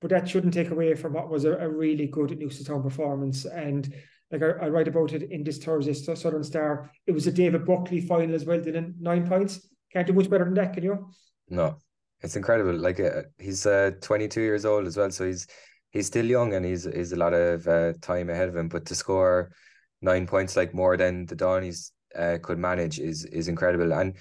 But 0.00 0.10
that 0.10 0.28
shouldn't 0.28 0.54
take 0.54 0.70
away 0.70 0.94
from 0.94 1.12
what 1.14 1.30
was 1.30 1.44
a, 1.44 1.56
a 1.56 1.68
really 1.68 2.06
good 2.06 2.30
Newcestown 2.30 2.82
performance. 2.82 3.44
And 3.44 3.92
like 4.30 4.42
I, 4.42 4.66
I, 4.66 4.68
write 4.68 4.88
about 4.88 5.12
it 5.12 5.30
in 5.30 5.44
this 5.44 5.58
Thursday's 5.58 6.04
Southern 6.04 6.44
Star, 6.44 6.90
it 7.06 7.12
was 7.12 7.26
a 7.26 7.32
David 7.32 7.64
Buckley 7.64 8.00
final 8.00 8.34
as 8.34 8.44
well, 8.44 8.60
didn't 8.60 9.00
nine 9.00 9.26
points. 9.26 9.66
Can't 9.92 10.06
do 10.06 10.12
much 10.12 10.28
better 10.28 10.44
than 10.44 10.54
that, 10.54 10.74
can 10.74 10.82
you? 10.82 11.08
No, 11.48 11.78
it's 12.20 12.36
incredible. 12.36 12.74
Like 12.74 13.00
uh, 13.00 13.22
he's 13.38 13.64
uh, 13.64 13.92
22 14.00 14.40
years 14.40 14.64
old 14.64 14.86
as 14.86 14.96
well, 14.96 15.10
so 15.10 15.26
he's 15.26 15.46
he's 15.90 16.06
still 16.06 16.26
young 16.26 16.54
and 16.54 16.64
he's 16.64 16.84
he's 16.84 17.12
a 17.12 17.16
lot 17.16 17.32
of 17.32 17.66
uh, 17.68 17.92
time 18.02 18.28
ahead 18.28 18.48
of 18.48 18.56
him. 18.56 18.68
But 18.68 18.86
to 18.86 18.94
score 18.94 19.52
nine 20.02 20.26
points, 20.26 20.56
like 20.56 20.74
more 20.74 20.96
than 20.96 21.26
the 21.26 21.36
Dohenys 21.36 21.92
uh, 22.14 22.38
could 22.42 22.58
manage, 22.58 22.98
is 22.98 23.24
is 23.26 23.48
incredible. 23.48 23.92
And 23.92 24.16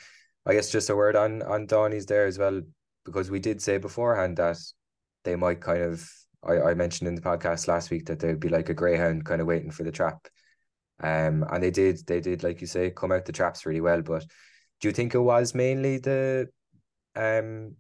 I 0.45 0.53
guess 0.53 0.71
just 0.71 0.89
a 0.89 0.95
word 0.95 1.15
on 1.15 1.41
on 1.41 1.67
Dohenys 1.67 2.05
there 2.05 2.25
as 2.25 2.37
well, 2.37 2.61
because 3.05 3.31
we 3.31 3.39
did 3.39 3.61
say 3.61 3.77
beforehand 3.77 4.37
that 4.37 4.57
they 5.23 5.35
might 5.35 5.61
kind 5.61 5.83
of. 5.83 6.09
I, 6.45 6.59
I 6.71 6.73
mentioned 6.73 7.07
in 7.07 7.15
the 7.15 7.21
podcast 7.21 7.69
last 7.69 7.89
week 7.89 8.07
that 8.07 8.19
they'd 8.19 8.37
be 8.37 8.49
like 8.49 8.67
a 8.67 8.73
greyhound, 8.73 9.23
kind 9.23 9.39
of 9.39 9.47
waiting 9.47 9.71
for 9.71 9.83
the 9.83 9.93
trap. 9.93 10.27
Um, 11.01 11.45
and 11.49 11.63
they 11.63 11.71
did, 11.71 12.05
they 12.05 12.19
did, 12.19 12.43
like 12.43 12.59
you 12.59 12.67
say, 12.67 12.91
come 12.91 13.13
out 13.13 13.23
the 13.23 13.31
traps 13.31 13.65
really 13.65 13.79
well. 13.79 14.01
But 14.01 14.25
do 14.81 14.89
you 14.89 14.93
think 14.93 15.15
it 15.15 15.19
was 15.19 15.55
mainly 15.55 15.99
the 15.99 16.49
um 17.15 17.75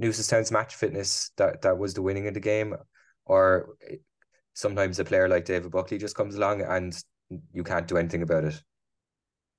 Newcestown's 0.00 0.50
match 0.50 0.74
fitness 0.74 1.30
that 1.36 1.60
that 1.62 1.76
was 1.76 1.92
the 1.92 2.02
winning 2.02 2.26
of 2.26 2.34
the 2.34 2.40
game, 2.40 2.74
or 3.26 3.76
sometimes 4.54 4.98
a 4.98 5.04
player 5.04 5.28
like 5.28 5.44
David 5.44 5.70
Buckley 5.70 5.98
just 5.98 6.16
comes 6.16 6.34
along 6.34 6.62
and 6.62 6.96
you 7.52 7.64
can't 7.64 7.86
do 7.86 7.98
anything 7.98 8.22
about 8.22 8.44
it. 8.44 8.62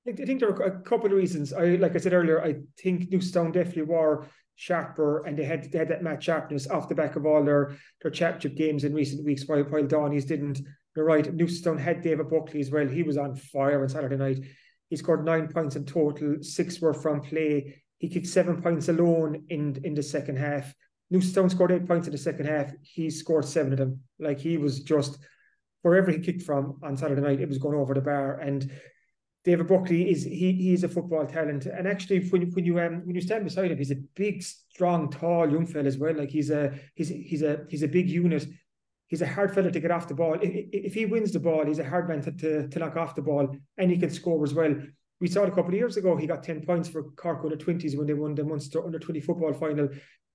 I 0.08 0.14
think 0.14 0.40
there 0.40 0.50
are 0.50 0.64
a 0.64 0.82
couple 0.82 1.08
of 1.08 1.12
reasons. 1.18 1.52
I 1.52 1.76
like 1.76 1.96
I 1.96 2.00
said 2.00 2.14
earlier, 2.14 2.42
I 2.42 2.56
think 2.82 3.10
Newcestown 3.10 3.52
definitely 3.52 3.84
were 3.84 4.28
sharper 4.56 5.24
and 5.26 5.38
they 5.38 5.44
had 5.44 5.72
they 5.72 5.78
had 5.78 5.90
that 5.90 6.02
match 6.02 6.24
sharpness 6.24 6.68
off 6.68 6.90
the 6.90 6.96
back 6.96 7.16
of 7.16 7.26
all 7.26 7.44
their 7.44 7.76
their 8.02 8.12
championship 8.12 8.56
games 8.56 8.84
in 8.84 8.94
recent 8.94 9.26
weeks, 9.26 9.48
while 9.48 9.64
while 9.64 9.84
Dohenys 9.84 10.28
didn't. 10.28 10.62
You're 10.96 11.06
right. 11.06 11.26
Newcestown 11.26 11.80
had 11.80 12.02
David 12.02 12.30
Buckley 12.30 12.60
as 12.60 12.72
well. 12.72 12.88
He 12.88 13.04
was 13.04 13.18
on 13.18 13.36
fire 13.36 13.84
on 13.84 13.90
Saturday 13.90 14.18
night. 14.18 14.40
He 14.90 14.96
scored 14.96 15.26
nine 15.26 15.48
points 15.48 15.76
in 15.76 15.86
total. 15.86 16.38
Six 16.42 16.80
were 16.82 16.94
from 16.94 17.22
play. 17.22 17.84
He 18.00 18.10
kicked 18.10 18.28
seven 18.28 18.62
points 18.62 18.88
alone 18.88 19.44
in 19.50 19.80
in 19.84 19.94
the 19.94 20.04
second 20.04 20.38
half. 20.38 20.74
Newcestown 21.14 21.52
scored 21.52 21.72
eight 21.72 21.88
points 21.88 22.08
in 22.08 22.14
the 22.14 22.18
second 22.18 22.48
half. 22.48 22.72
He 22.82 23.10
scored 23.10 23.46
seven 23.46 23.74
of 23.74 23.80
them. 23.80 24.00
Like 24.20 24.40
he 24.40 24.58
was 24.58 24.80
just 24.80 25.20
wherever 25.82 26.12
he 26.12 26.20
kicked 26.20 26.42
from 26.42 26.80
on 26.82 26.98
Saturday 26.98 27.22
night, 27.22 27.42
it 27.42 27.50
was 27.50 27.58
going 27.58 27.78
over 27.78 27.94
the 27.94 28.02
bar. 28.02 28.40
And 28.40 28.72
David 29.48 29.68
Buckley 29.68 30.12
is 30.12 30.26
he 30.26 30.52
he's 30.52 30.84
a 30.84 30.90
football 30.90 31.26
talent. 31.26 31.68
And 31.68 31.88
actually, 31.88 32.20
when 32.28 32.52
when 32.52 32.66
you 32.66 32.82
um 32.82 33.06
when 33.06 33.16
you 33.16 33.22
stand 33.22 33.46
beside 33.46 33.72
him, 33.72 33.78
he's 33.78 33.92
a 33.92 34.04
big, 34.14 34.44
strong, 34.44 35.10
tall 35.10 35.50
young 35.50 35.66
fella 35.66 35.86
as 35.86 35.98
well. 35.98 36.14
Like 36.14 36.32
he's 36.32 36.50
a 36.50 36.78
he's 36.96 37.08
he's 37.08 37.44
a 37.44 37.66
he's 37.70 37.82
a 37.82 37.88
big 37.88 38.10
unit. 38.10 38.46
He's 39.08 39.22
a 39.22 39.26
hard 39.26 39.56
fella 39.56 39.72
to 39.72 39.80
get 39.80 39.90
off 39.90 40.10
the 40.10 40.16
ball. 40.16 40.38
If 40.42 40.94
he 40.94 41.06
wins 41.06 41.32
the 41.32 41.40
ball, 41.40 41.66
he's 41.66 41.80
a 41.80 41.88
hard 41.88 42.10
man 42.10 42.22
to, 42.24 42.32
to, 42.34 42.68
to 42.68 42.80
knock 42.80 42.98
off 42.98 43.16
the 43.16 43.22
ball, 43.22 43.56
and 43.78 43.90
he 43.90 43.98
can 43.98 44.10
score 44.10 44.44
as 44.44 44.54
well. 44.54 44.76
We 45.22 45.30
saw 45.30 45.44
it 45.44 45.48
a 45.48 45.56
couple 45.56 45.70
of 45.70 45.76
years 45.76 45.96
ago. 45.96 46.18
He 46.18 46.28
got 46.28 46.44
10 46.44 46.66
points 46.66 46.90
for 46.90 47.04
Cork 47.16 47.40
under 47.42 47.56
20s 47.56 47.98
when 47.98 48.06
they 48.06 48.14
won 48.14 48.36
the 48.36 48.44
Munster 48.44 48.86
under 48.86 49.00
20 49.00 49.22
football 49.22 49.54
final 49.54 49.88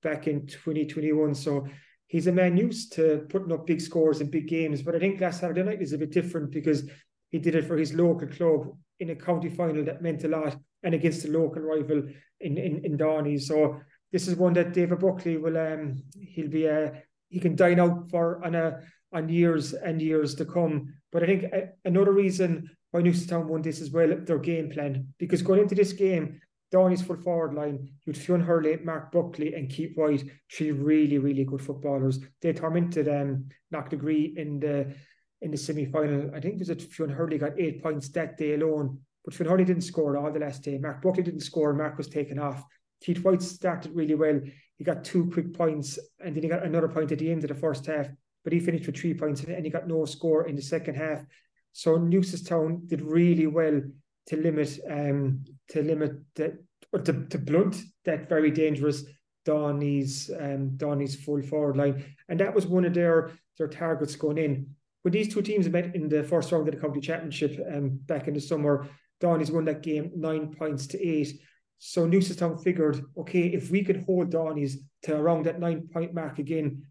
back 0.03 0.27
in 0.27 0.47
2021. 0.47 1.35
So 1.35 1.69
he's 2.07 2.29
a 2.29 2.33
man 2.33 2.57
used 2.57 2.95
to 2.95 3.27
putting 3.29 3.53
up 3.53 3.67
big 3.67 3.83
scores 3.83 4.23
in 4.23 4.31
big 4.31 4.49
games. 4.49 4.81
But 4.81 4.95
I 4.95 5.01
think 5.01 5.21
last 5.21 5.41
Saturday 5.41 5.65
night 5.65 5.83
is 5.83 5.93
a 5.93 5.99
bit 5.99 6.13
different 6.13 6.51
because 6.51 6.89
he 7.29 7.39
did 7.39 7.55
it 7.55 7.67
for 7.67 7.77
his 7.77 7.93
local 7.93 8.27
club 8.27 8.75
in 9.03 9.11
a 9.11 9.17
county 9.17 9.51
final 9.51 9.85
that 9.85 10.03
meant 10.03 10.25
a 10.25 10.29
lot 10.29 10.57
and 10.85 10.95
against 10.95 11.25
a 11.25 11.31
local 11.31 11.63
rival 11.63 12.01
in, 12.41 12.53
in, 12.59 12.85
in 12.85 12.97
Doheny. 12.97 13.41
So 13.41 13.81
this 14.13 14.29
is 14.29 14.37
one 14.37 14.55
that 14.55 14.73
David 14.73 15.01
Buckley 15.01 15.37
will 15.37 15.59
um 15.59 16.03
he'll 16.35 16.55
be 16.59 16.69
uh, 16.69 16.91
he 17.29 17.41
can 17.41 17.57
dine 17.57 17.81
out 17.81 18.11
for 18.11 18.45
on 18.47 18.55
a 18.55 18.81
on 19.13 19.29
years 19.29 19.75
and 19.75 20.01
years 20.01 20.35
to 20.37 20.45
come. 20.45 20.95
But 21.13 21.23
I 21.23 21.27
think 21.27 21.45
uh, 21.45 21.67
another 21.85 22.13
reason 22.13 22.71
why 22.91 23.03
Newcestown 23.03 23.47
won 23.47 23.63
this 23.63 23.81
as 23.81 23.91
well, 23.91 24.11
their 24.29 24.39
game 24.39 24.71
plan. 24.71 25.09
Because 25.19 25.43
going 25.43 25.61
into 25.61 25.75
this 25.75 25.93
game, 25.93 26.41
Doheny's 26.73 27.03
full 27.03 27.17
forward 27.17 27.55
line, 27.55 27.89
you'd 28.05 28.17
Fionn 28.17 28.41
Hurley, 28.41 28.79
Mark 28.85 29.13
Buckley, 29.13 29.55
and 29.55 29.71
Keith 29.71 29.93
White, 29.97 30.25
three 30.51 30.73
really, 30.73 31.19
really 31.19 31.45
good 31.45 31.63
footballers. 31.63 32.21
They 32.41 32.53
tormented 32.53 33.09
um 33.09 33.49
Knocknagree 33.73 34.37
in 34.37 34.61
the 34.61 34.95
in 35.43 35.51
the 35.51 35.57
semi 35.57 35.85
final. 35.85 36.31
I 36.35 36.41
think 36.41 36.55
it 36.55 36.59
was 36.61 36.69
that 36.69 36.81
Fionn 36.83 37.11
Hurley 37.11 37.37
got 37.37 37.59
eight 37.59 37.83
points 37.83 38.09
that 38.11 38.39
day 38.39 38.55
alone. 38.55 38.99
But 39.25 39.35
Fionn 39.35 39.51
Hurley 39.51 39.65
didn't 39.65 39.83
score 39.83 40.17
all 40.17 40.33
the 40.33 40.41
last 40.41 40.63
day. 40.63 40.79
Mark 40.79 41.03
Buckley 41.03 41.23
didn't 41.23 41.41
score. 41.41 41.75
Mark 41.75 41.99
was 41.99 42.09
taken 42.09 42.39
off. 42.39 42.65
Keith 43.03 43.23
White 43.23 43.43
started 43.43 43.95
really 43.95 44.15
well. 44.15 44.41
He 44.79 44.85
got 44.85 45.05
two 45.05 45.31
quick 45.31 45.53
points 45.53 45.99
and 46.25 46.35
then 46.35 46.43
he 46.43 46.49
got 46.49 46.65
another 46.65 46.89
point 46.89 47.13
at 47.13 47.19
the 47.19 47.31
end 47.31 47.45
of 47.45 47.49
the 47.49 47.55
first 47.55 47.87
half. 47.87 48.09
But 48.45 48.53
he 48.53 48.61
finished 48.61 48.87
with 48.87 48.97
three 48.97 49.15
points 49.15 49.43
and 49.43 49.65
he 49.65 49.71
got 49.71 49.89
no 49.89 50.05
score 50.05 50.49
in 50.49 50.57
the 50.57 50.63
second 50.63 50.95
half. 50.95 51.25
So 51.73 51.99
Newcestown 51.99 52.89
did 52.89 53.03
really 53.03 53.47
well 53.47 53.81
to 54.27 54.37
limit 54.37 54.79
um 54.89 55.45
to 55.71 55.83
limit 55.83 56.13
that 56.37 56.55
or 56.93 57.01
to, 57.01 57.27
to 57.27 57.39
blunt 57.39 57.83
that 58.05 58.29
very 58.29 58.51
dangerous 58.51 59.05
Doheny's 59.45 60.31
um 60.39 60.71
Doheny's 60.77 61.17
full 61.17 61.43
forward 61.43 61.77
line. 61.77 62.05
And 62.29 62.39
that 62.41 62.55
was 62.55 62.67
one 62.67 62.85
of 62.85 62.95
their 62.95 63.33
their 63.59 63.69
targets 63.69 64.17
going 64.17 64.39
in. 64.39 64.75
When 65.03 65.13
these 65.13 65.33
two 65.33 65.43
teams 65.43 65.69
met 65.69 65.95
in 65.95 66.09
the 66.09 66.23
first 66.23 66.51
round 66.53 66.69
of 66.69 66.75
the 66.75 66.81
county 66.81 67.01
championship 67.01 67.59
um 67.73 68.01
back 68.07 68.29
in 68.29 68.35
the 68.35 68.41
summer, 68.41 68.89
Doheny's 69.21 69.53
won 69.53 69.65
that 69.67 69.83
game 69.83 70.11
nine 70.17 70.55
points 70.55 70.87
to 70.89 71.07
eight. 71.07 71.41
So 71.79 72.07
Newcestown 72.07 72.63
figured, 72.63 73.03
okay, 73.19 73.47
if 73.47 73.71
we 73.71 73.83
could 73.83 74.05
hold 74.07 74.31
Doheny's 74.31 74.79
to 75.03 75.17
around 75.17 75.47
that 75.47 75.61
nine 75.61 75.89
point 75.93 76.15
mark 76.15 76.39
again, 76.39 76.85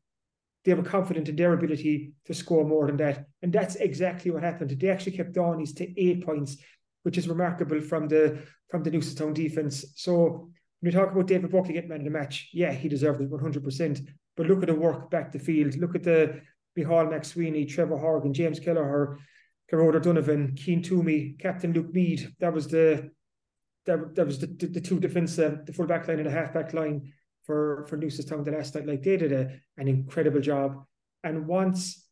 they 0.64 0.74
were 0.74 0.84
confident 0.84 1.30
in 1.30 1.36
their 1.36 1.54
ability 1.54 2.14
to 2.26 2.34
score 2.34 2.66
more 2.66 2.88
than 2.88 2.98
that. 2.98 3.26
And 3.42 3.52
that's 3.52 3.76
exactly 3.76 4.32
what 4.32 4.44
happened. 4.44 4.72
They 4.72 4.90
actually 4.90 5.14
kept 5.14 5.34
Doheny's 5.34 5.74
to 5.76 6.02
eight 6.02 6.26
points, 6.26 6.58
which 7.04 7.18
is 7.18 7.28
remarkable 7.28 7.82
from 7.82 8.08
the 8.08 8.40
from 8.70 8.84
the 8.84 8.92
Newcestown 8.92 9.34
defence. 9.34 9.86
So 9.96 10.50
when 10.80 10.92
you 10.92 10.98
talk 10.98 11.12
about 11.12 11.28
David 11.28 11.52
Buckley 11.52 11.74
getting 11.74 11.90
man 11.90 12.00
of 12.00 12.06
the 12.06 12.12
match, 12.12 12.50
yeah, 12.54 12.72
he 12.72 12.90
deserved 12.90 13.22
it 13.22 13.30
100%. 13.30 14.08
But 14.38 14.48
look 14.48 14.64
at 14.64 14.68
the 14.68 14.76
work 14.76 15.12
back 15.12 15.32
the 15.32 15.40
field. 15.40 15.78
Look 15.78 15.96
at 15.96 16.04
the 16.04 16.42
Micheál 16.78 17.10
McSweeney, 17.10 17.68
Trevor 17.68 17.98
Horgan, 17.98 18.34
James 18.34 18.60
Kelleher, 18.60 19.18
Geroda 19.72 20.02
Donovan, 20.02 20.56
Keen 20.56 20.82
Toomey, 20.82 21.36
Captain 21.40 21.74
Luke 21.74 21.94
Meade. 21.94 22.28
That 22.40 22.54
was 22.54 22.68
the 22.68 23.12
that, 23.86 24.16
that 24.16 24.26
was 24.26 24.40
the, 24.40 24.48
the, 24.48 24.68
the 24.68 24.82
two 24.82 25.00
defence, 25.00 25.40
uh, 25.40 25.56
the 25.66 25.74
full 25.74 25.88
back 25.88 26.08
line 26.08 26.20
and 26.20 26.28
the 26.28 26.32
half 26.32 26.54
back 26.54 26.74
line 26.74 27.14
for 27.44 27.86
for 27.88 27.98
Newcestown 27.98 28.44
the 28.44 28.52
last 28.52 28.76
night. 28.76 28.86
Like 28.86 29.02
they 29.04 29.18
did 29.18 29.32
a, 29.32 29.60
an 29.78 29.88
incredible 29.88 30.42
job. 30.42 30.84
And 31.24 31.48
once 31.48 32.06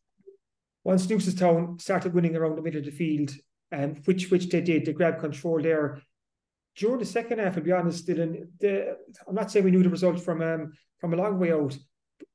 once 0.84 1.06
Newcestown 1.06 1.80
started 1.80 2.14
winning 2.14 2.36
around 2.36 2.56
the 2.56 2.62
middle 2.62 2.80
of 2.80 2.86
the 2.86 2.90
field, 2.90 3.32
um, 3.72 3.96
which 4.04 4.30
which 4.30 4.48
they 4.48 4.60
did, 4.60 4.84
they 4.84 4.92
grabbed 4.92 5.20
control 5.20 5.60
there. 5.60 6.02
During 6.76 6.98
the 6.98 7.04
second 7.04 7.40
half, 7.40 7.56
I'll 7.56 7.64
be 7.64 7.72
honest, 7.72 8.06
Dylan, 8.06 8.48
the, 8.58 8.96
I'm 9.28 9.34
not 9.34 9.50
saying 9.50 9.64
we 9.64 9.70
knew 9.70 9.82
the 9.82 9.90
result 9.90 10.20
from 10.20 10.40
um 10.40 10.72
from 10.98 11.14
a 11.14 11.16
long 11.16 11.38
way 11.38 11.52
out, 11.52 11.76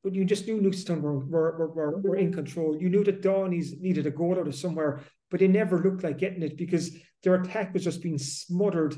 but 0.03 0.13
you 0.13 0.25
just 0.25 0.47
knew 0.47 0.59
Newcestown 0.61 1.01
were, 1.01 1.19
were, 1.19 1.67
were, 1.73 1.97
were 1.99 2.15
in 2.15 2.33
control. 2.33 2.77
You 2.79 2.89
knew 2.89 3.03
that 3.03 3.21
Doheny's 3.21 3.79
needed 3.79 4.05
a 4.05 4.11
goal 4.11 4.37
out 4.39 4.47
of 4.47 4.55
somewhere, 4.55 5.01
but 5.31 5.39
they 5.39 5.47
never 5.47 5.81
looked 5.81 6.03
like 6.03 6.17
getting 6.17 6.43
it 6.43 6.57
because 6.57 6.95
their 7.23 7.35
attack 7.35 7.73
was 7.73 7.83
just 7.83 8.03
being 8.03 8.17
smothered 8.17 8.95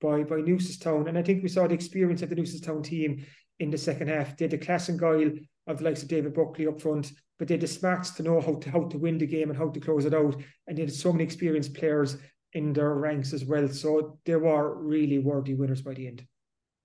by 0.00 0.22
by 0.22 0.40
Town. 0.80 1.08
And 1.08 1.18
I 1.18 1.22
think 1.22 1.42
we 1.42 1.48
saw 1.48 1.66
the 1.66 1.74
experience 1.74 2.22
of 2.22 2.30
the 2.30 2.60
Town 2.62 2.82
team 2.82 3.24
in 3.58 3.70
the 3.70 3.78
second 3.78 4.08
half. 4.08 4.36
They 4.36 4.44
had 4.44 4.52
the 4.52 4.58
class 4.58 4.88
and 4.88 4.98
guile 4.98 5.30
of 5.66 5.78
the 5.78 5.84
likes 5.84 6.02
of 6.02 6.08
David 6.08 6.34
Buckley 6.34 6.66
up 6.66 6.80
front, 6.80 7.12
but 7.38 7.48
they 7.48 7.54
had 7.54 7.60
the 7.60 7.66
smarts 7.66 8.10
to 8.12 8.22
know 8.22 8.40
how 8.40 8.54
to 8.54 8.70
how 8.70 8.84
to 8.84 8.98
win 8.98 9.18
the 9.18 9.26
game 9.26 9.50
and 9.50 9.58
how 9.58 9.68
to 9.68 9.80
close 9.80 10.04
it 10.04 10.14
out. 10.14 10.36
And 10.66 10.76
they 10.76 10.82
had 10.82 10.92
so 10.92 11.12
many 11.12 11.24
experienced 11.24 11.74
players 11.74 12.16
in 12.52 12.72
their 12.72 12.94
ranks 12.94 13.32
as 13.32 13.44
well. 13.44 13.68
So 13.68 14.18
they 14.24 14.36
were 14.36 14.82
really 14.82 15.18
worthy 15.18 15.54
winners 15.54 15.82
by 15.82 15.94
the 15.94 16.08
end. 16.08 16.26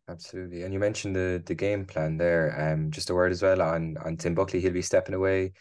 Absolutely. 0.08 0.64
And 0.64 0.74
you 0.74 0.80
mentioned 0.80 1.16
the 1.16 1.42
the 1.46 1.56
game 1.56 1.86
plan 1.86 2.18
there. 2.18 2.56
Um 2.60 2.92
just 2.92 3.10
a 3.10 3.16
word 3.16 3.32
as 3.32 3.42
well 3.42 3.62
on 3.62 3.98
on 3.98 4.18
Tim 4.18 4.36
Buckley. 4.36 4.62
He'll 4.62 4.72
be 4.72 4.82
stepping 4.82 5.16
away 5.16 5.54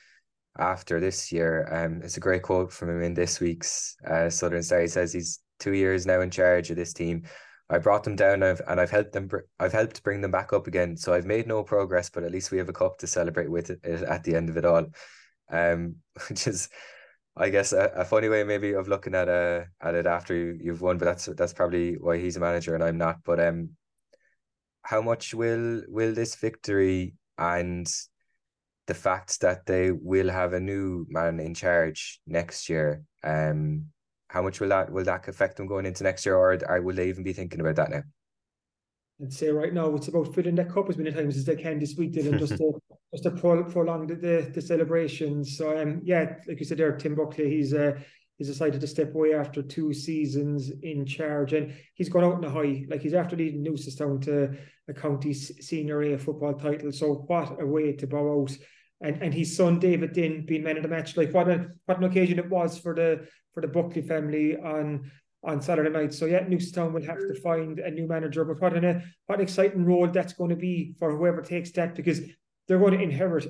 after 0.58 1.00
this 1.00 1.32
year. 1.32 1.68
Um 1.72 2.02
it's 2.02 2.16
a 2.18 2.20
great 2.20 2.42
quote 2.42 2.72
from 2.72 2.90
him 2.90 3.02
in 3.02 3.14
this 3.14 3.40
week's 3.40 3.96
uh 4.06 4.30
Southern 4.30 4.62
Star. 4.62 4.80
He 4.82 4.88
says 4.88 5.12
he's 5.12 5.40
two 5.60 5.74
years 5.74 6.06
now 6.06 6.20
in 6.20 6.30
charge 6.30 6.70
of 6.70 6.76
this 6.76 6.92
team. 6.94 7.24
I 7.70 7.78
brought 7.78 8.04
them 8.04 8.16
down 8.16 8.42
I've, 8.42 8.60
and 8.68 8.80
I've 8.80 8.90
helped 8.90 9.12
them. 9.12 9.30
I've 9.60 9.72
helped 9.72 10.02
bring 10.04 10.20
them 10.20 10.30
back 10.32 10.52
up 10.52 10.66
again. 10.68 10.96
So 10.96 11.14
I've 11.14 11.26
made 11.26 11.46
no 11.48 11.64
progress, 11.64 12.10
but 12.10 12.24
at 12.24 12.32
least 12.32 12.50
we 12.52 12.58
have 12.58 12.68
a 12.68 12.74
cup 12.74 12.98
to 12.98 13.06
celebrate 13.06 13.50
with 13.50 13.70
it, 13.70 13.84
at 13.84 14.24
the 14.24 14.36
end 14.36 14.50
of 14.50 14.56
it 14.58 14.66
all. 14.66 14.86
Um, 15.50 15.96
which 16.28 16.46
is, 16.46 16.68
I 17.36 17.50
guess, 17.50 17.72
a, 17.72 17.90
a 17.96 18.04
funny 18.04 18.28
way 18.28 18.44
maybe 18.44 18.74
of 18.74 18.88
looking 18.88 19.14
at 19.14 19.28
uh 19.28 19.62
at 19.80 19.94
it 19.94 20.06
after 20.06 20.34
you, 20.34 20.58
you've 20.60 20.82
won. 20.82 20.98
But 20.98 21.06
that's 21.06 21.26
that's 21.26 21.52
probably 21.54 21.94
why 21.96 22.18
he's 22.18 22.36
a 22.36 22.40
manager 22.40 22.74
and 22.74 22.84
I'm 22.84 22.98
not. 22.98 23.18
But 23.24 23.40
um, 23.40 23.70
how 24.84 25.02
much 25.02 25.34
will 25.34 25.82
will 25.88 26.14
this 26.14 26.36
victory 26.36 27.14
and 27.38 27.90
the 28.86 28.94
fact 28.94 29.40
that 29.40 29.66
they 29.66 29.90
will 29.90 30.28
have 30.28 30.52
a 30.52 30.60
new 30.60 31.06
man 31.08 31.40
in 31.40 31.54
charge 31.54 32.20
next 32.26 32.68
year 32.68 33.02
um 33.24 33.86
how 34.34 34.42
much 34.42 34.58
will 34.60 34.68
that 34.68 34.90
will 34.90 35.04
that 35.04 35.28
affect 35.28 35.56
them 35.56 35.68
going 35.68 35.86
into 35.86 36.02
next 36.02 36.26
year, 36.26 36.36
or, 36.36 36.58
or 36.68 36.82
will 36.82 36.96
they 36.96 37.08
even 37.08 37.22
be 37.22 37.32
thinking 37.32 37.60
about 37.60 37.76
that 37.76 37.90
now? 37.90 38.02
I'd 39.22 39.32
say 39.32 39.48
right 39.50 39.72
now 39.72 39.94
it's 39.94 40.08
about 40.08 40.34
filling 40.34 40.56
that 40.56 40.70
cup 40.72 40.88
as 40.88 40.98
many 40.98 41.12
times 41.12 41.36
as 41.36 41.44
they 41.44 41.54
can 41.54 41.78
this 41.78 41.94
week, 41.96 42.16
and 42.16 42.40
just 42.40 42.56
to 42.56 42.72
just 43.14 43.22
to 43.22 43.30
prolong 43.30 44.08
the, 44.08 44.16
the, 44.16 44.50
the 44.52 44.60
celebrations. 44.60 45.56
So 45.56 45.80
um, 45.80 46.00
yeah, 46.02 46.34
like 46.48 46.58
you 46.58 46.66
said 46.66 46.78
there, 46.78 46.96
Tim 46.96 47.14
Buckley, 47.14 47.48
he's 47.48 47.72
uh 47.72 47.92
he's 48.36 48.48
decided 48.48 48.80
to 48.80 48.86
step 48.86 49.14
away 49.14 49.34
after 49.34 49.62
two 49.62 49.92
seasons 49.92 50.70
in 50.82 51.06
charge, 51.06 51.52
and 51.52 51.74
he's 51.94 52.08
gone 52.08 52.24
out 52.24 52.38
in 52.38 52.44
a 52.44 52.50
high. 52.50 52.84
Like 52.88 53.02
he's 53.02 53.14
after 53.14 53.36
leading 53.36 53.64
Newcestown 53.64 54.22
to 54.22 54.56
a 54.88 54.94
county 54.94 55.32
senior 55.34 56.02
A 56.02 56.18
football 56.18 56.54
title. 56.54 56.92
So 56.92 57.24
what 57.26 57.60
a 57.60 57.66
way 57.66 57.92
to 57.92 58.06
bow 58.06 58.42
out 58.42 58.56
and 59.00 59.22
and 59.22 59.34
his 59.34 59.56
son 59.56 59.78
David 59.78 60.12
Din 60.12 60.46
being 60.46 60.62
man 60.62 60.76
of 60.76 60.82
the 60.82 60.88
match. 60.88 61.16
Like 61.16 61.32
what 61.32 61.48
a 61.48 61.68
what 61.86 61.98
an 61.98 62.04
occasion 62.04 62.38
it 62.38 62.50
was 62.50 62.78
for 62.78 62.94
the 62.94 63.26
for 63.52 63.60
the 63.60 63.68
Buckley 63.68 64.02
family 64.02 64.56
on 64.56 65.10
on 65.42 65.60
Saturday 65.60 65.90
night. 65.90 66.14
So 66.14 66.26
yeah, 66.26 66.44
Newcestown 66.44 66.92
will 66.92 67.04
have 67.04 67.18
to 67.18 67.40
find 67.42 67.78
a 67.78 67.90
new 67.90 68.08
manager. 68.08 68.44
But 68.44 68.60
what 68.60 68.76
an 68.76 68.84
uh, 68.84 69.00
what 69.26 69.38
an 69.38 69.44
exciting 69.44 69.84
role 69.84 70.08
that's 70.08 70.32
going 70.32 70.50
to 70.50 70.56
be 70.56 70.94
for 70.98 71.16
whoever 71.16 71.42
takes 71.42 71.70
that 71.72 71.94
because 71.94 72.20
they're 72.66 72.78
going 72.78 72.96
to 72.96 73.02
inherit 73.02 73.46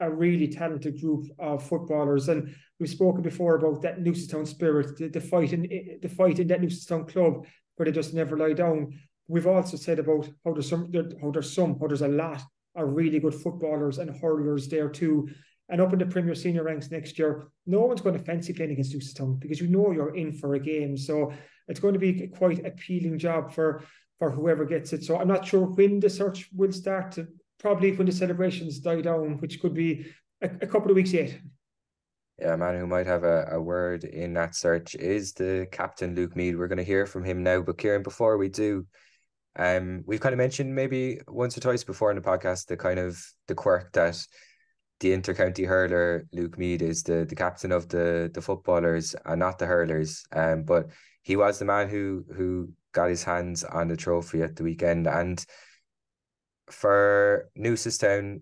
a 0.00 0.10
really 0.10 0.48
talented 0.48 1.00
group 1.00 1.26
of 1.38 1.66
footballers. 1.66 2.28
And 2.28 2.54
we've 2.78 2.88
spoken 2.88 3.22
before 3.22 3.56
about 3.56 3.82
that 3.82 4.00
Newcestown 4.00 4.46
spirit, 4.46 4.96
the, 4.96 5.08
the 5.08 5.20
fight 5.20 5.52
in 5.52 5.62
the 6.00 6.08
fight 6.08 6.38
in 6.38 6.48
that 6.48 6.60
Newcestown 6.60 7.08
club 7.08 7.46
where 7.76 7.86
they 7.86 7.92
just 7.92 8.14
never 8.14 8.36
lie 8.36 8.52
down. 8.52 8.98
We've 9.26 9.46
also 9.46 9.76
said 9.76 9.98
about 9.98 10.28
how 10.44 10.52
there's 10.52 10.68
some 10.68 10.92
how 11.20 11.30
there's 11.30 11.52
some 11.52 11.78
how 11.78 11.86
there's 11.86 12.02
a 12.02 12.08
lot 12.08 12.42
of 12.74 12.88
really 12.88 13.18
good 13.18 13.34
footballers 13.34 13.98
and 13.98 14.18
hurlers 14.20 14.68
there 14.68 14.88
too. 14.88 15.28
And 15.68 15.80
up 15.80 15.92
in 15.92 15.98
the 15.98 16.06
Premier 16.06 16.34
Senior 16.34 16.64
ranks 16.64 16.90
next 16.90 17.18
year, 17.18 17.48
no 17.66 17.82
one's 17.82 18.00
going 18.00 18.16
to 18.16 18.24
fancy 18.24 18.54
playing 18.54 18.72
against 18.72 18.94
Newcestown 18.94 19.38
because 19.38 19.60
you 19.60 19.66
know 19.66 19.92
you're 19.92 20.14
in 20.14 20.32
for 20.32 20.54
a 20.54 20.58
game. 20.58 20.96
So 20.96 21.32
it's 21.66 21.80
going 21.80 21.92
to 21.92 22.00
be 22.00 22.26
quite 22.28 22.64
appealing 22.64 23.18
job 23.18 23.52
for 23.52 23.82
for 24.18 24.30
whoever 24.30 24.64
gets 24.64 24.92
it. 24.92 25.04
So 25.04 25.18
I'm 25.18 25.28
not 25.28 25.46
sure 25.46 25.66
when 25.66 26.00
the 26.00 26.10
search 26.10 26.48
will 26.54 26.72
start. 26.72 27.18
Probably 27.58 27.92
when 27.92 28.06
the 28.06 28.12
celebrations 28.12 28.78
die 28.78 29.00
down, 29.00 29.38
which 29.40 29.60
could 29.60 29.74
be 29.74 30.06
a, 30.40 30.50
a 30.62 30.66
couple 30.66 30.90
of 30.90 30.96
weeks 30.96 31.12
yet. 31.12 31.38
Yeah, 32.38 32.54
a 32.54 32.56
man 32.56 32.78
who 32.78 32.86
might 32.86 33.06
have 33.06 33.24
a, 33.24 33.48
a 33.50 33.60
word 33.60 34.04
in 34.04 34.32
that 34.34 34.54
search 34.54 34.94
is 34.94 35.32
the 35.32 35.66
captain, 35.72 36.14
Luke 36.14 36.36
Meade. 36.36 36.56
We're 36.56 36.68
going 36.68 36.78
to 36.78 36.84
hear 36.84 37.04
from 37.04 37.24
him 37.24 37.42
now. 37.42 37.62
But 37.62 37.78
Kieran, 37.78 38.04
before 38.04 38.38
we 38.38 38.48
do, 38.48 38.86
um, 39.56 40.04
we've 40.06 40.20
kind 40.20 40.32
of 40.32 40.38
mentioned 40.38 40.72
maybe 40.72 41.20
once 41.26 41.56
or 41.56 41.60
twice 41.60 41.82
before 41.82 42.10
in 42.10 42.16
the 42.16 42.22
podcast 42.22 42.66
the 42.66 42.76
kind 42.76 43.00
of 43.00 43.20
the 43.48 43.56
quirk 43.56 43.92
that 43.92 44.24
the 45.00 45.10
intercounty 45.16 45.66
hurler 45.66 46.26
Luke 46.32 46.58
Meade 46.58 46.82
is 46.82 47.02
the 47.02 47.24
the 47.24 47.34
captain 47.34 47.72
of 47.72 47.88
the 47.88 48.30
the 48.32 48.42
footballers 48.42 49.16
and 49.24 49.40
not 49.40 49.58
the 49.58 49.66
hurlers. 49.66 50.24
Um, 50.32 50.62
but 50.62 50.90
he 51.22 51.34
was 51.34 51.58
the 51.58 51.64
man 51.64 51.88
who 51.88 52.24
who 52.34 52.70
got 52.92 53.10
his 53.10 53.24
hands 53.24 53.64
on 53.64 53.88
the 53.88 53.96
trophy 53.96 54.42
at 54.42 54.54
the 54.54 54.62
weekend. 54.62 55.08
And 55.08 55.44
for 56.70 57.48
Newcestown, 57.58 58.40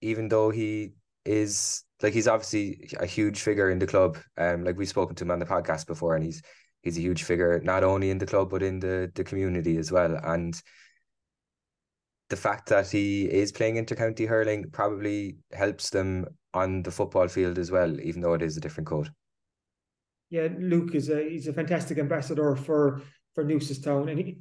even 0.00 0.28
though 0.28 0.50
he 0.50 0.92
is 1.24 1.84
like 2.02 2.12
he's 2.12 2.28
obviously 2.28 2.88
a 3.00 3.06
huge 3.06 3.40
figure 3.40 3.70
in 3.70 3.78
the 3.78 3.86
club, 3.86 4.18
um, 4.36 4.64
like 4.64 4.76
we've 4.76 4.88
spoken 4.88 5.16
to 5.16 5.24
him 5.24 5.30
on 5.30 5.38
the 5.38 5.46
podcast 5.46 5.86
before, 5.86 6.14
and 6.14 6.24
he's 6.24 6.42
he's 6.82 6.98
a 6.98 7.00
huge 7.00 7.24
figure 7.24 7.60
not 7.64 7.82
only 7.82 8.10
in 8.10 8.18
the 8.18 8.26
club 8.26 8.50
but 8.50 8.62
in 8.62 8.78
the 8.78 9.10
the 9.14 9.24
community 9.24 9.76
as 9.76 9.90
well. 9.90 10.18
And 10.22 10.60
the 12.28 12.36
fact 12.36 12.68
that 12.68 12.90
he 12.90 13.24
is 13.24 13.52
playing 13.52 13.76
intercounty 13.76 14.26
hurling 14.26 14.70
probably 14.70 15.36
helps 15.52 15.90
them 15.90 16.26
on 16.54 16.82
the 16.82 16.90
football 16.90 17.28
field 17.28 17.58
as 17.58 17.70
well, 17.70 18.00
even 18.00 18.20
though 18.20 18.34
it 18.34 18.42
is 18.42 18.56
a 18.56 18.60
different 18.60 18.88
code. 18.88 19.10
Yeah, 20.30 20.48
Luke 20.58 20.94
is 20.94 21.08
a 21.08 21.28
he's 21.28 21.46
a 21.46 21.52
fantastic 21.52 21.98
ambassador 21.98 22.56
for 22.56 23.02
for 23.34 23.44
Newcestown, 23.44 24.10
and 24.10 24.18
he, 24.18 24.38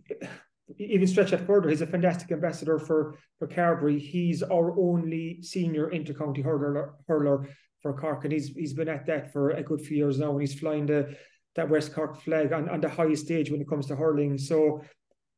even 0.78 1.08
stretch 1.08 1.32
that 1.32 1.46
further, 1.46 1.70
he's 1.70 1.82
a 1.82 1.88
fantastic 1.88 2.32
ambassador 2.32 2.80
for 2.80 3.18
for 3.40 3.48
Carbery. 3.48 4.00
He's 4.00 4.42
our 4.44 4.78
only 4.80 5.42
senior 5.42 5.90
intercounty 5.92 6.44
hurler 6.44 6.96
hurler 7.08 7.48
for 7.82 7.94
Cork, 7.94 8.24
and 8.24 8.34
he's 8.34 8.50
he's 8.50 8.74
been 8.74 8.90
at 8.90 9.06
that 9.06 9.32
for 9.32 9.52
a 9.52 9.64
good 9.64 9.82
few 9.82 9.98
years 9.98 10.20
now, 10.20 10.32
and 10.32 10.42
he's 10.42 10.60
flying 10.60 10.86
the 10.86 11.16
that 11.56 11.70
West 11.70 11.94
Cork 11.94 12.22
flag 12.22 12.52
on, 12.52 12.68
on 12.68 12.82
the 12.82 12.90
highest 12.90 13.26
stage 13.26 13.50
when 13.50 13.62
it 13.62 13.70
comes 13.70 13.86
to 13.88 13.96
hurling. 13.96 14.38
So 14.38 14.82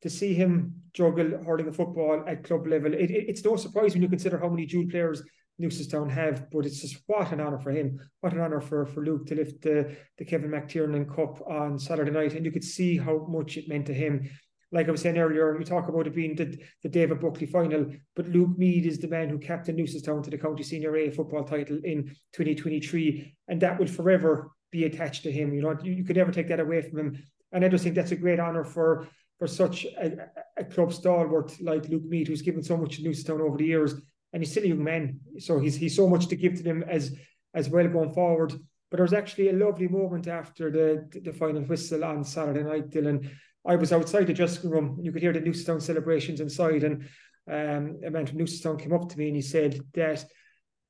to 0.02 0.10
see 0.10 0.34
him 0.34 0.74
juggle 0.92 1.42
hurling 1.44 1.68
a 1.68 1.72
football 1.72 2.24
at 2.26 2.42
club 2.42 2.66
level, 2.66 2.92
it, 2.92 3.10
it, 3.10 3.26
it's 3.28 3.44
no 3.44 3.56
surprise 3.56 3.94
when 3.94 4.02
you 4.02 4.08
consider 4.08 4.38
how 4.38 4.48
many 4.48 4.66
dual 4.66 4.88
players 4.90 5.22
Newcestown 5.60 6.08
have, 6.10 6.50
but 6.52 6.66
it's 6.66 6.80
just 6.80 7.02
what 7.06 7.32
an 7.32 7.40
honour 7.40 7.58
for 7.58 7.72
him. 7.72 7.98
What 8.20 8.32
an 8.32 8.40
honour 8.40 8.60
for, 8.60 8.86
for 8.86 9.04
Luke 9.04 9.26
to 9.26 9.34
lift 9.34 9.62
the, 9.62 9.96
the 10.16 10.24
Kevin 10.24 10.50
McTiernan 10.50 11.12
Cup 11.12 11.40
on 11.48 11.78
Saturday 11.78 12.12
night. 12.12 12.34
And 12.34 12.44
you 12.44 12.52
could 12.52 12.64
see 12.64 12.96
how 12.96 13.26
much 13.28 13.56
it 13.56 13.68
meant 13.68 13.86
to 13.86 13.94
him. 13.94 14.30
Like 14.70 14.88
I 14.88 14.90
was 14.90 15.00
saying 15.00 15.18
earlier, 15.18 15.58
you 15.58 15.64
talk 15.64 15.88
about 15.88 16.06
it 16.06 16.14
being 16.14 16.34
the, 16.34 16.58
the 16.82 16.88
David 16.88 17.20
Buckley 17.20 17.46
final, 17.46 17.90
but 18.14 18.28
Luke 18.28 18.58
Meade 18.58 18.86
is 18.86 18.98
the 18.98 19.08
man 19.08 19.30
who 19.30 19.38
captained 19.38 19.78
Newcestown 19.78 20.22
to 20.22 20.30
the 20.30 20.36
County 20.36 20.62
Senior 20.62 20.94
A 20.96 21.10
football 21.10 21.44
title 21.44 21.78
in 21.84 22.04
2023. 22.34 23.34
And 23.48 23.60
that 23.62 23.78
will 23.78 23.86
forever 23.86 24.50
be 24.70 24.84
attached 24.84 25.22
to 25.22 25.32
him. 25.32 25.54
You 25.54 25.62
know, 25.62 25.76
you, 25.82 25.92
you 25.92 26.04
could 26.04 26.16
never 26.16 26.32
take 26.32 26.48
that 26.48 26.60
away 26.60 26.82
from 26.82 26.98
him. 26.98 27.22
And 27.52 27.64
I 27.64 27.68
just 27.68 27.82
think 27.84 27.96
that's 27.96 28.12
a 28.12 28.16
great 28.16 28.40
honour 28.40 28.64
for 28.64 29.08
for 29.38 29.46
such 29.46 29.84
a, 29.84 30.28
a 30.56 30.64
club 30.64 30.92
stalwart 30.92 31.52
like 31.60 31.88
Luke 31.88 32.04
Meade, 32.04 32.28
who's 32.28 32.42
given 32.42 32.62
so 32.62 32.76
much 32.76 32.96
to 32.96 33.02
Newcestown 33.02 33.40
over 33.40 33.56
the 33.56 33.64
years, 33.64 33.94
and 34.32 34.42
he's 34.42 34.50
still 34.50 34.64
a 34.64 34.68
young 34.68 34.82
man, 34.82 35.20
so 35.38 35.58
he's 35.58 35.76
he's 35.76 35.96
so 35.96 36.08
much 36.08 36.26
to 36.26 36.36
give 36.36 36.56
to 36.56 36.62
them 36.62 36.82
as 36.82 37.16
as 37.54 37.68
well 37.68 37.86
going 37.88 38.12
forward. 38.12 38.52
But 38.90 38.96
there 38.96 39.04
was 39.04 39.12
actually 39.12 39.50
a 39.50 39.52
lovely 39.52 39.88
moment 39.88 40.26
after 40.26 40.70
the 40.70 41.20
the 41.22 41.32
final 41.32 41.62
whistle 41.62 42.04
on 42.04 42.24
Saturday 42.24 42.62
night, 42.62 42.90
Dylan. 42.90 43.30
I 43.66 43.76
was 43.76 43.92
outside 43.92 44.26
the 44.26 44.34
dressing 44.34 44.70
room. 44.70 44.98
You 45.00 45.12
could 45.12 45.22
hear 45.22 45.32
the 45.32 45.40
Newcestown 45.40 45.82
celebrations 45.82 46.40
inside, 46.40 46.84
and 46.84 47.08
um, 47.50 48.00
a 48.04 48.10
man 48.10 48.26
from 48.26 48.38
Newcestown 48.38 48.80
came 48.80 48.92
up 48.92 49.08
to 49.08 49.18
me 49.18 49.28
and 49.28 49.36
he 49.36 49.42
said 49.42 49.80
that 49.94 50.24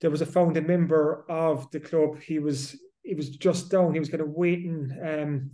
there 0.01 0.11
was 0.11 0.23
a 0.23 0.27
founding 0.27 0.67
member 0.67 1.25
of 1.29 1.71
the 1.71 1.81
club. 1.81 2.21
He 2.21 2.39
was 2.39 2.77
he 3.03 3.15
was 3.15 3.31
just 3.31 3.71
down. 3.71 3.95
He 3.95 4.01
was 4.01 4.09
kind 4.09 4.21
of 4.21 4.31
waiting. 4.31 4.91
Um, 5.03 5.51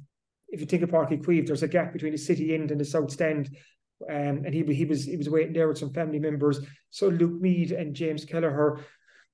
if 0.49 0.61
you 0.61 0.67
think 0.67 0.83
of 0.83 0.91
Uí 0.91 1.23
Chaoimh, 1.23 1.47
there's 1.47 1.62
a 1.62 1.69
gap 1.69 1.93
between 1.93 2.12
the 2.12 2.19
city 2.19 2.55
end 2.55 2.71
and 2.71 2.81
the 2.81 2.85
south 2.85 3.11
stand. 3.11 3.57
Um, 4.09 4.43
and 4.45 4.53
he 4.53 4.62
he 4.75 4.85
was 4.85 5.05
he 5.05 5.17
was 5.17 5.29
waiting 5.29 5.53
there 5.53 5.69
with 5.69 5.79
some 5.79 5.93
family 5.93 6.19
members. 6.19 6.61
So 6.91 7.09
Luke 7.09 7.41
Meade 7.41 7.73
and 7.73 7.95
James 7.95 8.25
Kelleher 8.25 8.81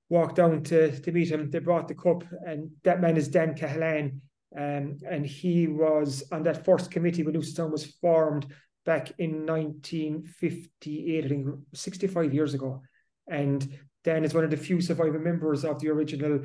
walked 0.09 0.35
down 0.35 0.63
to 0.63 0.99
to 0.99 1.11
meet 1.11 1.31
him. 1.31 1.49
They 1.49 1.59
brought 1.59 1.87
the 1.87 1.95
cup, 1.95 2.23
and 2.45 2.69
that 2.83 3.01
man 3.01 3.17
is 3.17 3.27
Dan 3.27 3.55
Cahalan. 3.55 4.19
Um, 4.57 4.97
and 5.09 5.25
he 5.25 5.67
was 5.67 6.23
on 6.31 6.43
that 6.43 6.65
first 6.65 6.91
committee 6.91 7.23
when 7.23 7.35
Newcestown 7.35 7.71
was 7.71 7.85
formed 7.85 8.47
back 8.85 9.11
in 9.17 9.45
1958, 9.45 11.25
I 11.25 11.27
think 11.27 11.47
65 11.73 12.33
years 12.33 12.53
ago. 12.53 12.81
And 13.27 13.67
Dan 14.03 14.23
is 14.23 14.33
one 14.33 14.43
of 14.43 14.51
the 14.51 14.57
few 14.57 14.81
surviving 14.81 15.23
members 15.23 15.63
of 15.63 15.79
the 15.79 15.89
original 15.89 16.41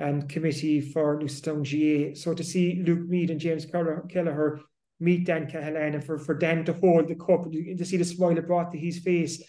um, 0.00 0.22
committee 0.22 0.80
for 0.80 1.18
Newcestown 1.18 1.62
GAA. 1.62 2.14
So 2.14 2.34
to 2.34 2.44
see 2.44 2.82
Luke 2.84 3.08
Meade 3.08 3.30
and 3.30 3.40
James 3.40 3.64
Kelleher 3.64 4.60
meet 4.98 5.26
Dan 5.26 5.46
Cahalan 5.46 5.94
and 5.94 6.04
for, 6.04 6.18
for 6.18 6.34
Dan 6.34 6.64
to 6.64 6.72
hold 6.72 7.08
the 7.08 7.14
cup 7.14 7.50
to 7.50 7.84
see 7.84 7.96
the 7.96 8.04
smile 8.04 8.36
it 8.36 8.46
brought 8.46 8.72
to 8.72 8.78
his 8.78 8.98
face, 8.98 9.42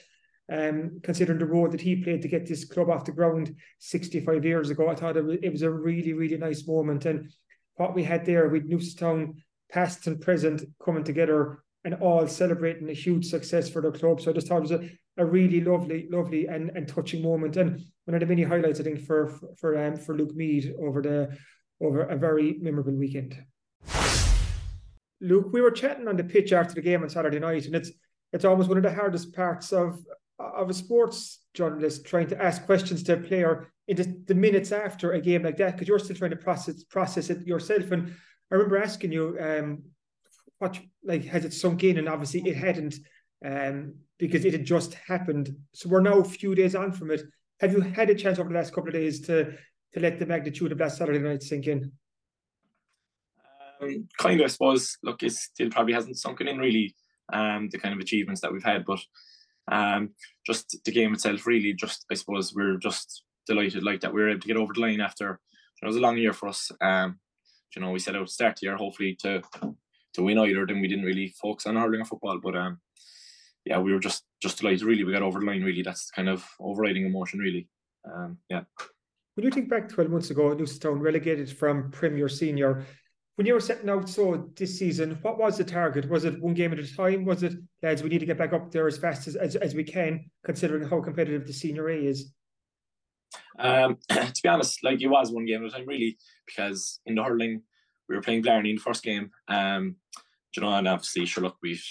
um, 0.51 0.99
considering 1.03 1.39
the 1.39 1.45
role 1.45 1.69
that 1.69 1.81
he 1.81 2.03
played 2.03 2.21
to 2.21 2.27
get 2.27 2.45
this 2.45 2.65
club 2.65 2.89
off 2.89 3.05
the 3.05 3.11
ground 3.11 3.55
65 3.79 4.45
years 4.45 4.69
ago. 4.69 4.87
I 4.87 4.95
thought 4.95 5.17
it 5.17 5.25
was, 5.25 5.37
it 5.41 5.51
was 5.51 5.61
a 5.61 5.71
really, 5.71 6.13
really 6.13 6.37
nice 6.37 6.67
moment. 6.67 7.05
And 7.05 7.31
what 7.77 7.95
we 7.95 8.03
had 8.03 8.25
there 8.25 8.49
with 8.49 8.69
Newcestown, 8.69 9.35
past 9.71 10.07
and 10.07 10.19
present, 10.19 10.63
coming 10.83 11.03
together 11.03 11.63
and 11.83 11.95
all 11.95 12.27
celebrating 12.27 12.89
a 12.89 12.93
huge 12.93 13.25
success 13.25 13.69
for 13.69 13.81
the 13.81 13.91
club. 13.91 14.19
So 14.19 14.31
I 14.31 14.33
just 14.33 14.47
thought 14.47 14.57
it 14.57 14.61
was 14.61 14.71
a, 14.71 14.89
a 15.17 15.25
really 15.25 15.61
lovely, 15.61 16.07
lovely 16.11 16.47
and, 16.47 16.69
and 16.75 16.87
touching 16.87 17.21
moment. 17.21 17.55
And 17.55 17.81
one 18.05 18.15
of 18.15 18.19
the 18.19 18.25
many 18.25 18.43
highlights, 18.43 18.79
I 18.79 18.83
think, 18.83 19.01
for 19.01 19.39
for 19.57 19.77
um, 19.77 19.95
for 19.95 20.15
Luke 20.15 20.35
Meade 20.35 20.73
over 20.79 21.01
the 21.01 21.37
over 21.81 22.01
a 22.01 22.17
very 22.17 22.57
memorable 22.59 22.93
weekend. 22.93 23.37
Luke, 25.21 25.47
we 25.51 25.61
were 25.61 25.71
chatting 25.71 26.07
on 26.07 26.17
the 26.17 26.23
pitch 26.23 26.51
after 26.51 26.75
the 26.75 26.81
game 26.81 27.03
on 27.03 27.09
Saturday 27.09 27.39
night, 27.39 27.65
and 27.65 27.75
it's 27.75 27.91
it's 28.33 28.45
almost 28.45 28.69
one 28.69 28.77
of 28.77 28.83
the 28.83 28.93
hardest 28.93 29.33
parts 29.33 29.71
of 29.71 29.99
of 30.39 30.69
a 30.69 30.73
sports 30.73 31.41
journalist 31.53 32.05
trying 32.05 32.27
to 32.27 32.41
ask 32.41 32.65
questions 32.65 33.01
to 33.03 33.13
a 33.13 33.17
player 33.17 33.71
in 33.87 33.95
the, 33.95 34.23
the 34.27 34.35
minutes 34.35 34.71
after 34.71 35.13
a 35.13 35.21
game 35.21 35.43
like 35.43 35.57
that 35.57 35.73
because 35.73 35.87
you're 35.87 35.99
still 35.99 36.15
trying 36.15 36.31
to 36.31 36.37
process 36.37 36.83
process 36.83 37.29
it 37.29 37.45
yourself. 37.47 37.91
And 37.91 38.13
I 38.51 38.55
remember 38.55 38.77
asking 38.77 39.11
you, 39.11 39.37
um, 39.39 39.83
what 40.59 40.79
like 41.03 41.25
has 41.25 41.45
it 41.45 41.53
sunk 41.53 41.83
in? 41.83 41.97
And 41.97 42.09
obviously 42.09 42.41
it 42.41 42.57
hadn't, 42.57 42.95
um, 43.45 43.95
because 44.17 44.45
it 44.45 44.53
had 44.53 44.65
just 44.65 44.95
happened. 44.95 45.55
So 45.73 45.89
we're 45.89 46.01
now 46.01 46.19
a 46.19 46.23
few 46.23 46.55
days 46.55 46.75
on 46.75 46.91
from 46.91 47.11
it. 47.11 47.21
Have 47.59 47.71
you 47.71 47.81
had 47.81 48.09
a 48.09 48.15
chance 48.15 48.39
over 48.39 48.49
the 48.49 48.55
last 48.55 48.73
couple 48.73 48.89
of 48.89 48.93
days 48.93 49.21
to 49.21 49.53
to 49.93 49.99
let 49.99 50.19
the 50.19 50.25
magnitude 50.25 50.71
of 50.71 50.77
that 50.79 50.91
Saturday 50.91 51.19
night 51.19 51.43
sink 51.43 51.67
in? 51.67 51.91
Um, 53.81 54.07
kind 54.17 54.41
of, 54.41 54.45
I 54.45 54.47
suppose. 54.47 54.97
Look, 55.01 55.23
it 55.23 55.31
still 55.31 55.69
probably 55.69 55.93
hasn't 55.93 56.17
sunken 56.17 56.47
in 56.47 56.57
really. 56.57 56.95
Um, 57.31 57.67
the 57.69 57.77
kind 57.77 57.93
of 57.93 57.99
achievements 57.99 58.39
that 58.39 58.53
we've 58.53 58.63
had, 58.63 58.85
but 58.85 59.01
um, 59.69 60.11
just 60.45 60.77
the 60.85 60.91
game 60.93 61.13
itself, 61.13 61.45
really, 61.45 61.73
just 61.73 62.05
I 62.09 62.13
suppose 62.13 62.53
we're 62.55 62.77
just 62.77 63.23
delighted 63.47 63.83
like 63.83 64.01
that 64.01 64.13
we 64.13 64.21
were 64.21 64.29
able 64.29 64.41
to 64.41 64.47
get 64.47 64.57
over 64.57 64.73
the 64.73 64.81
line 64.81 65.01
after. 65.01 65.39
It 65.81 65.85
was 65.85 65.95
a 65.95 65.99
long 65.99 66.17
year 66.17 66.33
for 66.33 66.49
us. 66.49 66.71
Um, 66.81 67.19
you 67.75 67.81
know, 67.81 67.91
we 67.91 67.99
set 67.99 68.15
out 68.15 68.29
start 68.29 68.57
the 68.57 68.67
year 68.67 68.77
hopefully 68.77 69.15
to 69.21 69.41
to 70.13 70.23
win 70.23 70.39
either. 70.39 70.65
Then 70.65 70.81
we 70.81 70.87
didn't 70.87 71.05
really 71.05 71.33
focus 71.41 71.65
on 71.65 71.75
hurling 71.75 72.01
or 72.01 72.05
football, 72.05 72.39
but 72.41 72.55
um, 72.55 72.79
yeah, 73.65 73.79
we 73.79 73.93
were 73.93 73.99
just 73.99 74.23
just 74.41 74.59
delighted. 74.59 74.83
Really, 74.83 75.03
we 75.03 75.13
got 75.13 75.21
over 75.21 75.39
the 75.39 75.45
line. 75.45 75.63
Really, 75.63 75.83
that's 75.83 76.11
kind 76.11 76.29
of 76.29 76.47
overriding 76.59 77.05
emotion. 77.05 77.39
Really, 77.39 77.67
um, 78.11 78.37
yeah. 78.49 78.63
When 79.35 79.45
you 79.45 79.51
think 79.51 79.69
back 79.69 79.89
12 79.89 80.09
months 80.09 80.31
ago, 80.31 80.55
Newcestown 80.55 80.99
relegated 80.99 81.55
from 81.55 81.91
Premier 81.91 82.27
Senior, 82.27 82.87
when 83.35 83.45
you 83.45 83.53
were 83.53 83.59
setting 83.59 83.87
out 83.87 84.09
so 84.09 84.49
this 84.55 84.79
season, 84.79 85.19
what 85.21 85.37
was 85.37 85.57
the 85.57 85.63
target? 85.63 86.09
Was 86.09 86.25
it 86.25 86.41
one 86.41 86.55
game 86.55 86.73
at 86.73 86.79
a 86.79 86.95
time? 86.95 87.23
Was 87.23 87.43
it, 87.43 87.53
lads, 87.83 88.01
we 88.01 88.09
need 88.09 88.17
to 88.17 88.25
get 88.25 88.39
back 88.39 88.51
up 88.51 88.71
there 88.71 88.87
as 88.87 88.97
fast 88.97 89.27
as, 89.27 89.35
as, 89.35 89.55
as 89.55 89.75
we 89.75 89.83
can, 89.83 90.27
considering 90.43 90.89
how 90.89 91.01
competitive 91.01 91.45
the 91.45 91.53
Senior 91.53 91.87
A 91.89 91.97
is? 91.97 92.33
Um, 93.59 93.97
to 94.09 94.39
be 94.41 94.49
honest, 94.49 94.83
like 94.83 95.01
it 95.01 95.07
was 95.07 95.31
one 95.31 95.45
game 95.45 95.63
at 95.63 95.69
a 95.69 95.71
time, 95.71 95.87
really, 95.87 96.17
because 96.45 96.99
in 97.05 97.15
the 97.15 97.23
hurling, 97.23 97.61
we 98.07 98.15
were 98.15 98.21
playing 98.21 98.43
Blarney 98.43 98.69
in 98.69 98.75
the 98.75 98.81
first 98.81 99.03
game. 99.03 99.31
Um, 99.47 99.95
you 100.55 100.61
know, 100.61 100.73
and 100.73 100.87
obviously, 100.87 101.25
sure, 101.25 101.43
look, 101.43 101.57
we've 101.61 101.85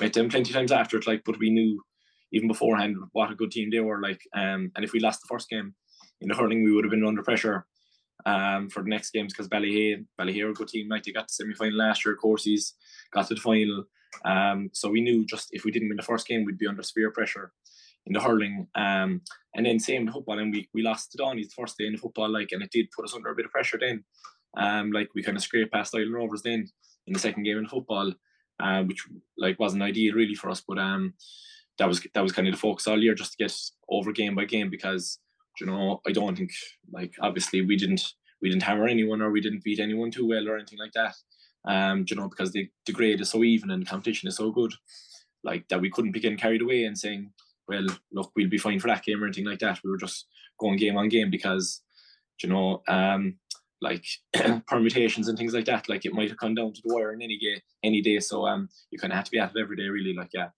met 0.00 0.12
them 0.12 0.28
plenty 0.28 0.50
of 0.50 0.56
times 0.56 0.72
after 0.72 0.96
it, 0.96 1.06
like, 1.06 1.22
but 1.24 1.38
we 1.38 1.50
knew 1.50 1.82
even 2.32 2.48
beforehand 2.48 2.96
what 3.12 3.30
a 3.30 3.34
good 3.34 3.50
team 3.50 3.70
they 3.70 3.80
were, 3.80 4.00
like, 4.00 4.20
um, 4.34 4.70
and 4.76 4.84
if 4.84 4.92
we 4.92 5.00
lost 5.00 5.20
the 5.20 5.28
first 5.28 5.48
game 5.48 5.74
in 6.20 6.28
the 6.28 6.34
hurling, 6.34 6.64
we 6.64 6.72
would 6.72 6.84
have 6.84 6.90
been 6.90 7.06
under 7.06 7.22
pressure 7.22 7.66
um, 8.26 8.68
for 8.68 8.82
the 8.82 8.88
next 8.88 9.10
games 9.10 9.32
because 9.32 9.48
Ballyhea, 9.48 10.04
Ballyhea 10.20 10.44
are 10.44 10.50
a 10.50 10.54
good 10.54 10.68
team. 10.68 10.88
Like 10.88 11.04
they 11.04 11.12
got 11.12 11.28
the 11.28 11.32
semi 11.32 11.54
final 11.54 11.78
last 11.78 12.04
year, 12.04 12.16
course 12.16 12.44
he's 12.44 12.74
got 13.12 13.28
to 13.28 13.34
the 13.34 13.40
final. 13.40 13.84
Um, 14.24 14.70
so 14.72 14.90
we 14.90 15.00
knew 15.00 15.24
just 15.24 15.48
if 15.52 15.64
we 15.64 15.70
didn't 15.70 15.88
win 15.88 15.96
the 15.96 16.02
first 16.02 16.26
game, 16.26 16.44
we'd 16.44 16.58
be 16.58 16.66
under 16.66 16.82
severe 16.82 17.10
pressure 17.10 17.52
in 18.08 18.14
the 18.14 18.20
hurling. 18.20 18.66
Um, 18.74 19.20
and 19.54 19.64
then 19.64 19.78
same 19.78 20.06
the 20.06 20.12
football, 20.12 20.38
and 20.38 20.52
we 20.52 20.68
we 20.74 20.82
lost 20.82 21.16
Doheny's 21.18 21.48
the 21.48 21.54
first 21.62 21.76
day 21.78 21.86
in 21.86 21.92
the 21.92 21.98
football, 21.98 22.30
like, 22.30 22.48
and 22.52 22.62
it 22.62 22.70
did 22.72 22.90
put 22.90 23.04
us 23.04 23.14
under 23.14 23.30
a 23.30 23.34
bit 23.34 23.46
of 23.46 23.52
pressure 23.52 23.78
then. 23.80 24.04
Um, 24.56 24.90
like 24.90 25.08
we 25.14 25.22
kind 25.22 25.36
of 25.36 25.42
scraped 25.42 25.72
past 25.72 25.94
Ilen 25.94 26.12
Rovers 26.12 26.42
then 26.42 26.66
in 27.06 27.12
the 27.12 27.18
second 27.18 27.44
game 27.44 27.58
in 27.58 27.66
football, 27.66 28.12
uh, 28.60 28.82
which 28.82 29.06
like 29.36 29.60
wasn't 29.60 29.82
ideal 29.82 30.14
really 30.14 30.34
for 30.34 30.50
us, 30.50 30.62
but 30.66 30.78
um, 30.78 31.14
that 31.78 31.88
was 31.88 32.04
that 32.14 32.22
was 32.22 32.32
kind 32.32 32.48
of 32.48 32.54
the 32.54 32.60
focus 32.60 32.86
all 32.86 33.02
year 33.02 33.14
just 33.14 33.32
to 33.32 33.44
get 33.44 33.54
over 33.88 34.12
game 34.12 34.34
by 34.34 34.44
game 34.44 34.70
because 34.70 35.18
you 35.60 35.66
know, 35.66 36.00
I 36.06 36.12
don't 36.12 36.36
think 36.36 36.52
like 36.92 37.14
obviously 37.20 37.62
we 37.62 37.76
didn't 37.76 38.14
we 38.40 38.48
didn't 38.48 38.62
hammer 38.62 38.86
anyone 38.86 39.20
or 39.20 39.30
we 39.30 39.40
didn't 39.40 39.64
beat 39.64 39.80
anyone 39.80 40.10
too 40.10 40.26
well 40.26 40.48
or 40.48 40.56
anything 40.56 40.78
like 40.78 40.92
that. 40.92 41.14
Um, 41.64 42.04
you 42.08 42.16
know, 42.16 42.28
because 42.28 42.52
the, 42.52 42.68
the 42.86 42.92
grade 42.92 43.20
is 43.20 43.30
so 43.30 43.42
even 43.42 43.70
and 43.70 43.82
the 43.82 43.90
competition 43.90 44.28
is 44.28 44.36
so 44.36 44.50
good, 44.50 44.72
like 45.42 45.66
that 45.68 45.80
we 45.80 45.90
couldn't 45.90 46.12
be 46.12 46.20
getting 46.20 46.38
carried 46.38 46.62
away 46.62 46.84
and 46.84 46.96
saying 46.96 47.30
well, 47.68 47.86
look, 48.12 48.32
we'll 48.34 48.48
be 48.48 48.58
fine 48.58 48.80
for 48.80 48.88
that 48.88 49.04
game 49.04 49.22
or 49.22 49.26
anything 49.26 49.44
like 49.44 49.58
that. 49.60 49.80
We 49.84 49.90
were 49.90 49.98
just 49.98 50.26
going 50.58 50.78
game 50.78 50.96
on 50.96 51.08
game 51.08 51.30
because, 51.30 51.82
you 52.42 52.48
know, 52.48 52.82
um, 52.88 53.36
like 53.80 54.04
permutations 54.66 55.28
and 55.28 55.38
things 55.38 55.54
like 55.54 55.66
that. 55.66 55.88
Like 55.88 56.04
it 56.04 56.14
might 56.14 56.30
have 56.30 56.38
come 56.38 56.54
down 56.54 56.72
to 56.72 56.82
the 56.84 56.94
wire 56.94 57.12
in 57.12 57.22
any 57.22 57.38
day, 57.38 57.62
any 57.82 58.00
day. 58.00 58.20
So 58.20 58.46
um, 58.46 58.68
you 58.90 58.98
kind 58.98 59.12
of 59.12 59.16
have 59.16 59.26
to 59.26 59.30
be 59.30 59.38
at 59.38 59.52
it 59.54 59.60
every 59.60 59.76
day, 59.76 59.88
really. 59.88 60.14
Like 60.14 60.30
yeah. 60.34 60.48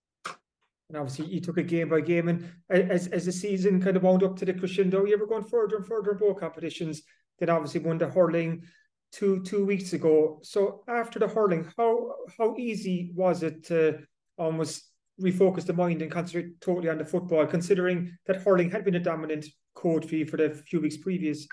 And 0.88 0.96
obviously, 0.96 1.26
you 1.26 1.40
took 1.40 1.58
it 1.58 1.68
game 1.68 1.88
by 1.88 2.00
game, 2.00 2.28
and 2.28 2.50
as 2.68 3.06
as 3.08 3.26
the 3.26 3.32
season 3.32 3.80
kind 3.80 3.96
of 3.96 4.02
wound 4.02 4.24
up 4.24 4.36
to 4.38 4.44
the 4.44 4.52
crescendo, 4.52 5.04
you 5.04 5.16
were 5.18 5.26
going 5.26 5.44
further 5.44 5.76
and 5.76 5.86
further 5.86 6.12
in 6.12 6.18
both 6.18 6.40
competitions. 6.40 7.02
Then 7.38 7.48
obviously 7.48 7.80
won 7.80 7.98
the 7.98 8.08
hurling 8.08 8.62
two 9.12 9.42
two 9.44 9.64
weeks 9.64 9.92
ago. 9.92 10.40
So 10.42 10.82
after 10.88 11.20
the 11.20 11.28
hurling, 11.28 11.70
how 11.76 12.14
how 12.36 12.56
easy 12.56 13.12
was 13.14 13.44
it 13.44 13.66
to 13.66 14.00
almost 14.36 14.89
refocus 15.22 15.66
the 15.66 15.72
mind 15.72 16.02
and 16.02 16.10
concentrate 16.10 16.60
totally 16.60 16.88
on 16.88 16.98
the 16.98 17.04
football, 17.04 17.46
considering 17.46 18.16
that 18.26 18.42
hurling 18.42 18.70
had 18.70 18.84
been 18.84 18.94
a 18.96 19.00
dominant 19.00 19.46
code 19.74 20.08
for 20.08 20.14
you 20.14 20.26
for 20.26 20.36
the 20.36 20.50
few 20.50 20.80
weeks 20.80 20.96
previous? 20.96 21.46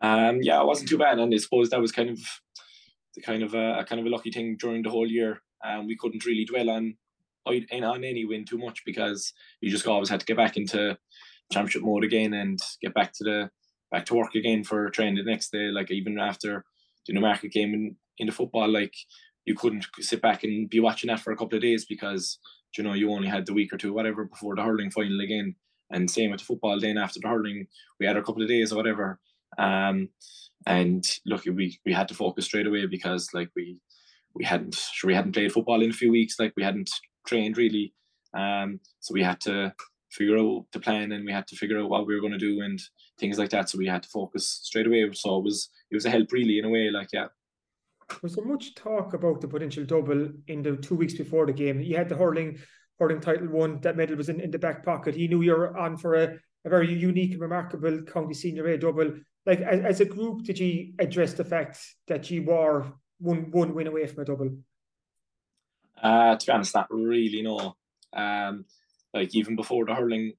Um, 0.00 0.40
yeah, 0.42 0.60
it 0.60 0.66
wasn't 0.66 0.88
too 0.88 0.98
bad, 0.98 1.18
and 1.18 1.32
I 1.32 1.36
suppose 1.38 1.70
that 1.70 1.80
was 1.80 1.92
kind 1.92 2.10
of 2.10 2.18
the 3.14 3.22
kind 3.22 3.42
of 3.42 3.54
a, 3.54 3.78
a 3.80 3.84
kind 3.84 4.00
of 4.00 4.06
a 4.06 4.10
lucky 4.10 4.30
thing 4.30 4.56
during 4.58 4.82
the 4.82 4.90
whole 4.90 5.08
year. 5.08 5.40
Um, 5.64 5.86
we 5.86 5.96
couldn't 5.96 6.26
really 6.26 6.44
dwell 6.44 6.70
on 6.70 6.96
on 7.46 8.04
any 8.04 8.24
win 8.24 8.44
too 8.44 8.58
much 8.58 8.82
because 8.84 9.32
you 9.60 9.70
just 9.70 9.86
always 9.86 10.08
had 10.08 10.20
to 10.20 10.26
get 10.26 10.36
back 10.36 10.56
into 10.56 10.96
championship 11.52 11.82
mode 11.82 12.04
again 12.04 12.34
and 12.34 12.60
get 12.80 12.94
back 12.94 13.12
to 13.12 13.24
the 13.24 13.50
back 13.90 14.06
to 14.06 14.14
work 14.14 14.34
again 14.34 14.64
for 14.64 14.90
training 14.90 15.16
the 15.16 15.30
next 15.30 15.50
day. 15.50 15.66
Like 15.66 15.90
even 15.90 16.18
after 16.18 16.64
the 17.06 17.12
Newmarket 17.12 17.52
game 17.52 17.74
in, 17.74 17.96
in 18.18 18.26
the 18.26 18.32
football, 18.32 18.68
like 18.68 18.94
you 19.44 19.54
couldn't 19.54 19.86
sit 20.00 20.22
back 20.22 20.44
and 20.44 20.68
be 20.68 20.80
watching 20.80 21.08
that 21.08 21.20
for 21.20 21.32
a 21.32 21.36
couple 21.36 21.56
of 21.56 21.62
days 21.62 21.84
because 21.84 22.38
you 22.76 22.84
know 22.84 22.94
you 22.94 23.10
only 23.10 23.28
had 23.28 23.46
the 23.46 23.52
week 23.52 23.72
or 23.72 23.76
two 23.76 23.92
whatever 23.92 24.24
before 24.24 24.56
the 24.56 24.62
hurling 24.62 24.90
final 24.90 25.20
again. 25.20 25.54
And 25.90 26.10
same 26.10 26.30
with 26.30 26.40
the 26.40 26.46
football. 26.46 26.80
Then 26.80 26.96
after 26.96 27.20
the 27.20 27.28
hurling, 27.28 27.66
we 28.00 28.06
had 28.06 28.16
a 28.16 28.22
couple 28.22 28.42
of 28.42 28.48
days 28.48 28.72
or 28.72 28.76
whatever. 28.76 29.20
Um, 29.58 30.08
and 30.66 31.04
look, 31.26 31.44
we 31.44 31.78
we 31.84 31.92
had 31.92 32.08
to 32.08 32.14
focus 32.14 32.46
straight 32.46 32.66
away 32.66 32.86
because 32.86 33.28
like 33.34 33.50
we 33.54 33.78
we 34.34 34.44
hadn't 34.44 34.78
we 35.04 35.14
hadn't 35.14 35.32
played 35.32 35.52
football 35.52 35.82
in 35.82 35.90
a 35.90 35.94
few 35.94 36.10
weeks. 36.10 36.36
Like 36.38 36.54
we 36.56 36.62
hadn't 36.62 36.90
trained 37.26 37.56
really. 37.56 37.94
Um, 38.34 38.80
so 39.00 39.12
we 39.12 39.22
had 39.22 39.40
to 39.42 39.74
figure 40.10 40.38
out 40.38 40.66
the 40.72 40.80
plan 40.80 41.12
and 41.12 41.24
we 41.24 41.32
had 41.32 41.46
to 41.48 41.56
figure 41.56 41.80
out 41.80 41.88
what 41.88 42.06
we 42.06 42.14
were 42.14 42.20
going 42.20 42.32
to 42.32 42.38
do 42.38 42.60
and 42.60 42.80
things 43.18 43.38
like 43.38 43.50
that. 43.50 43.68
So 43.68 43.78
we 43.78 43.86
had 43.86 44.02
to 44.02 44.08
focus 44.08 44.60
straight 44.62 44.86
away. 44.86 45.10
So 45.12 45.38
it 45.38 45.44
was 45.44 45.70
it 45.90 45.94
was 45.94 46.06
a 46.06 46.10
help 46.10 46.32
really 46.32 46.58
in 46.58 46.64
a 46.64 46.70
way. 46.70 46.90
Like 46.90 47.08
yeah. 47.12 47.26
Was 48.22 48.34
there 48.34 48.44
much 48.44 48.74
talk 48.74 49.14
about 49.14 49.40
the 49.40 49.48
potential 49.48 49.84
double 49.84 50.30
in 50.46 50.62
the 50.62 50.76
two 50.76 50.94
weeks 50.94 51.14
before 51.14 51.46
the 51.46 51.52
game? 51.52 51.80
You 51.80 51.96
had 51.96 52.08
the 52.08 52.16
hurling 52.16 52.58
hurling 52.98 53.20
title 53.20 53.48
one. 53.48 53.80
That 53.80 53.96
medal 53.96 54.16
was 54.16 54.28
in, 54.28 54.40
in 54.40 54.50
the 54.50 54.58
back 54.58 54.84
pocket. 54.84 55.14
He 55.14 55.28
knew 55.28 55.42
you 55.42 55.52
were 55.52 55.76
on 55.76 55.96
for 55.96 56.14
a, 56.14 56.38
a 56.64 56.68
very 56.68 56.92
unique 56.92 57.32
and 57.32 57.40
remarkable 57.40 58.02
county 58.02 58.34
senior 58.34 58.66
A 58.66 58.78
double. 58.78 59.14
Like 59.46 59.60
as, 59.60 59.80
as 59.80 60.00
a 60.00 60.04
group, 60.04 60.44
did 60.44 60.58
you 60.58 60.94
address 60.98 61.32
the 61.34 61.44
fact 61.44 61.78
that 62.08 62.30
you 62.30 62.44
were 62.44 62.92
one 63.18 63.50
one 63.50 63.74
win 63.74 63.86
away 63.86 64.06
from 64.06 64.22
a 64.22 64.26
double? 64.26 64.50
Uh, 66.00 66.36
to 66.36 66.46
be 66.46 66.52
honest, 66.52 66.74
not 66.74 66.88
really. 66.90 67.42
No. 67.42 67.76
Um, 68.12 68.64
like 69.14 69.34
even 69.34 69.56
before 69.56 69.84
the 69.84 69.94
hurling, 69.94 70.32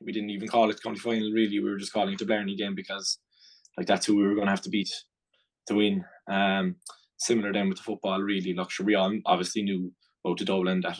we 0.00 0.12
didn't 0.12 0.30
even 0.30 0.48
call 0.48 0.70
it 0.70 0.82
county 0.82 0.98
final. 0.98 1.30
Really, 1.32 1.60
we 1.60 1.70
were 1.70 1.78
just 1.78 1.92
calling 1.92 2.14
it 2.14 2.18
the 2.18 2.24
Blarney 2.24 2.56
game 2.56 2.74
because, 2.74 3.18
like, 3.76 3.86
that's 3.86 4.06
who 4.06 4.16
we 4.16 4.26
were 4.26 4.34
going 4.34 4.46
to 4.46 4.52
have 4.52 4.62
to 4.62 4.70
beat 4.70 4.90
to 5.66 5.74
win. 5.74 6.04
Um, 6.28 6.76
similar 7.20 7.52
then 7.52 7.68
with 7.68 7.78
the 7.78 7.84
football. 7.84 8.20
Really, 8.20 8.54
like, 8.54 8.70
sure, 8.70 8.86
we 8.86 8.94
obviously 8.94 9.62
knew 9.62 9.92
about 10.24 10.38
the 10.38 10.44
double 10.44 10.68
and 10.68 10.82
that 10.82 10.98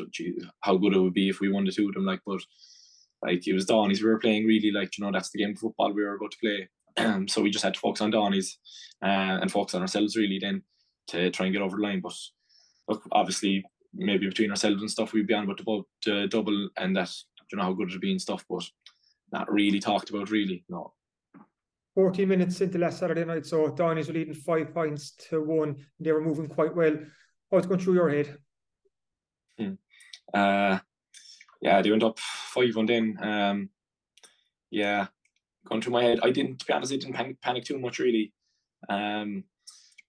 how 0.61 0.77
good 0.77 0.95
it 0.95 1.01
would 1.01 1.15
be 1.15 1.29
if 1.29 1.41
we 1.41 1.51
won 1.51 1.65
the 1.65 1.73
two 1.73 1.89
of 1.89 1.95
them. 1.95 2.07
Like, 2.07 2.21
but 2.25 2.41
like 3.23 3.47
it 3.47 3.53
was 3.53 3.67
Doheny's 3.67 4.03
we 4.03 4.09
were 4.09 4.19
playing. 4.19 4.47
Really, 4.47 4.71
like 4.71 4.97
you 4.97 5.05
know, 5.05 5.11
that's 5.13 5.31
the 5.31 5.39
game 5.39 5.51
of 5.51 5.59
football 5.59 5.93
we 5.93 6.03
were 6.03 6.15
about 6.15 6.33
to 6.33 6.39
play. 6.39 7.27
so 7.29 7.43
we 7.43 7.51
just 7.51 7.65
had 7.65 7.75
to 7.75 7.81
focus 7.81 8.01
on 8.01 8.13
Doheny's 8.13 8.59
uh, 9.03 9.39
and 9.41 9.51
focus 9.51 9.75
on 9.75 9.83
ourselves 9.83 10.17
really 10.17 10.39
then 10.41 10.63
to 11.09 11.31
try 11.31 11.47
and 11.47 11.53
get 11.53 11.63
over 11.63 11.77
the 11.77 11.83
line. 11.83 12.01
But 12.01 12.15
look, 12.89 13.03
obviously 13.13 13.65
maybe 13.95 14.29
between 14.29 14.51
ourselves 14.51 14.81
and 14.81 14.91
stuff 14.91 15.13
we'd 15.13 15.27
be 15.27 15.35
on 15.35 15.45
about 15.45 15.59
the, 15.59 15.83
the 16.07 16.27
double 16.29 16.69
and 16.77 16.97
that 16.97 17.11
you 17.51 17.59
know 17.59 17.65
how 17.65 17.73
good 17.73 17.89
it'd 17.89 18.01
be 18.01 18.13
and 18.13 18.21
stuff, 18.21 18.45
but 18.49 18.65
not 19.33 19.51
really 19.53 19.81
talked 19.81 20.11
about 20.11 20.31
really. 20.31 20.65
No. 20.69 20.93
14 21.95 22.29
minutes 22.29 22.61
into 22.61 22.79
last 22.79 22.99
Saturday 22.99 23.25
night, 23.25 23.47
so 23.47 23.69
Doheny's 23.71 24.09
were 24.09 24.15
leading 24.15 24.35
five 24.35 24.73
points 24.73 25.13
to 25.29 25.43
one. 25.43 25.77
They 25.99 26.13
were 26.13 26.21
moving 26.21 26.49
quite 26.49 26.75
well. 26.75 26.97
What's 27.49 27.67
going 27.67 27.81
through 27.81 27.95
your 27.95 28.11
head? 28.11 28.37
Hmm. 29.59 29.73
Uh, 30.33 30.79
yeah, 31.61 31.83
they 31.83 31.91
went 31.91 32.05
up 32.05 32.19
five 32.19 32.77
one 32.77 32.87
then. 32.87 33.17
Um, 33.21 33.71
yeah, 34.71 35.09
going 35.69 35.83
through 35.83 35.93
my 35.93 36.05
head. 36.05 36.21
I 36.23 36.31
didn't, 36.31 36.61
to 36.61 36.67
be 36.67 36.73
honest, 36.73 36.93
I 36.93 36.97
didn't 36.97 37.15
panic, 37.15 37.41
panic 37.41 37.65
too 37.65 37.79
much 37.79 37.99
really. 37.99 38.33
Um, 38.89 39.45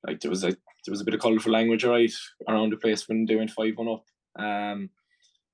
like 0.05 0.19
there 0.19 0.31
was 0.31 0.43
a 0.43 0.49
there 0.49 0.91
was 0.91 1.01
a 1.01 1.05
bit 1.05 1.13
of 1.13 1.19
colourful 1.19 1.51
language 1.51 1.83
right 1.83 2.11
around 2.47 2.71
the 2.71 2.77
place 2.77 3.07
when 3.07 3.25
they 3.25 3.35
went 3.35 3.51
five 3.51 3.73
one 3.75 3.89
up. 3.89 4.05
Um, 4.35 4.89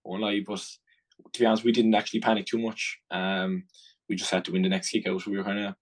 won't 0.04 0.22
lie, 0.22 0.42
but 0.46 0.66
to 1.34 1.40
be 1.40 1.46
honest, 1.46 1.64
we 1.64 1.72
didn't 1.72 1.96
actually 1.96 2.22
panic 2.22 2.46
too 2.46 2.60
much. 2.60 3.00
Um, 3.12 3.64
we 4.08 4.16
just 4.16 4.32
had 4.32 4.46
to 4.46 4.52
win 4.52 4.62
the 4.62 4.70
next 4.70 4.90
kick 4.90 5.08
out. 5.08 5.26
We 5.26 5.38
were 5.38 5.44
kind 5.44 5.60
of 5.60 5.76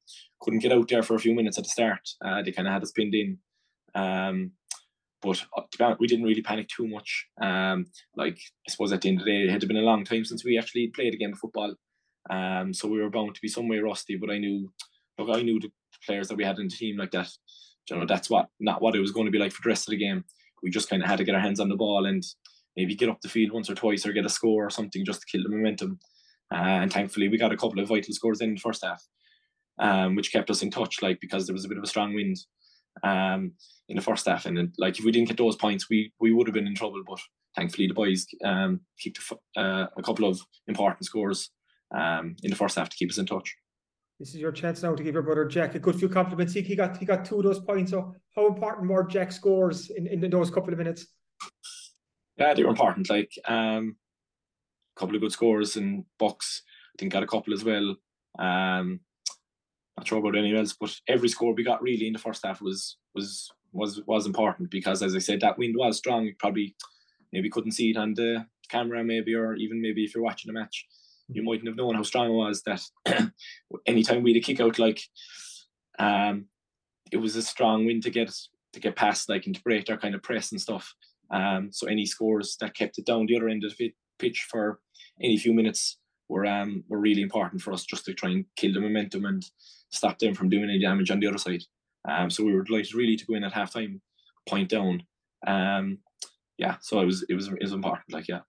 couldn't 0.45 0.59
get 0.59 0.71
out 0.71 0.87
there 0.87 1.03
for 1.03 1.15
a 1.15 1.19
few 1.19 1.35
minutes 1.35 1.57
at 1.57 1.65
the 1.65 1.69
start. 1.69 2.07
Uh, 2.23 2.41
they 2.41 2.51
kind 2.51 2.67
of 2.67 2.73
had 2.73 2.83
us 2.83 2.91
pinned 2.91 3.13
in. 3.13 3.39
Um, 3.93 4.51
but 5.21 5.43
uh, 5.79 5.95
we 5.99 6.07
didn't 6.07 6.25
really 6.25 6.41
panic 6.41 6.69
too 6.69 6.87
much. 6.87 7.27
Um, 7.41 7.87
like 8.15 8.37
I 8.67 8.71
suppose 8.71 8.93
at 8.93 9.01
the 9.01 9.09
end 9.09 9.19
of 9.19 9.25
the 9.25 9.31
day, 9.31 9.43
it 9.43 9.49
had 9.49 9.67
been 9.67 9.77
a 9.77 9.81
long 9.81 10.05
time 10.05 10.23
since 10.23 10.45
we 10.45 10.57
actually 10.57 10.91
played 10.95 11.13
a 11.13 11.17
game 11.17 11.33
of 11.33 11.39
football. 11.39 11.73
Um, 12.29 12.73
so 12.73 12.87
we 12.87 13.01
were 13.01 13.09
bound 13.09 13.35
to 13.35 13.41
be 13.41 13.47
some 13.47 13.67
way 13.67 13.79
rusty. 13.79 14.17
But 14.17 14.29
I 14.29 14.37
knew, 14.37 14.71
look, 15.17 15.35
I 15.35 15.41
knew 15.41 15.59
the 15.59 15.71
players 16.05 16.27
that 16.27 16.37
we 16.37 16.45
had 16.45 16.59
in 16.59 16.67
the 16.67 16.75
team 16.75 16.97
like 16.97 17.11
that 17.11 17.29
you 17.89 17.97
know 17.97 18.05
that's 18.05 18.29
what 18.29 18.47
not 18.59 18.81
what 18.81 18.95
it 18.95 18.99
was 18.99 19.11
going 19.11 19.25
to 19.25 19.31
be 19.31 19.39
like 19.39 19.51
for 19.51 19.61
the 19.63 19.69
rest 19.69 19.87
of 19.87 19.91
the 19.91 19.97
game. 19.97 20.23
We 20.63 20.69
just 20.69 20.89
kind 20.89 21.03
of 21.03 21.09
had 21.09 21.17
to 21.17 21.23
get 21.23 21.35
our 21.35 21.41
hands 21.41 21.59
on 21.59 21.69
the 21.69 21.75
ball 21.75 22.05
and 22.05 22.23
maybe 22.75 22.95
get 22.95 23.09
up 23.09 23.21
the 23.21 23.29
field 23.29 23.51
once 23.51 23.69
or 23.69 23.75
twice 23.75 24.05
or 24.05 24.13
get 24.13 24.25
a 24.25 24.29
score 24.29 24.65
or 24.65 24.69
something 24.69 25.05
just 25.05 25.21
to 25.21 25.27
kill 25.31 25.43
the 25.43 25.55
momentum. 25.55 25.99
Uh, 26.51 26.81
and 26.81 26.91
thankfully, 26.91 27.27
we 27.27 27.37
got 27.37 27.53
a 27.53 27.57
couple 27.57 27.79
of 27.79 27.87
vital 27.87 28.13
scores 28.13 28.41
in 28.41 28.55
the 28.55 28.59
first 28.59 28.83
half, 28.83 29.03
um, 29.79 30.15
which 30.15 30.31
kept 30.31 30.49
us 30.49 30.61
in 30.61 30.71
touch. 30.71 31.01
Like 31.01 31.19
because 31.19 31.45
there 31.45 31.53
was 31.53 31.65
a 31.65 31.69
bit 31.69 31.77
of 31.77 31.83
a 31.83 31.87
strong 31.87 32.13
wind 32.13 32.37
um, 33.03 33.51
in 33.89 33.95
the 33.95 34.01
first 34.01 34.25
half, 34.25 34.45
and 34.45 34.57
then, 34.57 34.73
like 34.77 34.99
if 34.99 35.05
we 35.05 35.11
didn't 35.11 35.27
get 35.27 35.37
those 35.37 35.55
points, 35.55 35.89
we 35.89 36.11
we 36.19 36.31
would 36.31 36.47
have 36.47 36.53
been 36.53 36.67
in 36.67 36.75
trouble. 36.75 37.01
But 37.07 37.19
thankfully, 37.55 37.87
the 37.87 37.93
boys 37.93 38.25
um, 38.43 38.81
kicked 38.99 39.19
uh, 39.57 39.87
a 39.97 40.03
couple 40.03 40.27
of 40.27 40.39
important 40.67 41.05
scores 41.05 41.49
um, 41.95 42.35
in 42.43 42.49
the 42.49 42.57
first 42.57 42.77
half 42.77 42.89
to 42.89 42.97
keep 42.97 43.09
us 43.09 43.17
in 43.17 43.25
touch 43.25 43.55
this 44.19 44.29
is 44.29 44.35
your 44.35 44.51
chance 44.51 44.81
now 44.81 44.95
to 44.95 45.03
give 45.03 45.13
your 45.13 45.23
brother 45.23 45.45
Jack 45.45 45.75
a 45.75 45.79
good 45.79 45.95
few 45.95 46.07
compliments. 46.07 46.53
He, 46.53 46.61
he 46.61 46.75
got 46.75 46.97
he 46.97 47.05
got 47.05 47.25
two 47.25 47.37
of 47.37 47.43
those 47.43 47.59
points. 47.59 47.91
So 47.91 48.15
how 48.35 48.47
important 48.47 48.89
were 48.89 49.03
Jack 49.03 49.31
scores 49.31 49.89
in, 49.89 50.07
in 50.07 50.29
those 50.29 50.49
couple 50.49 50.71
of 50.71 50.77
minutes? 50.77 51.07
Yeah, 52.37 52.53
they 52.53 52.63
were 52.63 52.69
important. 52.69 53.09
Like 53.09 53.31
um, 53.47 53.97
a 54.95 54.99
couple 54.99 55.15
of 55.15 55.21
good 55.21 55.31
scores 55.31 55.75
and 55.75 56.05
Bucks. 56.17 56.63
I 56.65 56.95
think 56.97 57.11
got 57.11 57.23
a 57.23 57.27
couple 57.27 57.53
as 57.53 57.65
well. 57.65 57.95
Um, 58.39 59.01
not 59.97 60.07
sure 60.07 60.19
about 60.19 60.35
anyone 60.35 60.59
else, 60.59 60.75
but 60.79 60.93
every 61.07 61.29
score 61.29 61.53
we 61.53 61.63
got 61.63 61.81
really 61.81 62.07
in 62.07 62.13
the 62.13 62.19
first 62.19 62.45
half 62.45 62.61
was 62.61 62.97
was 63.13 63.51
was 63.71 64.01
was 64.05 64.25
important 64.25 64.69
because, 64.69 65.01
as 65.01 65.15
I 65.15 65.19
said, 65.19 65.41
that 65.41 65.57
wind 65.57 65.75
was 65.77 65.97
strong. 65.97 66.25
You 66.25 66.35
probably 66.37 66.75
maybe 67.31 67.49
couldn't 67.49 67.73
see 67.73 67.91
it 67.91 67.97
on 67.97 68.13
the 68.13 68.45
camera, 68.69 69.03
maybe, 69.03 69.33
or 69.35 69.55
even 69.55 69.81
maybe 69.81 70.03
if 70.03 70.13
you're 70.13 70.23
watching 70.23 70.49
the 70.49 70.59
match 70.59 70.85
you 71.29 71.43
mightn't 71.43 71.67
have 71.67 71.75
known 71.75 71.95
how 71.95 72.03
strong 72.03 72.29
it 72.29 72.33
was 72.33 72.61
that 72.63 72.81
anytime 73.85 74.23
we 74.23 74.33
had 74.33 74.37
a 74.37 74.45
kick 74.45 74.59
out 74.59 74.77
like 74.79 75.01
um 75.99 76.45
it 77.11 77.17
was 77.17 77.35
a 77.35 77.41
strong 77.41 77.85
wind 77.85 78.03
to 78.03 78.09
get 78.09 78.33
to 78.73 78.79
get 78.79 78.95
past 78.95 79.29
like 79.29 79.45
and 79.45 79.55
to 79.55 79.63
break 79.63 79.85
their 79.85 79.97
kind 79.97 80.15
of 80.15 80.23
press 80.23 80.51
and 80.51 80.61
stuff 80.61 80.93
um 81.33 81.69
so 81.71 81.87
any 81.87 82.05
scores 82.05 82.57
that 82.59 82.75
kept 82.75 82.97
it 82.97 83.05
down 83.05 83.25
the 83.25 83.35
other 83.35 83.49
end 83.49 83.63
of 83.63 83.75
the 83.77 83.93
pitch 84.19 84.45
for 84.49 84.79
any 85.21 85.37
few 85.37 85.53
minutes 85.53 85.97
were 86.29 86.45
um 86.45 86.83
were 86.89 86.99
really 86.99 87.21
important 87.21 87.61
for 87.61 87.73
us 87.73 87.85
just 87.85 88.05
to 88.05 88.13
try 88.13 88.29
and 88.29 88.45
kill 88.55 88.73
the 88.73 88.79
momentum 88.79 89.25
and 89.25 89.45
stop 89.91 90.17
them 90.19 90.33
from 90.33 90.49
doing 90.49 90.65
any 90.65 90.79
damage 90.79 91.11
on 91.11 91.19
the 91.19 91.27
other 91.27 91.37
side 91.37 91.63
um 92.09 92.29
so 92.29 92.43
we 92.43 92.53
were 92.53 92.63
delighted 92.63 92.93
really 92.95 93.15
to 93.15 93.25
go 93.25 93.35
in 93.35 93.43
at 93.43 93.53
half 93.53 93.73
time 93.73 94.01
point 94.47 94.69
down 94.69 95.03
um 95.47 95.97
yeah 96.57 96.75
so 96.81 96.99
it 96.99 97.05
was 97.05 97.25
it 97.29 97.35
was 97.35 97.47
it 97.47 97.61
was 97.61 97.73
important 97.73 98.11
like 98.11 98.27
yeah 98.27 98.41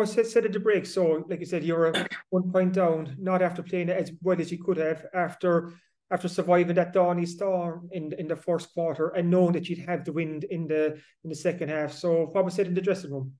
I 0.00 0.04
said, 0.04 0.26
said 0.26 0.46
at 0.46 0.52
the 0.52 0.60
break. 0.60 0.86
So, 0.86 1.24
like 1.28 1.40
you 1.40 1.46
said, 1.46 1.64
you're 1.64 1.92
one 2.30 2.50
point 2.50 2.72
down, 2.72 3.16
not 3.18 3.42
after 3.42 3.62
playing 3.62 3.90
as 3.90 4.10
well 4.22 4.40
as 4.40 4.50
you 4.50 4.62
could 4.62 4.78
have 4.78 5.04
after 5.12 5.74
after 6.10 6.28
surviving 6.28 6.76
that 6.76 6.94
Doheny 6.94 7.26
storm 7.26 7.88
in 7.92 8.12
in 8.18 8.28
the 8.28 8.36
first 8.36 8.72
quarter 8.74 9.08
and 9.08 9.30
knowing 9.30 9.52
that 9.52 9.68
you'd 9.68 9.86
have 9.86 10.04
the 10.04 10.12
wind 10.12 10.44
in 10.44 10.66
the 10.66 10.98
in 11.24 11.30
the 11.30 11.34
second 11.34 11.68
half. 11.68 11.92
So, 11.92 12.26
what 12.32 12.44
was 12.44 12.54
said 12.54 12.66
in 12.66 12.74
the 12.74 12.80
dressing 12.80 13.12
room? 13.12 13.32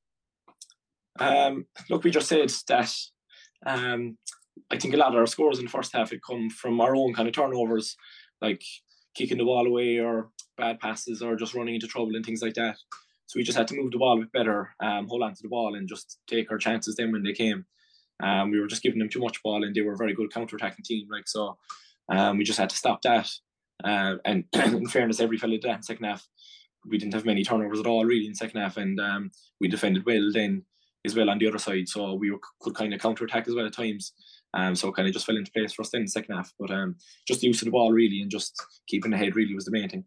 Um, 1.19 1.67
look, 1.89 2.05
we 2.05 2.11
just 2.11 2.29
said 2.29 2.53
that. 2.69 2.95
Um, 3.67 4.19
I 4.71 4.79
think 4.79 4.95
a 4.95 4.97
lot 4.97 5.13
of 5.13 5.19
our 5.19 5.27
scores 5.27 5.59
in 5.59 5.65
the 5.65 5.71
first 5.71 5.93
half 5.93 6.11
had 6.11 6.23
come 6.23 6.51
from 6.51 6.81
our 6.81 6.95
own 6.97 7.15
kind 7.15 7.29
of 7.29 7.35
turnovers, 7.35 7.97
like 8.41 8.63
kicking 9.15 9.39
the 9.39 9.45
ball 9.45 9.67
away 9.67 9.99
or 9.99 10.31
bad 10.57 10.81
passes 10.81 11.23
or 11.23 11.37
just 11.37 11.55
running 11.55 11.75
into 11.75 11.87
trouble 11.87 12.15
and 12.15 12.25
things 12.25 12.43
like 12.43 12.55
that. 12.55 12.77
So 13.27 13.39
we 13.39 13.45
just 13.45 13.57
had 13.57 13.69
to 13.69 13.77
move 13.77 13.93
the 13.93 13.99
ball 13.99 14.19
a 14.19 14.21
bit 14.21 14.33
better, 14.33 14.75
um, 14.83 15.07
hold 15.09 15.23
on 15.23 15.35
to 15.35 15.43
the 15.43 15.49
ball, 15.49 15.75
and 15.75 15.89
just 15.89 16.19
take 16.27 16.51
our 16.51 16.59
chances 16.59 16.97
then 16.97 17.13
when 17.13 17.23
they 17.23 17.33
came. 17.33 17.65
Um, 18.23 18.51
we 18.51 18.61
were 18.61 18.67
just 18.67 18.83
giving 18.83 18.99
them 18.99 19.09
too 19.09 19.21
much 19.21 19.43
ball, 19.43 19.65
and 19.65 19.75
they 19.75 19.81
were 19.81 19.95
a 19.95 19.99
very 19.99 20.15
good 20.15 20.33
counter 20.33 20.57
attacking 20.57 20.85
team. 20.85 21.09
Like 21.11 21.27
so, 21.27 21.57
um, 22.11 22.37
we 22.37 22.45
just 22.45 22.59
had 22.59 22.71
to 22.71 22.77
stop 22.77 23.01
that. 23.03 23.31
Uh, 23.83 24.17
and 24.25 24.45
in 24.53 24.87
fairness, 24.87 25.21
every 25.21 25.39
fella 25.39 25.53
did 25.53 25.63
that 25.63 25.77
in 25.77 25.83
second 25.83 26.05
half. 26.05 26.27
We 26.87 26.99
didn't 26.99 27.15
have 27.15 27.25
many 27.25 27.43
turnovers 27.43 27.81
at 27.81 27.87
all, 27.87 28.05
really, 28.05 28.27
in 28.27 28.35
second 28.35 28.61
half, 28.61 28.77
and 28.77 29.01
um, 29.01 29.31
we 29.61 29.69
defended 29.69 30.05
well 30.05 30.31
then 30.33 30.65
as 31.05 31.17
well 31.17 31.31
on 31.31 31.39
the 31.39 31.49
other 31.49 31.59
side. 31.59 31.89
So 31.89 32.15
we 32.15 32.31
were, 32.31 32.39
could 32.61 32.75
kind 32.75 32.95
of 32.95 33.01
counter 33.01 33.25
attack 33.25 33.49
as 33.49 33.55
well 33.55 33.67
at 33.67 33.75
times. 33.75 34.13
Um, 34.55 34.75
so 34.75 34.93
kind 34.93 35.09
of 35.09 35.15
just 35.15 35.27
fell 35.27 35.37
into 35.37 35.51
place 35.53 35.73
for 35.73 35.83
us 35.83 35.91
then 35.91 36.01
in 36.01 36.05
the 36.07 36.11
second 36.11 36.37
half. 36.37 36.53
But 36.59 36.71
um, 36.71 36.97
just 37.27 37.41
the 37.41 37.47
use 37.47 37.63
of 37.63 37.67
the 37.67 37.73
ball 37.73 37.93
really 37.93 38.21
and 38.21 38.31
just 38.31 38.63
keeping 38.87 39.11
the 39.11 39.17
head 39.17 39.37
really 39.37 39.55
was 39.55 39.65
the 39.65 39.71
main 39.71 39.89
thing. 39.89 40.05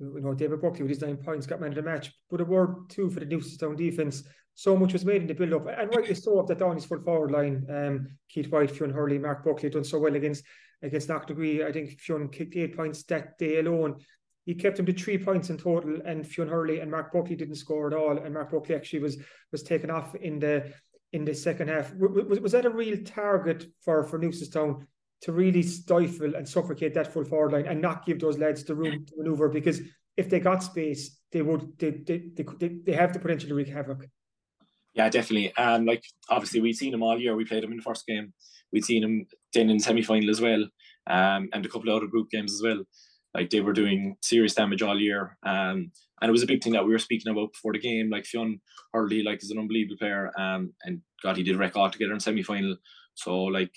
You 0.00 0.20
know, 0.20 0.34
David 0.34 0.60
Buckley 0.60 0.82
with 0.82 0.90
his 0.90 1.00
nine 1.00 1.16
points 1.16 1.46
got 1.46 1.60
man 1.60 1.70
of 1.70 1.76
the 1.76 1.82
match, 1.82 2.12
but 2.30 2.40
a 2.40 2.44
word 2.44 2.90
too 2.90 3.10
for 3.10 3.20
the 3.20 3.26
Newcestown 3.26 3.76
defence. 3.76 4.24
So 4.56 4.76
much 4.76 4.92
was 4.92 5.04
made 5.04 5.22
in 5.22 5.28
the 5.28 5.34
build 5.34 5.52
up, 5.52 5.66
and 5.66 5.94
rightly 5.94 6.14
so 6.14 6.38
up 6.38 6.46
that 6.46 6.58
Dohenys 6.58 6.86
full 6.86 7.02
forward 7.02 7.32
line. 7.32 7.66
Um, 7.68 8.08
Keith 8.28 8.50
White, 8.50 8.70
Fionn 8.70 8.90
Hurley, 8.92 9.18
Mark 9.18 9.44
Buckley 9.44 9.70
done 9.70 9.84
so 9.84 9.98
well 9.98 10.14
against 10.14 10.44
against 10.82 11.08
Knocknagree. 11.08 11.64
I 11.64 11.72
think 11.72 12.00
Fionn 12.00 12.28
kicked 12.28 12.56
eight 12.56 12.76
points 12.76 13.02
that 13.04 13.38
day 13.38 13.58
alone. 13.58 13.96
He 14.44 14.54
kept 14.54 14.78
him 14.78 14.86
to 14.86 14.92
three 14.92 15.16
points 15.16 15.48
in 15.50 15.56
total, 15.56 16.00
and 16.04 16.26
Fionn 16.26 16.48
Hurley 16.48 16.80
and 16.80 16.90
Mark 16.90 17.12
Buckley 17.12 17.36
didn't 17.36 17.54
score 17.54 17.86
at 17.86 17.94
all. 17.94 18.18
And 18.18 18.34
Mark 18.34 18.50
Buckley 18.50 18.74
actually 18.74 19.00
was 19.00 19.16
was 19.52 19.62
taken 19.62 19.90
off 19.90 20.14
in 20.14 20.38
the 20.38 20.72
in 21.12 21.24
the 21.24 21.34
second 21.34 21.68
half. 21.68 21.94
Was, 21.94 22.40
was 22.40 22.52
that 22.52 22.66
a 22.66 22.70
real 22.70 22.98
target 23.04 23.66
for 23.80 24.04
for 24.04 24.18
Newcestown 24.18 24.86
to 25.22 25.32
really 25.32 25.62
stifle 25.62 26.34
and 26.34 26.46
suffocate 26.46 26.92
that 26.94 27.12
full 27.12 27.24
forward 27.24 27.52
line 27.52 27.66
and 27.66 27.80
not 27.80 28.04
give 28.04 28.20
those 28.20 28.38
lads 28.38 28.64
the 28.64 28.74
room 28.74 29.06
to 29.06 29.14
manoeuvre? 29.16 29.48
Because 29.48 29.80
if 30.16 30.28
they 30.28 30.40
got 30.40 30.62
space, 30.62 31.18
they 31.32 31.40
would 31.40 31.78
they 31.78 31.90
they 31.90 32.30
they, 32.58 32.68
they 32.84 32.92
have 32.92 33.12
the 33.12 33.18
potential 33.18 33.48
to 33.48 33.54
wreak 33.54 33.68
havoc. 33.68 34.06
Yeah, 34.92 35.08
definitely. 35.08 35.52
And 35.56 35.86
like 35.86 36.04
obviously 36.28 36.60
we've 36.60 36.76
seen 36.76 36.92
them 36.92 37.02
all 37.02 37.18
year. 37.18 37.34
We 37.34 37.44
played 37.44 37.62
them 37.62 37.72
in 37.72 37.78
the 37.78 37.82
first 37.82 38.06
game. 38.06 38.32
We'd 38.72 38.84
seen 38.84 39.02
them 39.02 39.26
then 39.52 39.70
in 39.70 39.78
the 39.78 39.82
semi 39.82 40.02
final 40.02 40.30
as 40.30 40.40
well, 40.40 40.64
um, 41.06 41.48
and 41.52 41.64
a 41.64 41.68
couple 41.68 41.88
of 41.88 41.96
other 41.96 42.06
group 42.06 42.30
games 42.30 42.52
as 42.52 42.62
well. 42.62 42.84
Like 43.34 43.50
they 43.50 43.60
were 43.60 43.72
doing 43.72 44.16
serious 44.22 44.54
damage 44.54 44.82
all 44.82 45.00
year. 45.00 45.36
Um, 45.44 45.90
and 46.20 46.28
it 46.28 46.32
was 46.32 46.42
a 46.42 46.46
big 46.46 46.62
thing 46.62 46.72
that 46.74 46.84
we 46.84 46.92
were 46.92 46.98
speaking 46.98 47.30
about 47.30 47.52
before 47.52 47.72
the 47.72 47.78
game. 47.78 48.08
Like 48.10 48.24
Fionn 48.24 48.60
Hurley, 48.92 49.22
like 49.22 49.42
is 49.42 49.50
an 49.50 49.58
unbelievable 49.58 49.96
player. 49.98 50.30
Um, 50.38 50.72
and 50.84 51.00
God, 51.22 51.36
he 51.36 51.42
did 51.42 51.56
wreck 51.56 51.76
all 51.76 51.90
together 51.90 52.12
in 52.12 52.20
semi 52.20 52.42
final. 52.42 52.76
So 53.14 53.42
like 53.44 53.72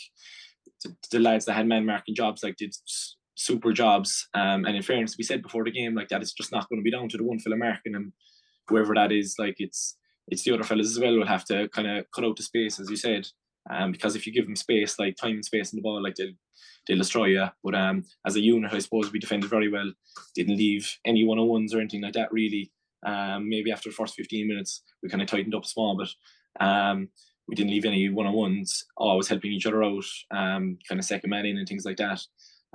the, 0.83 0.95
the, 1.11 1.19
lads 1.19 1.45
that 1.45 1.53
had 1.53 1.67
man 1.67 1.85
marking 1.85 2.15
jobs 2.15 2.43
like 2.43 2.57
did 2.57 2.75
super 3.35 3.73
jobs. 3.73 4.27
Um, 4.33 4.65
and 4.65 4.75
in 4.75 4.83
fairness, 4.83 5.15
we 5.17 5.23
said 5.23 5.41
before 5.41 5.63
the 5.63 5.71
game 5.71 5.95
like 5.95 6.09
that, 6.09 6.21
it's 6.21 6.33
just 6.33 6.51
not 6.51 6.69
going 6.69 6.79
to 6.79 6.83
be 6.83 6.91
down 6.91 7.09
to 7.09 7.17
the 7.17 7.23
one 7.23 7.39
fella 7.39 7.57
marking 7.57 7.93
him, 7.93 8.13
whoever 8.67 8.93
that 8.95 9.11
is. 9.11 9.35
Like 9.39 9.55
it's 9.57 9.97
it's 10.27 10.43
the 10.43 10.53
other 10.53 10.63
fellas 10.63 10.91
as 10.91 10.99
well 10.99 11.17
will 11.17 11.25
have 11.25 11.45
to 11.45 11.69
kind 11.69 11.87
of 11.87 12.05
cut 12.13 12.25
out 12.25 12.35
the 12.35 12.43
space, 12.43 12.79
as 12.79 12.89
you 12.89 12.95
said. 12.95 13.27
Um, 13.69 13.91
because 13.91 14.15
if 14.15 14.25
you 14.25 14.33
give 14.33 14.45
them 14.45 14.55
space, 14.55 14.97
like 14.99 15.15
time 15.15 15.35
and 15.35 15.45
space 15.45 15.73
in 15.73 15.77
the 15.77 15.81
ball, 15.81 16.01
like 16.01 16.15
they'll 16.15 16.33
they'll 16.87 16.97
destroy 16.97 17.25
you. 17.25 17.45
But 17.63 17.75
um, 17.75 18.03
as 18.25 18.35
a 18.35 18.41
unit, 18.41 18.73
I 18.73 18.79
suppose 18.79 19.11
we 19.11 19.19
defended 19.19 19.49
very 19.49 19.69
well. 19.69 19.91
Didn't 20.35 20.57
leave 20.57 20.97
any 21.05 21.25
one 21.25 21.39
on 21.39 21.47
ones 21.47 21.73
or 21.73 21.79
anything 21.79 22.01
like 22.01 22.13
that 22.13 22.31
really. 22.31 22.71
Um, 23.05 23.49
maybe 23.49 23.71
after 23.71 23.89
the 23.89 23.95
first 23.95 24.15
15 24.15 24.47
minutes, 24.47 24.81
we 25.03 25.09
kind 25.09 25.21
of 25.21 25.27
tightened 25.27 25.53
up 25.53 25.65
small, 25.65 25.97
but 25.97 26.65
um, 26.65 27.09
we 27.47 27.55
didn't 27.55 27.71
leave 27.71 27.85
any 27.85 28.09
one 28.09 28.25
on 28.25 28.33
ones. 28.33 28.85
Always 28.97 29.27
helping 29.27 29.51
each 29.51 29.65
other 29.65 29.83
out, 29.83 30.05
um, 30.31 30.77
kind 30.87 30.99
of 30.99 31.05
second 31.05 31.29
man 31.29 31.45
in 31.45 31.57
and 31.57 31.67
things 31.67 31.85
like 31.85 31.97
that. 31.97 32.21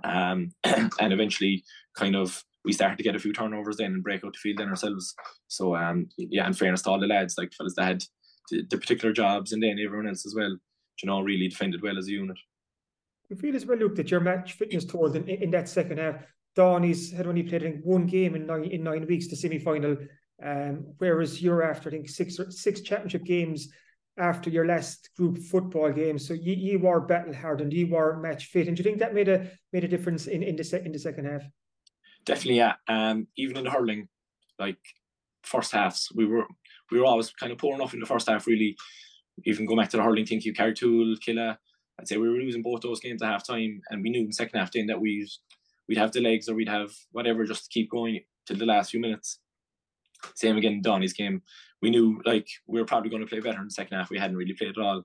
Um, 0.05 0.51
and 0.65 1.13
eventually, 1.13 1.65
kind 1.97 2.17
of 2.17 2.43
we 2.65 2.73
started 2.73 2.97
to 2.97 3.03
get 3.03 3.17
a 3.17 3.19
few 3.19 3.33
turnovers 3.33 3.77
then 3.77 3.93
and 3.93 4.03
break 4.03 4.25
out 4.25 4.33
the 4.33 4.39
field 4.39 4.59
then 4.59 4.69
ourselves. 4.69 5.15
So 5.49 5.75
um, 5.75 6.09
yeah, 6.17 6.47
in 6.47 6.53
fairness 6.53 6.83
to 6.83 6.91
all 6.91 7.01
the 7.01 7.07
lads, 7.07 7.37
like 7.37 7.53
fellas 7.53 7.75
that 7.77 7.85
had 7.85 8.05
the, 8.51 8.63
the 8.71 8.79
particular 8.79 9.13
jobs 9.13 9.53
and 9.53 9.63
then 9.63 9.79
everyone 9.85 10.09
else 10.09 10.25
as 10.25 10.35
well, 10.35 10.57
you 11.03 11.07
know, 11.07 11.21
really 11.21 11.49
defended 11.49 11.83
well 11.83 11.99
as 11.99 12.09
a 12.09 12.13
unit. 12.13 12.39
You 13.29 13.37
feel 13.37 13.57
as 13.57 13.65
well, 13.65 13.79
Luke, 13.79 13.97
that 13.97 14.11
your 14.11 14.21
match 14.21 14.53
fitness 14.53 14.85
towards 14.85 15.15
in, 15.15 15.29
in 15.29 15.51
that 15.53 15.69
second 15.69 15.99
half. 15.99 16.17
Donny's 16.55 17.11
had 17.11 17.27
only 17.27 17.43
played 17.43 17.63
in 17.63 17.81
one 17.83 18.07
game 18.07 18.35
in 18.35 18.47
nine 18.47 18.65
in 18.65 18.83
nine 18.83 19.07
weeks, 19.07 19.29
the 19.29 19.37
semi 19.37 19.59
final, 19.59 19.97
um, 20.45 20.85
whereas 20.99 21.41
you're 21.41 21.63
after 21.63 21.89
I 21.89 21.93
think 21.93 22.11
six 22.11 22.39
six 22.51 22.83
championship 22.83 23.25
games 23.25 23.69
after 24.19 24.51
your 24.51 24.67
last 24.67 25.09
group 25.17 25.39
football 25.39 25.91
game. 25.91 26.19
So 26.19 26.35
you, 26.35 26.53
you 26.53 26.79
were 26.79 27.01
battle 27.01 27.35
hardened, 27.35 27.73
you 27.73 27.87
were 27.87 28.21
match 28.21 28.47
fit, 28.47 28.69
and 28.69 28.77
do 28.77 28.83
you 28.83 28.85
think 28.85 28.99
that 28.99 29.15
made 29.15 29.29
a 29.29 29.51
made 29.73 29.85
a 29.85 29.89
difference 29.89 30.27
in 30.27 30.43
in 30.43 30.57
the 30.57 30.65
se- 30.65 30.83
in 30.85 30.93
the 30.93 30.99
second 30.99 31.27
half? 31.27 31.43
Definitely, 32.25 32.59
yeah. 32.59 32.75
Um, 32.87 33.27
even 33.37 33.57
in 33.57 33.65
the 33.65 33.71
hurling, 33.71 34.09
like 34.59 34.79
first 35.43 35.73
halves, 35.73 36.09
we 36.15 36.27
were 36.27 36.47
we 36.91 37.01
were 37.01 37.07
always 37.07 37.31
kind 37.31 37.53
of 37.53 37.59
poor 37.59 37.75
enough 37.75 37.95
in 37.95 38.01
the 38.01 38.07
first 38.07 38.29
half. 38.29 38.47
Really, 38.47 38.77
even 39.45 39.67
go 39.67 39.77
back 39.77 39.91
to 39.91 39.97
the 39.97 40.03
hurling 40.03 40.27
thing, 40.27 40.41
you 40.43 40.55
Cartool, 40.55 41.17
Killa. 41.25 41.59
I'd 41.99 42.09
say 42.09 42.17
we 42.17 42.29
were 42.29 42.37
losing 42.37 42.63
both 42.63 42.81
those 42.81 43.01
games 43.01 43.23
at 43.23 43.29
half 43.29 43.47
time, 43.47 43.81
and 43.91 44.03
we 44.03 44.11
knew 44.11 44.25
in 44.25 44.33
second 44.33 44.59
half 44.59 44.73
then 44.73 44.87
that 44.87 45.01
we'd 45.01 45.29
we'd 45.89 45.99
have 45.99 46.13
the 46.13 46.21
legs 46.21 46.49
or 46.49 46.55
we'd 46.55 46.69
have 46.69 46.93
whatever 47.13 47.45
just 47.45 47.65
to 47.65 47.71
keep 47.71 47.91
going 47.91 48.21
till 48.47 48.57
the 48.57 48.67
last 48.67 48.91
few 48.91 49.01
minutes. 49.01 49.39
Same 50.35 50.57
again 50.57 50.75
in 50.75 50.83
Doheny's 50.83 51.13
game. 51.13 51.43
We 51.81 51.91
knew 51.91 52.21
like 52.25 52.47
we 52.67 52.81
were 52.81 52.87
probably 52.87 53.11
going 53.11 53.23
to 53.23 53.29
play 53.29 53.41
better 53.41 53.59
in 53.59 53.67
the 53.67 53.71
second 53.71 53.97
half. 53.97 54.11
We 54.11 54.19
hadn't 54.19 54.37
really 54.37 54.55
played 54.55 54.71
at 54.71 54.83
all, 54.83 55.03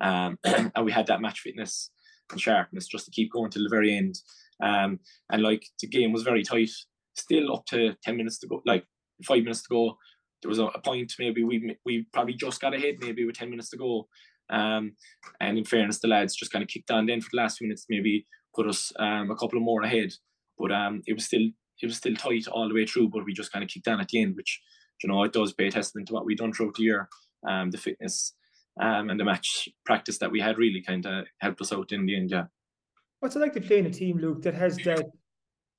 um, 0.00 0.38
and 0.44 0.84
we 0.84 0.92
had 0.92 1.06
that 1.08 1.20
match 1.20 1.40
fitness 1.40 1.90
and 2.30 2.40
sharpness 2.40 2.86
just 2.86 3.04
to 3.06 3.10
keep 3.10 3.32
going 3.32 3.50
till 3.50 3.64
the 3.64 3.68
very 3.68 3.94
end. 3.94 4.16
Um, 4.62 5.00
and 5.30 5.42
like 5.42 5.66
the 5.80 5.88
game 5.88 6.12
was 6.12 6.22
very 6.22 6.42
tight, 6.42 6.70
still 7.14 7.52
up 7.54 7.66
to 7.66 7.94
ten 8.02 8.16
minutes 8.16 8.38
to 8.40 8.46
go, 8.46 8.62
like 8.64 8.84
five 9.24 9.42
minutes 9.42 9.62
to 9.62 9.68
go. 9.68 9.98
There 10.42 10.48
was 10.48 10.58
a, 10.58 10.66
a 10.66 10.80
point 10.80 11.12
maybe 11.18 11.44
we 11.44 11.76
we 11.84 12.06
probably 12.12 12.34
just 12.34 12.60
got 12.60 12.74
ahead 12.74 12.96
maybe 13.00 13.24
with 13.24 13.36
ten 13.36 13.50
minutes 13.50 13.70
to 13.70 13.76
go. 13.76 14.08
Um, 14.50 14.92
and 15.40 15.56
in 15.56 15.64
fairness, 15.64 16.00
the 16.00 16.08
lads 16.08 16.36
just 16.36 16.52
kind 16.52 16.62
of 16.62 16.68
kicked 16.68 16.90
on 16.90 17.06
then 17.06 17.20
for 17.20 17.28
the 17.32 17.38
last 17.38 17.58
few 17.58 17.66
minutes, 17.66 17.86
maybe 17.88 18.26
put 18.54 18.68
us 18.68 18.92
um, 18.98 19.30
a 19.30 19.36
couple 19.36 19.56
of 19.58 19.64
more 19.64 19.82
ahead. 19.82 20.12
But 20.58 20.72
um, 20.72 21.02
it 21.06 21.14
was 21.14 21.24
still 21.24 21.48
it 21.80 21.86
was 21.86 21.96
still 21.96 22.14
tight 22.14 22.46
all 22.48 22.68
the 22.68 22.74
way 22.74 22.86
through. 22.86 23.08
But 23.08 23.24
we 23.24 23.32
just 23.32 23.52
kind 23.52 23.62
of 23.62 23.70
kicked 23.70 23.88
on 23.88 24.00
at 24.00 24.08
the 24.08 24.20
end, 24.20 24.36
which 24.36 24.60
you 25.02 25.08
know 25.08 25.22
it 25.22 25.32
does 25.32 25.52
pay 25.52 25.70
testament 25.70 26.08
to 26.08 26.14
what 26.14 26.26
we've 26.26 26.36
done 26.36 26.52
throughout 26.52 26.74
the 26.74 26.82
year. 26.82 27.08
Um, 27.48 27.70
the 27.70 27.78
fitness 27.78 28.34
um, 28.80 29.10
and 29.10 29.18
the 29.18 29.24
match 29.24 29.68
practice 29.84 30.18
that 30.18 30.30
we 30.30 30.40
had 30.40 30.58
really 30.58 30.82
kind 30.82 31.04
of 31.06 31.26
helped 31.40 31.60
us 31.60 31.72
out 31.72 31.92
in 31.92 32.06
the 32.06 32.16
end. 32.16 32.30
Yeah. 32.30 32.44
What's 33.20 33.36
it 33.36 33.40
like 33.40 33.52
to 33.54 33.60
play 33.60 33.78
in 33.78 33.86
a 33.86 33.90
team, 33.90 34.18
Luke, 34.18 34.42
that 34.42 34.54
has 34.54 34.76
that 34.84 35.10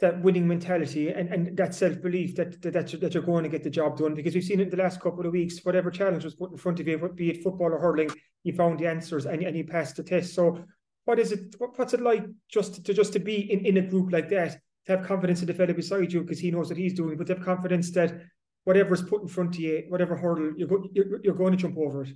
that 0.03 0.21
winning 0.21 0.47
mentality 0.47 1.09
and, 1.09 1.29
and 1.29 1.57
that 1.57 1.73
self 1.73 2.01
belief 2.01 2.35
that, 2.35 2.61
that 2.61 2.73
that 2.73 3.13
you're 3.13 3.23
going 3.23 3.43
to 3.43 3.49
get 3.49 3.63
the 3.63 3.69
job 3.69 3.97
done? 3.97 4.13
Because 4.13 4.35
we've 4.35 4.43
seen 4.43 4.59
it 4.59 4.63
in 4.63 4.69
the 4.69 4.83
last 4.83 5.01
couple 5.01 5.25
of 5.25 5.31
weeks. 5.31 5.63
Whatever 5.63 5.89
challenge 5.89 6.23
was 6.23 6.35
put 6.35 6.51
in 6.51 6.57
front 6.57 6.79
of 6.79 6.87
you, 6.87 6.97
be 7.15 7.31
it 7.31 7.43
football 7.43 7.73
or 7.73 7.79
hurling, 7.79 8.09
you 8.43 8.53
found 8.53 8.79
the 8.79 8.87
answers 8.87 9.25
and, 9.25 9.41
and 9.41 9.57
you 9.57 9.65
passed 9.65 9.95
the 9.95 10.03
test. 10.03 10.35
So, 10.35 10.63
what 11.05 11.19
is 11.19 11.31
it? 11.31 11.55
What's 11.57 11.93
it 11.93 12.01
like 12.01 12.25
just 12.49 12.85
to 12.85 12.93
just 12.93 13.13
to 13.13 13.19
be 13.19 13.51
in, 13.51 13.65
in 13.65 13.77
a 13.77 13.87
group 13.89 14.11
like 14.11 14.29
that? 14.29 14.59
To 14.85 14.97
have 14.97 15.07
confidence 15.07 15.39
in 15.39 15.47
the 15.47 15.53
fellow 15.53 15.73
beside 15.73 16.11
you 16.11 16.21
because 16.21 16.39
he 16.39 16.51
knows 16.51 16.67
what 16.67 16.77
he's 16.77 16.93
doing, 16.93 17.17
but 17.17 17.27
to 17.27 17.35
have 17.35 17.45
confidence 17.45 17.91
that 17.91 18.21
whatever's 18.65 19.01
put 19.01 19.21
in 19.21 19.27
front 19.27 19.55
of 19.55 19.61
you, 19.61 19.85
whatever 19.87 20.15
hurdle 20.17 20.51
you're, 20.57 20.67
go, 20.67 20.83
you're, 20.91 21.23
you're 21.23 21.35
going 21.35 21.51
to 21.51 21.57
jump 21.57 21.77
over 21.77 22.03
it. 22.03 22.09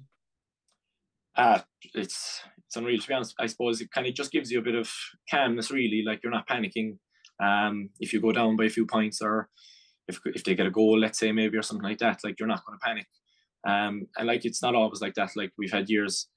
Uh, 1.36 1.62
it's 1.94 2.42
it's 2.66 2.76
unreal 2.76 3.00
to 3.00 3.08
be 3.08 3.14
honest. 3.14 3.36
I 3.40 3.46
suppose 3.46 3.80
it 3.80 3.92
kind 3.92 4.08
of 4.08 4.16
just 4.16 4.32
gives 4.32 4.52
you 4.52 4.60
a 4.60 4.64
bit 4.64 4.76
of 4.76 4.92
calmness, 5.30 5.72
really. 5.72 6.04
Like 6.06 6.22
you're 6.24 6.32
not 6.32 6.48
panicking. 6.48 6.98
Um, 7.44 7.90
if 8.00 8.14
you 8.14 8.22
go 8.22 8.32
down 8.32 8.56
by 8.56 8.66
a 8.66 8.70
few 8.70 8.86
points, 8.86 9.22
or 9.22 9.50
if 10.08 10.20
if 10.26 10.44
they 10.44 10.56
get 10.56 10.68
a 10.68 10.72
goal, 10.72 11.00
let's 11.00 11.20
say 11.20 11.32
maybe 11.32 11.58
or 11.58 11.62
something 11.62 11.88
like 11.88 12.00
that, 12.00 12.20
like 12.24 12.40
you're 12.40 12.48
not 12.48 12.66
going 12.66 12.78
to 12.78 12.86
panic. 12.86 13.08
Um, 13.68 14.08
and 14.18 14.28
like 14.28 14.46
it's 14.46 14.62
not 14.62 14.76
always 14.76 15.02
like 15.02 15.16
that. 15.16 15.32
Like 15.36 15.52
we've 15.58 15.72
had 15.72 15.90
years 15.90 16.28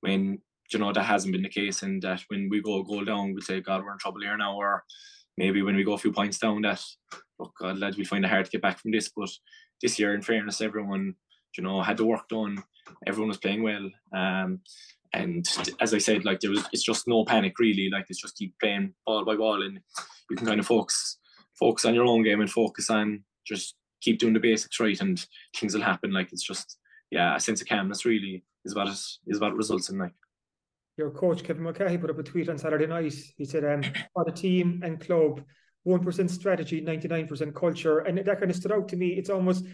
when 0.00 0.38
you 0.72 0.78
know 0.78 0.92
that 0.92 1.04
hasn't 1.04 1.32
been 1.32 1.42
the 1.42 1.48
case, 1.48 1.82
and 1.82 2.02
that 2.02 2.22
when 2.28 2.48
we 2.50 2.60
go 2.60 2.80
a 2.80 2.84
goal 2.84 3.04
down, 3.04 3.34
we 3.34 3.40
say, 3.40 3.60
God, 3.60 3.82
we're 3.82 3.92
in 3.92 3.98
trouble 3.98 4.20
here 4.20 4.36
now, 4.36 4.56
or 4.56 4.84
maybe 5.36 5.62
when 5.62 5.76
we 5.76 5.84
go 5.84 5.92
a 5.92 5.98
few 5.98 6.12
points 6.12 6.38
down, 6.38 6.62
that 6.62 6.82
oh 7.40 7.52
God, 7.60 7.78
lads, 7.78 7.96
we 7.96 8.04
find 8.04 8.24
it 8.24 8.28
hard 8.28 8.44
to 8.46 8.50
get 8.50 8.62
back 8.62 8.78
from 8.78 8.90
this. 8.90 9.10
But 9.14 9.30
this 9.80 9.98
year, 9.98 10.14
in 10.14 10.22
fairness, 10.22 10.60
everyone 10.60 11.14
you 11.56 11.64
know 11.64 11.82
had 11.82 11.96
the 11.96 12.04
work 12.04 12.28
done. 12.28 12.62
Everyone 13.06 13.28
was 13.28 13.38
playing 13.38 13.62
well. 13.62 13.88
Um, 14.14 14.60
and 15.12 15.46
as 15.80 15.92
I 15.92 15.98
said, 15.98 16.24
like 16.24 16.40
there 16.40 16.50
was, 16.50 16.64
it's 16.72 16.82
just 16.82 17.06
no 17.06 17.24
panic 17.24 17.58
really. 17.58 17.90
Like 17.90 18.06
it's 18.08 18.20
just 18.20 18.36
keep 18.36 18.54
playing 18.58 18.94
ball 19.06 19.24
by 19.24 19.36
ball, 19.36 19.62
and 19.62 19.80
you 20.30 20.36
can 20.36 20.46
kind 20.46 20.60
of 20.60 20.66
focus 20.66 21.18
focus 21.58 21.84
on 21.84 21.94
your 21.94 22.06
own 22.06 22.22
game 22.22 22.40
and 22.40 22.50
focus 22.50 22.90
on 22.90 23.22
just 23.46 23.74
keep 24.00 24.18
doing 24.18 24.32
the 24.32 24.40
basics 24.40 24.80
right, 24.80 25.00
and 25.00 25.24
things 25.56 25.74
will 25.74 25.82
happen. 25.82 26.12
Like 26.12 26.32
it's 26.32 26.42
just 26.42 26.78
yeah, 27.10 27.36
a 27.36 27.40
sense 27.40 27.60
of 27.60 27.68
calmness 27.68 28.04
really 28.04 28.44
is 28.64 28.74
what 28.74 28.88
it 28.88 28.92
is 28.92 29.18
it 29.26 29.54
results 29.54 29.90
in. 29.90 29.98
Like 29.98 30.14
your 30.96 31.10
coach 31.10 31.42
Kevin 31.42 31.62
Mulcahy 31.62 31.98
put 31.98 32.10
up 32.10 32.18
a 32.18 32.22
tweet 32.22 32.48
on 32.48 32.58
Saturday 32.58 32.86
night. 32.86 33.14
He 33.36 33.44
said, 33.44 33.64
um, 33.64 33.82
"For 34.14 34.24
the 34.24 34.32
team 34.32 34.80
and 34.82 35.00
club, 35.00 35.42
one 35.82 36.02
percent 36.02 36.30
strategy, 36.30 36.80
ninety 36.80 37.08
nine 37.08 37.26
percent 37.26 37.54
culture," 37.54 37.98
and 38.00 38.18
that 38.18 38.38
kind 38.38 38.50
of 38.50 38.56
stood 38.56 38.72
out 38.72 38.88
to 38.88 38.96
me. 38.96 39.08
It's 39.08 39.30
almost 39.30 39.66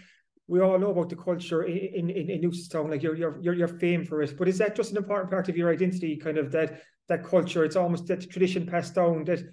we 0.48 0.60
all 0.60 0.78
know 0.78 0.90
about 0.90 1.10
the 1.10 1.16
culture 1.16 1.62
in 1.62 2.10
in, 2.10 2.30
in 2.30 2.40
Newcestown, 2.40 2.90
like 2.90 3.02
you're 3.02 3.14
you're 3.14 3.38
you're 3.40 3.54
you're 3.54 3.68
famed 3.68 4.08
for 4.08 4.22
it. 4.22 4.36
But 4.36 4.48
is 4.48 4.58
that 4.58 4.74
just 4.74 4.90
an 4.90 4.96
important 4.96 5.30
part 5.30 5.48
of 5.48 5.56
your 5.56 5.70
identity, 5.70 6.16
kind 6.16 6.38
of 6.38 6.50
that 6.52 6.82
that 7.08 7.22
culture? 7.22 7.64
It's 7.64 7.76
almost 7.76 8.06
that 8.06 8.28
tradition 8.30 8.66
passed 8.66 8.94
down 8.94 9.24
that 9.24 9.44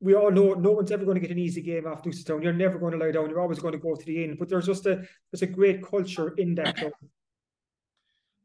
we 0.00 0.14
all 0.14 0.30
know 0.30 0.54
no 0.54 0.72
one's 0.72 0.90
ever 0.90 1.04
going 1.04 1.14
to 1.14 1.20
get 1.20 1.30
an 1.30 1.38
easy 1.38 1.62
game 1.62 1.86
off 1.86 2.02
Newcestown. 2.02 2.42
You're 2.42 2.52
never 2.52 2.78
going 2.78 2.92
to 2.92 2.98
lie 2.98 3.12
down. 3.12 3.30
You're 3.30 3.40
always 3.40 3.60
going 3.60 3.72
to 3.72 3.78
go 3.78 3.94
to 3.94 4.04
the 4.04 4.24
end. 4.24 4.38
But 4.38 4.48
there's 4.48 4.66
just 4.66 4.86
a 4.86 5.02
there's 5.30 5.42
a 5.42 5.46
great 5.46 5.82
culture 5.82 6.34
in 6.36 6.56
that 6.56 6.76
club. 6.76 6.92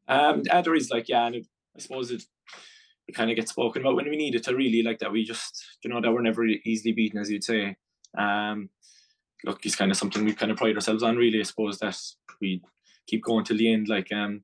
Um, 0.08 0.44
there 0.44 0.76
is 0.76 0.92
like 0.92 1.10
yeah, 1.10 1.26
and 1.26 1.36
I 1.76 1.80
suppose 1.80 2.12
it 2.12 2.24
it 3.08 3.16
kind 3.16 3.32
of 3.32 3.36
gets 3.36 3.52
spoken 3.52 3.82
about 3.82 3.96
when 3.96 4.10
we 4.10 4.18
need 4.18 4.36
it 4.36 4.44
to 4.44 4.56
really 4.56 4.84
like 4.84 5.00
that. 5.00 5.12
We 5.12 5.24
just 5.24 5.66
you 5.84 5.90
know 5.90 6.02
that 6.02 6.12
we're 6.12 6.22
never 6.22 6.46
easily 6.46 6.94
beaten, 6.94 7.20
as 7.20 7.32
you'd 7.32 7.44
say. 7.44 7.76
Um, 8.16 8.70
look, 9.44 9.66
it's 9.66 9.76
kind 9.76 9.92
of 9.92 9.98
something 9.98 10.24
we 10.24 10.34
kind 10.34 10.52
of 10.52 10.58
pride 10.58 10.76
ourselves 10.76 11.04
on. 11.04 11.18
Really, 11.18 11.40
I 11.40 11.44
suppose 11.44 11.80
that 11.80 11.98
we 12.42 12.62
keep 13.08 13.24
going 13.24 13.46
till 13.46 13.58
the 13.58 13.72
end. 13.72 13.88
Like 13.88 14.12
um, 14.12 14.44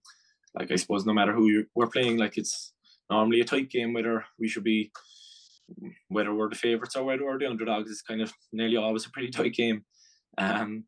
like 0.56 0.72
I 0.72 0.76
suppose 0.76 1.06
no 1.06 1.14
matter 1.14 1.34
who 1.34 1.66
we're 1.76 1.88
playing, 1.88 2.18
like 2.18 2.38
it's 2.38 2.74
normally 3.10 3.42
a 3.42 3.46
tight 3.46 3.70
game 3.70 3.94
whether 3.94 4.26
we 4.40 4.48
should 4.48 4.64
be 4.64 4.92
whether 6.10 6.34
we're 6.34 6.50
the 6.50 6.56
favourites 6.56 6.96
or 6.96 7.04
whether 7.04 7.24
we're 7.24 7.40
the 7.40 7.50
underdogs. 7.50 7.90
It's 7.90 8.02
kind 8.02 8.22
of 8.22 8.34
nearly 8.52 8.78
always 8.78 9.06
a 9.06 9.12
pretty 9.12 9.30
tight 9.30 9.54
game. 9.54 9.86
Um, 10.38 10.86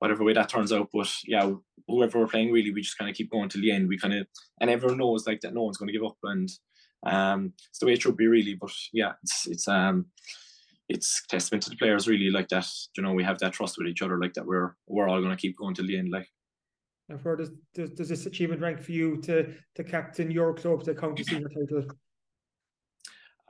whatever 0.00 0.24
way 0.24 0.32
that 0.32 0.48
turns 0.48 0.72
out. 0.72 0.88
But 0.92 1.12
yeah, 1.26 1.52
whoever 1.86 2.18
we're 2.18 2.26
playing, 2.26 2.50
really, 2.50 2.72
we 2.72 2.80
just 2.80 2.98
kind 2.98 3.08
of 3.08 3.16
keep 3.16 3.30
going 3.30 3.48
till 3.48 3.60
the 3.60 3.70
end. 3.70 3.88
We 3.88 3.98
kind 3.98 4.14
of, 4.14 4.26
and 4.60 4.68
everyone 4.68 4.98
knows 4.98 5.26
like 5.26 5.40
that 5.40 5.54
no 5.54 5.62
one's 5.62 5.76
going 5.76 5.88
to 5.88 5.92
give 5.92 6.04
up, 6.04 6.16
and 6.24 6.48
um, 7.06 7.52
it's 7.68 7.78
the 7.78 7.86
way 7.86 7.92
it 7.92 8.02
should 8.02 8.16
be, 8.16 8.26
really. 8.26 8.54
But 8.54 8.72
yeah, 8.92 9.12
it's 9.22 9.46
it's 9.46 9.68
um, 9.68 10.06
it's 10.90 11.22
testament 11.28 11.62
to 11.62 11.70
the 11.70 11.76
players, 11.76 12.08
really, 12.08 12.30
like 12.30 12.48
that. 12.48 12.66
You 12.96 13.02
know, 13.02 13.12
we 13.12 13.24
have 13.24 13.38
that 13.38 13.52
trust 13.52 13.76
with 13.78 13.86
each 13.86 14.02
other, 14.02 14.18
like 14.18 14.34
that. 14.34 14.46
We're 14.46 14.74
we're 14.86 15.08
all 15.08 15.20
going 15.20 15.36
to 15.36 15.40
keep 15.40 15.56
going 15.56 15.74
till 15.74 15.86
the 15.86 15.98
end, 15.98 16.10
like. 16.10 16.28
And 17.08 17.22
where 17.24 17.36
does, 17.36 17.50
does 17.74 17.90
does 17.90 18.08
this 18.08 18.26
achievement 18.26 18.60
rank 18.60 18.80
for 18.80 18.92
you 18.92 19.20
to 19.22 19.54
to 19.76 19.84
captain 19.84 20.30
your 20.30 20.54
club 20.54 20.84
to 20.84 20.94
county 20.94 21.24
senior 21.24 21.48
title? 21.48 21.84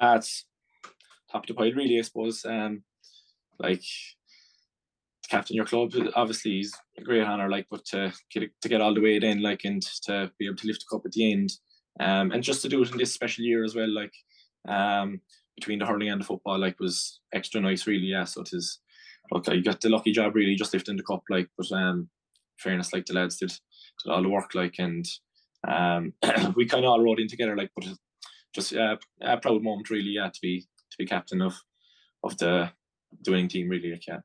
Uh, 0.00 0.14
it's 0.16 0.46
top 1.32 1.44
of 1.44 1.48
the 1.48 1.54
pile, 1.54 1.72
really. 1.72 1.98
I 1.98 2.02
suppose. 2.02 2.44
Um, 2.44 2.82
like 3.58 3.82
captain 5.28 5.54
your 5.54 5.64
club 5.64 5.92
obviously 6.16 6.58
is 6.58 6.74
a 6.98 7.02
great 7.02 7.22
honor 7.22 7.48
like 7.48 7.66
but 7.70 7.84
to 7.84 8.12
get 8.32 8.50
to 8.60 8.68
get 8.68 8.80
all 8.80 8.94
the 8.94 9.00
way 9.00 9.16
in 9.16 9.42
like 9.42 9.60
and 9.64 9.82
to 10.02 10.30
be 10.38 10.46
able 10.46 10.56
to 10.56 10.66
lift 10.66 10.80
the 10.80 10.96
cup 10.96 11.02
at 11.04 11.12
the 11.12 11.32
end 11.32 11.50
um 12.00 12.32
and 12.32 12.42
just 12.42 12.62
to 12.62 12.68
do 12.68 12.82
it 12.82 12.90
in 12.90 12.98
this 12.98 13.14
special 13.14 13.44
year 13.44 13.62
as 13.62 13.74
well 13.74 13.88
like 13.88 14.12
um 14.68 15.20
between 15.60 15.78
the 15.78 15.86
hurling 15.86 16.10
and 16.10 16.20
the 16.20 16.24
football 16.24 16.58
like 16.58 16.78
was 16.80 17.20
extra 17.32 17.60
nice 17.60 17.86
really 17.86 18.06
yeah 18.06 18.24
so 18.24 18.40
it 18.42 18.50
is 18.52 18.80
look 19.30 19.48
I 19.48 19.58
got 19.58 19.80
the 19.80 19.88
lucky 19.88 20.12
job 20.12 20.34
really 20.34 20.56
just 20.56 20.72
lifting 20.72 20.96
the 20.96 21.02
cup 21.02 21.22
like 21.30 21.48
but 21.56 21.70
um 21.72 22.08
fairness 22.58 22.92
like 22.92 23.06
the 23.06 23.14
lads 23.14 23.36
did 23.36 23.50
did 23.50 24.10
all 24.10 24.22
the 24.22 24.28
work 24.28 24.54
like 24.54 24.76
and 24.78 25.06
um 25.68 26.12
we 26.56 26.66
kind 26.66 26.84
of 26.84 26.90
all 26.90 27.02
rode 27.02 27.20
in 27.20 27.28
together 27.28 27.56
like 27.56 27.70
but 27.76 27.86
just 28.54 28.74
uh, 28.74 28.96
a 29.20 29.36
proud 29.36 29.62
moment 29.62 29.90
really 29.90 30.10
yeah 30.10 30.28
to 30.28 30.40
be 30.42 30.60
to 30.90 30.96
be 30.98 31.06
captain 31.06 31.40
of 31.40 31.56
of 32.24 32.36
the 32.38 32.70
the 33.24 33.30
winning 33.30 33.48
team 33.48 33.68
really 33.68 33.92
like 33.92 34.06
yeah 34.08 34.20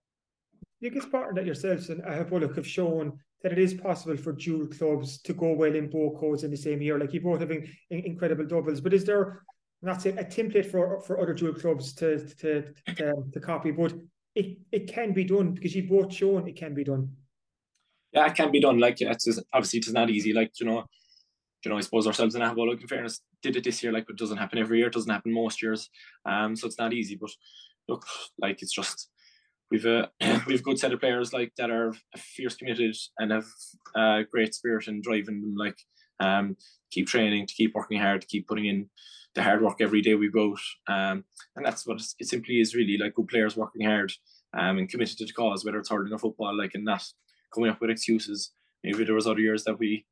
you 0.86 1.02
part 1.12 1.30
of 1.30 1.36
that 1.36 1.46
yourselves, 1.46 1.90
and 1.90 2.04
I 2.04 2.14
have 2.16 2.30
Bullock 2.30 2.56
have 2.56 2.68
shown 2.68 3.18
that 3.42 3.52
it 3.52 3.60
is 3.60 3.74
possible 3.74 4.18
for 4.18 4.34
dual 4.34 4.68
clubs 4.68 5.22
to 5.22 5.34
go 5.34 5.54
well 5.54 5.76
in 5.76 5.90
both 5.90 6.20
codes 6.20 6.44
in 6.44 6.52
the 6.52 6.58
same 6.58 6.82
year. 6.82 7.00
Like 7.00 7.14
you 7.14 7.22
both 7.22 7.40
having 7.40 7.68
incredible 7.90 8.46
doubles, 8.46 8.82
but 8.82 8.94
is 8.94 9.06
there 9.06 9.44
not 9.82 10.02
say 10.02 10.12
a 10.12 10.24
template 10.24 10.66
for 10.66 11.02
for 11.02 11.20
other 11.20 11.34
dual 11.34 11.54
clubs 11.54 11.94
to 11.96 12.28
to 12.38 12.74
to, 12.96 13.14
to 13.32 13.40
copy? 13.40 13.72
But 13.72 13.94
it 14.36 14.58
it 14.72 14.88
can 14.88 15.14
be 15.14 15.24
done 15.24 15.54
because 15.54 15.76
you've 15.76 15.90
both 15.90 16.14
shown 16.14 16.48
it 16.48 16.56
can 16.56 16.74
be 16.74 16.84
done. 16.84 17.10
Yeah, 18.12 18.28
it 18.28 18.36
can 18.36 18.52
be 18.52 18.62
done. 18.62 18.80
Like 18.80 19.02
it's 19.02 19.26
just, 19.26 19.44
obviously 19.54 19.80
it's 19.80 19.92
not 19.92 20.10
easy. 20.10 20.34
Like 20.34 20.52
you 20.60 20.66
know, 20.66 20.86
you 21.64 21.72
know, 21.72 21.78
I 21.78 21.82
suppose 21.82 22.08
ourselves 22.08 22.36
in 22.36 22.56
Bullock, 22.56 22.82
in 22.82 22.88
fairness, 22.88 23.22
did 23.42 23.56
it 23.56 23.64
this 23.64 23.84
year. 23.84 23.92
Like 23.92 24.10
it 24.10 24.18
doesn't 24.18 24.38
happen 24.38 24.60
every 24.60 24.78
year. 24.78 24.88
It 24.88 24.94
doesn't 24.94 25.12
happen 25.12 25.34
most 25.34 25.62
years. 25.62 25.90
Um, 26.26 26.56
so 26.56 26.68
it's 26.68 26.80
not 26.80 26.94
easy. 26.94 27.18
But 27.20 27.32
look, 27.88 28.06
like 28.38 28.62
it's 28.62 28.74
just 28.74 29.10
we've 29.72 29.86
a 29.86 30.10
we've 30.48 30.60
a 30.60 30.64
good 30.64 30.80
set 30.80 30.94
of 30.94 31.00
players 31.00 31.34
like 31.34 31.52
that 31.58 31.70
are 31.72 31.94
fierce 32.18 32.56
committed 32.56 32.96
and 33.20 33.32
have 33.32 33.46
a 33.96 34.24
great 34.30 34.54
spirit 34.54 34.88
and 34.88 35.04
driving 35.04 35.42
them 35.42 35.56
like 35.58 35.78
um 36.20 36.56
keep 36.92 37.08
training 37.08 37.46
to 37.46 37.54
keep 37.54 37.74
working 37.74 38.00
hard 38.00 38.22
to 38.22 38.28
keep 38.28 38.48
putting 38.48 38.66
in 38.66 38.90
the 39.36 39.44
hard 39.44 39.62
work 39.62 39.78
every 39.80 40.02
day 40.02 40.16
we 40.16 40.30
go 40.30 40.56
um 40.88 41.24
and 41.56 41.66
that's 41.66 41.86
what 41.86 42.02
it 42.20 42.28
simply 42.28 42.60
is 42.60 42.76
really 42.76 42.98
like 42.98 43.14
good 43.16 43.28
players 43.28 43.56
working 43.56 43.86
hard 43.86 44.12
um 44.58 44.78
and 44.78 44.90
committed 44.90 45.18
to 45.18 45.26
the 45.26 45.34
cause 45.34 45.64
whether 45.64 45.80
it's 45.80 45.90
hurling 45.90 46.14
or 46.14 46.20
football 46.20 46.58
like 46.58 46.74
and 46.74 46.86
not 46.86 47.04
coming 47.54 47.70
up 47.70 47.80
with 47.82 47.90
excuses 47.90 48.52
maybe 48.84 49.04
there 49.04 49.16
was 49.16 49.28
other 49.28 49.40
years 49.40 49.64
that 49.64 49.80
we 49.80 50.06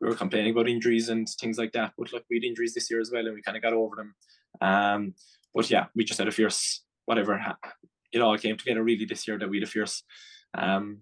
we 0.00 0.08
were 0.08 0.14
complaining 0.14 0.52
about 0.52 0.68
injuries 0.68 1.08
and 1.08 1.28
things 1.40 1.58
like 1.58 1.72
that 1.72 1.92
but 1.96 2.12
like 2.12 2.24
we 2.30 2.36
had 2.36 2.44
injuries 2.44 2.74
this 2.74 2.90
year 2.90 3.00
as 3.00 3.10
well 3.12 3.26
and 3.26 3.34
we 3.34 3.42
kind 3.42 3.56
of 3.56 3.62
got 3.62 3.72
over 3.72 3.96
them 3.96 4.14
um 4.60 5.14
but 5.54 5.70
yeah 5.70 5.86
we 5.94 6.04
just 6.04 6.18
had 6.18 6.28
a 6.28 6.32
fierce 6.32 6.82
whatever 7.06 7.38
it 8.12 8.20
all 8.20 8.36
came 8.38 8.56
together 8.56 8.82
really 8.82 9.04
this 9.04 9.26
year 9.26 9.38
that 9.38 9.48
we 9.48 9.58
had 9.58 9.68
a 9.68 9.70
fierce, 9.70 10.02
um, 10.56 10.98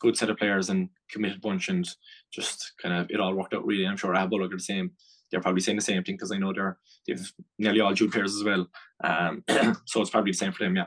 good 0.00 0.16
set 0.16 0.30
of 0.30 0.36
players 0.36 0.70
and 0.70 0.88
committed 1.10 1.40
bunch, 1.40 1.68
and 1.68 1.88
just 2.32 2.72
kind 2.80 2.94
of 2.94 3.10
it 3.10 3.20
all 3.20 3.34
worked 3.34 3.54
out 3.54 3.66
really. 3.66 3.86
I'm 3.86 3.96
sure 3.96 4.14
Bullock 4.28 4.52
are 4.52 4.56
the 4.56 4.62
same. 4.62 4.92
They're 5.32 5.40
probably 5.40 5.62
saying 5.62 5.78
the 5.78 5.82
same 5.82 6.04
thing 6.04 6.14
because 6.14 6.30
I 6.30 6.36
know 6.36 6.52
they're 6.52 6.78
they've 7.06 7.32
nearly 7.58 7.80
all 7.80 7.94
Jude 7.94 8.12
players 8.12 8.36
as 8.36 8.44
well. 8.44 8.68
Um, 9.02 9.42
so 9.86 10.02
it's 10.02 10.10
probably 10.10 10.32
the 10.32 10.36
same 10.36 10.52
for 10.52 10.64
them, 10.64 10.76
yeah. 10.76 10.86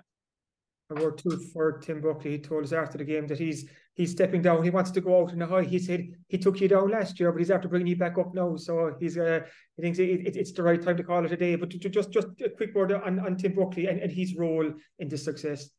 A 0.91 0.93
word 0.93 1.17
too 1.17 1.41
for 1.51 1.79
Tim 1.79 1.99
Buckley. 1.99 2.31
He 2.31 2.37
told 2.37 2.63
us 2.63 2.71
after 2.71 2.99
the 2.99 3.03
game 3.03 3.25
that 3.27 3.39
he's 3.39 3.67
he's 3.95 4.11
stepping 4.11 4.43
down. 4.43 4.63
He 4.63 4.69
wants 4.69 4.91
to 4.91 5.01
go 5.01 5.19
out 5.19 5.33
in 5.33 5.41
a 5.41 5.47
high. 5.47 5.63
He 5.63 5.79
said 5.79 6.11
he 6.27 6.37
took 6.37 6.61
you 6.61 6.67
down 6.67 6.91
last 6.91 7.19
year, 7.19 7.31
but 7.31 7.39
he's 7.39 7.49
after 7.49 7.67
bringing 7.67 7.87
you 7.87 7.95
back 7.95 8.19
up 8.19 8.35
now. 8.35 8.55
So 8.55 8.95
he's 8.99 9.17
uh, 9.17 9.39
he 9.75 9.81
thinks 9.81 9.97
it, 9.97 10.03
it, 10.03 10.35
it's 10.35 10.51
the 10.51 10.61
right 10.61 10.79
time 10.79 10.95
to 10.97 11.03
call 11.03 11.25
it 11.25 11.31
a 11.31 11.37
day. 11.37 11.55
But 11.55 11.71
to 11.71 11.89
just 11.89 12.11
just 12.11 12.27
a 12.43 12.49
quick 12.49 12.75
word 12.75 12.91
on, 12.91 13.19
on 13.19 13.35
Tim 13.35 13.55
Buckley 13.55 13.87
and, 13.87 13.99
and 13.99 14.11
his 14.11 14.35
role 14.35 14.71
in 14.99 15.09
this 15.09 15.25
success. 15.25 15.69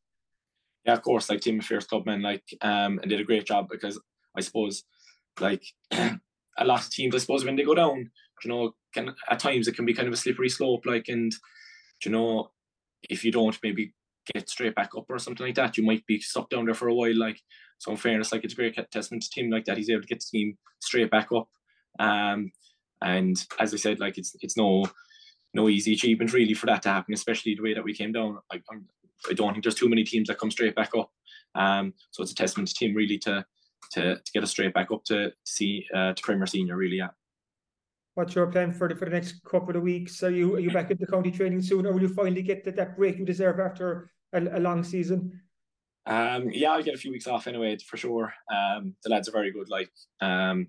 Yeah, 0.85 0.95
of 0.95 1.03
course, 1.03 1.31
like 1.31 1.41
Tim 1.41 1.61
Fierce 1.61 1.87
Clubman, 1.87 2.23
like 2.23 2.43
um, 2.62 2.99
and 2.99 3.09
did 3.09 3.21
a 3.21 3.25
great 3.25 3.47
job 3.47 3.69
because 3.71 4.01
I 4.37 4.41
suppose 4.41 4.83
like 5.41 5.62
lot 6.64 6.82
of 6.82 6.90
teams, 6.90 7.14
I 7.14 7.18
suppose 7.18 7.44
when 7.44 7.57
they 7.57 7.64
go 7.64 7.74
down, 7.74 8.11
you 8.44 8.50
know, 8.50 8.74
can 8.94 9.14
at 9.30 9.38
times 9.38 9.68
it 9.68 9.76
can 9.76 9.84
be 9.84 9.94
kind 9.94 10.09
of 10.09 10.14
a 10.14 10.16
slippery 10.16 10.48
slope, 10.48 10.86
like 10.86 11.09
and 11.09 11.32
you 12.04 12.11
know, 12.11 12.50
if 13.09 13.24
you 13.24 13.32
don't 13.32 13.59
maybe 13.62 13.94
get 14.34 14.48
straight 14.48 14.74
back 14.74 14.90
up 14.96 15.07
or 15.09 15.18
something 15.18 15.46
like 15.46 15.54
that, 15.54 15.76
you 15.76 15.84
might 15.84 16.04
be 16.07 16.20
stuck 16.20 16.50
down 16.50 16.64
there 16.64 16.74
for 16.74 16.88
a 16.88 16.94
while. 16.94 17.16
Like 17.16 17.40
so, 17.78 17.90
in 17.90 17.96
fairness, 17.96 18.32
like 18.32 18.44
it's 18.44 18.54
a 18.54 18.57
great 18.57 18.78
testament 18.90 19.22
to 19.24 19.30
Tim 19.30 19.50
like 19.50 19.64
that. 19.66 19.76
He's 19.76 19.90
able 19.90 20.02
to 20.02 20.09
get 20.09 20.20
the 20.20 20.38
team 20.38 20.59
straight 20.80 21.11
back 21.11 21.28
up. 21.32 21.48
Um, 21.98 22.52
and 23.02 23.42
as 23.61 23.74
I 23.74 23.76
said, 23.76 24.00
like 24.00 24.18
it's 24.18 24.34
it's 24.40 24.57
no 24.57 24.86
no 25.54 25.68
easy 25.68 25.94
achievement 25.94 26.32
really 26.32 26.54
for 26.54 26.66
that 26.66 26.82
to 26.82 26.90
happen, 26.90 27.14
especially 27.14 27.54
the 27.54 27.62
way 27.62 27.74
that 27.74 27.84
we 27.84 27.94
came 27.94 28.12
down. 28.12 28.38
I, 28.52 28.61
I 29.28 29.32
don't 29.32 29.52
think 29.52 29.64
there's 29.64 29.74
too 29.74 29.88
many 29.88 30.04
teams 30.04 30.28
that 30.28 30.38
come 30.38 30.50
straight 30.50 30.74
back 30.74 30.90
up. 30.96 31.11
Um, 31.54 31.94
so 32.11 32.22
it's 32.22 32.32
a 32.32 32.34
testament 32.34 32.68
to 32.68 32.74
Tim 32.74 32.94
really 32.94 33.18
to 33.18 33.44
to, 33.93 34.16
to 34.16 34.33
get 34.33 34.43
us 34.43 34.51
straight 34.51 34.74
back 34.74 34.91
up 34.91 35.05
to 35.05 35.33
see 35.45 35.87
uh, 35.95 36.12
to 36.12 36.22
Premier 36.22 36.47
Senior 36.47 36.77
really. 36.77 36.97
Yeah. 36.97 37.09
What's 38.14 38.35
your 38.35 38.47
plan 38.47 38.72
for 38.72 38.89
the 38.89 38.97
for 38.97 39.05
the 39.05 39.11
next 39.11 39.43
couple 39.45 39.77
of 39.77 39.83
weeks? 39.83 40.22
Are 40.22 40.31
you 40.31 40.57
are 40.57 40.61
you 40.61 40.70
back 40.70 40.91
into 40.91 41.07
county 41.07 41.31
training 41.31 41.61
soon, 41.61 41.87
or 41.87 41.93
will 41.93 42.01
you 42.01 42.09
finally 42.09 42.43
get 42.43 42.64
that, 42.64 42.77
that 42.77 42.97
break 42.97 43.18
you 43.18 43.27
deserve 43.27 43.61
after 43.61 44.11
a, 44.33 44.41
a 44.57 44.61
long 44.61 44.83
season? 44.83 45.41
Um, 46.07 46.49
yeah, 46.51 46.70
I'll 46.70 46.83
get 46.83 46.95
a 46.95 46.99
few 46.99 47.11
weeks 47.11 47.27
off 47.27 47.47
anyway 47.47 47.77
for 47.87 47.97
sure. 47.97 48.33
Um, 48.51 48.95
the 49.03 49.11
lads 49.11 49.29
are 49.29 49.33
very 49.33 49.51
good. 49.51 49.68
Like, 49.68 49.91
um, 50.20 50.68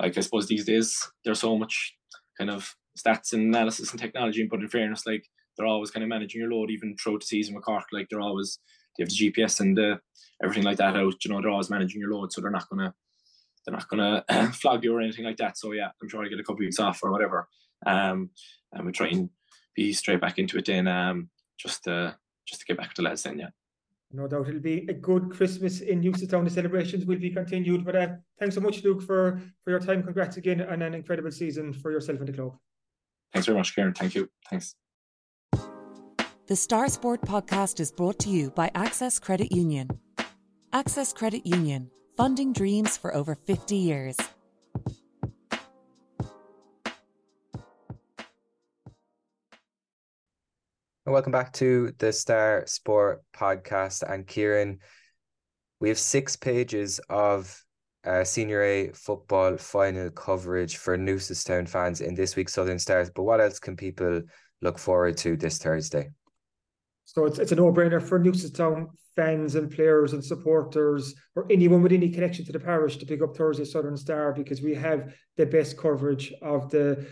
like 0.00 0.16
I 0.16 0.20
suppose 0.20 0.48
these 0.48 0.64
days 0.64 1.06
there's 1.24 1.40
so 1.40 1.56
much 1.56 1.94
kind 2.38 2.50
of 2.50 2.74
stats 2.98 3.32
and 3.32 3.42
analysis 3.42 3.90
and 3.90 4.00
technology. 4.00 4.48
But 4.50 4.60
in 4.60 4.68
fairness, 4.68 5.06
like 5.06 5.24
they're 5.56 5.66
always 5.66 5.90
kind 5.90 6.02
of 6.02 6.08
managing 6.08 6.40
your 6.40 6.50
load 6.50 6.70
even 6.70 6.96
throughout 6.96 7.20
the 7.20 7.26
season 7.26 7.54
with 7.54 7.64
Cork. 7.64 7.84
Like 7.92 8.08
they're 8.10 8.20
always 8.20 8.58
they 8.96 9.02
have 9.02 9.08
the 9.08 9.30
GPS 9.30 9.60
and 9.60 9.78
uh, 9.78 9.96
everything 10.42 10.64
like 10.64 10.78
that 10.78 10.96
out. 10.96 11.24
You 11.24 11.30
know, 11.30 11.40
they're 11.40 11.50
always 11.50 11.70
managing 11.70 12.00
your 12.00 12.12
load, 12.12 12.32
so 12.32 12.40
they're 12.40 12.50
not 12.50 12.68
gonna 12.68 12.94
they're 13.64 13.74
not 13.74 13.88
gonna 13.88 14.24
flag 14.52 14.84
you 14.84 14.94
or 14.94 15.00
anything 15.00 15.24
like 15.24 15.36
that. 15.38 15.58
So 15.58 15.72
yeah, 15.72 15.90
I'm 16.00 16.08
sure 16.08 16.24
I 16.24 16.28
get 16.28 16.40
a 16.40 16.42
couple 16.42 16.56
of 16.56 16.60
weeks 16.60 16.80
off 16.80 17.00
or 17.02 17.10
whatever. 17.10 17.48
Um, 17.86 18.30
and 18.72 18.86
we 18.86 18.92
try 18.92 19.08
and 19.08 19.30
be 19.74 19.92
straight 19.92 20.20
back 20.20 20.38
into 20.38 20.58
it 20.58 20.66
then. 20.66 20.88
Um, 20.88 21.30
just 21.58 21.84
to 21.84 22.16
just 22.46 22.60
to 22.60 22.66
get 22.66 22.76
back 22.76 22.94
to 22.94 23.02
the 23.02 23.08
lads 23.08 23.22
then. 23.22 23.38
Yeah. 23.38 23.48
No 24.12 24.28
doubt 24.28 24.48
it'll 24.48 24.60
be 24.60 24.86
a 24.88 24.92
good 24.92 25.30
Christmas 25.30 25.80
in 25.80 26.00
Town. 26.28 26.44
The 26.44 26.50
celebrations 26.50 27.04
will 27.04 27.18
be 27.18 27.30
continued. 27.30 27.84
But 27.84 27.96
uh, 27.96 28.08
thanks 28.38 28.54
so 28.54 28.60
much, 28.60 28.84
Luke, 28.84 29.02
for 29.02 29.40
for 29.62 29.70
your 29.70 29.80
time. 29.80 30.02
Congrats 30.02 30.36
again 30.36 30.62
on 30.62 30.82
an 30.82 30.94
incredible 30.94 31.32
season 31.32 31.72
for 31.72 31.90
yourself 31.90 32.20
and 32.20 32.28
the 32.28 32.32
club. 32.32 32.56
Thanks 33.32 33.46
very 33.46 33.58
much, 33.58 33.74
Kieran. 33.74 33.94
Thank 33.94 34.14
you. 34.14 34.28
Thanks. 34.48 34.76
The 36.46 36.56
Star 36.56 36.88
Sport 36.88 37.22
podcast 37.22 37.80
is 37.80 37.90
brought 37.90 38.18
to 38.18 38.28
you 38.28 38.50
by 38.50 38.70
Access 38.74 39.18
Credit 39.18 39.50
Union. 39.50 39.88
Access 40.74 41.10
Credit 41.10 41.46
Union, 41.46 41.90
funding 42.18 42.52
dreams 42.52 42.98
for 42.98 43.14
over 43.14 43.34
50 43.34 43.74
years. 43.74 44.14
welcome 51.06 51.32
back 51.32 51.50
to 51.54 51.94
the 51.96 52.12
Star 52.12 52.64
Sport 52.66 53.22
podcast. 53.34 54.02
And 54.02 54.26
Kieran, 54.26 54.80
we 55.80 55.88
have 55.88 55.98
six 55.98 56.36
pages 56.36 57.00
of 57.08 57.58
uh, 58.04 58.22
Senior 58.22 58.62
A 58.62 58.90
football 58.92 59.56
final 59.56 60.10
coverage 60.10 60.76
for 60.76 60.98
Newcestown 60.98 61.66
fans 61.66 62.02
in 62.02 62.14
this 62.14 62.36
week's 62.36 62.52
Southern 62.52 62.78
Stars. 62.78 63.08
But 63.08 63.22
what 63.22 63.40
else 63.40 63.58
can 63.58 63.76
people 63.76 64.20
look 64.60 64.78
forward 64.78 65.16
to 65.18 65.38
this 65.38 65.56
Thursday? 65.56 66.10
So 67.04 67.26
it's, 67.26 67.38
it's 67.38 67.52
a 67.52 67.56
no-brainer 67.56 68.02
for 68.02 68.18
Newcestown 68.18 68.86
fans 69.14 69.54
and 69.54 69.70
players 69.70 70.12
and 70.12 70.24
supporters 70.24 71.14
or 71.36 71.46
anyone 71.50 71.82
with 71.82 71.92
any 71.92 72.08
connection 72.08 72.44
to 72.44 72.52
the 72.52 72.58
parish 72.58 72.96
to 72.96 73.06
pick 73.06 73.22
up 73.22 73.36
Thursday 73.36 73.64
Southern 73.64 73.96
Star 73.96 74.32
because 74.32 74.60
we 74.60 74.74
have 74.74 75.14
the 75.36 75.46
best 75.46 75.78
coverage 75.78 76.32
of 76.42 76.70
the 76.70 77.06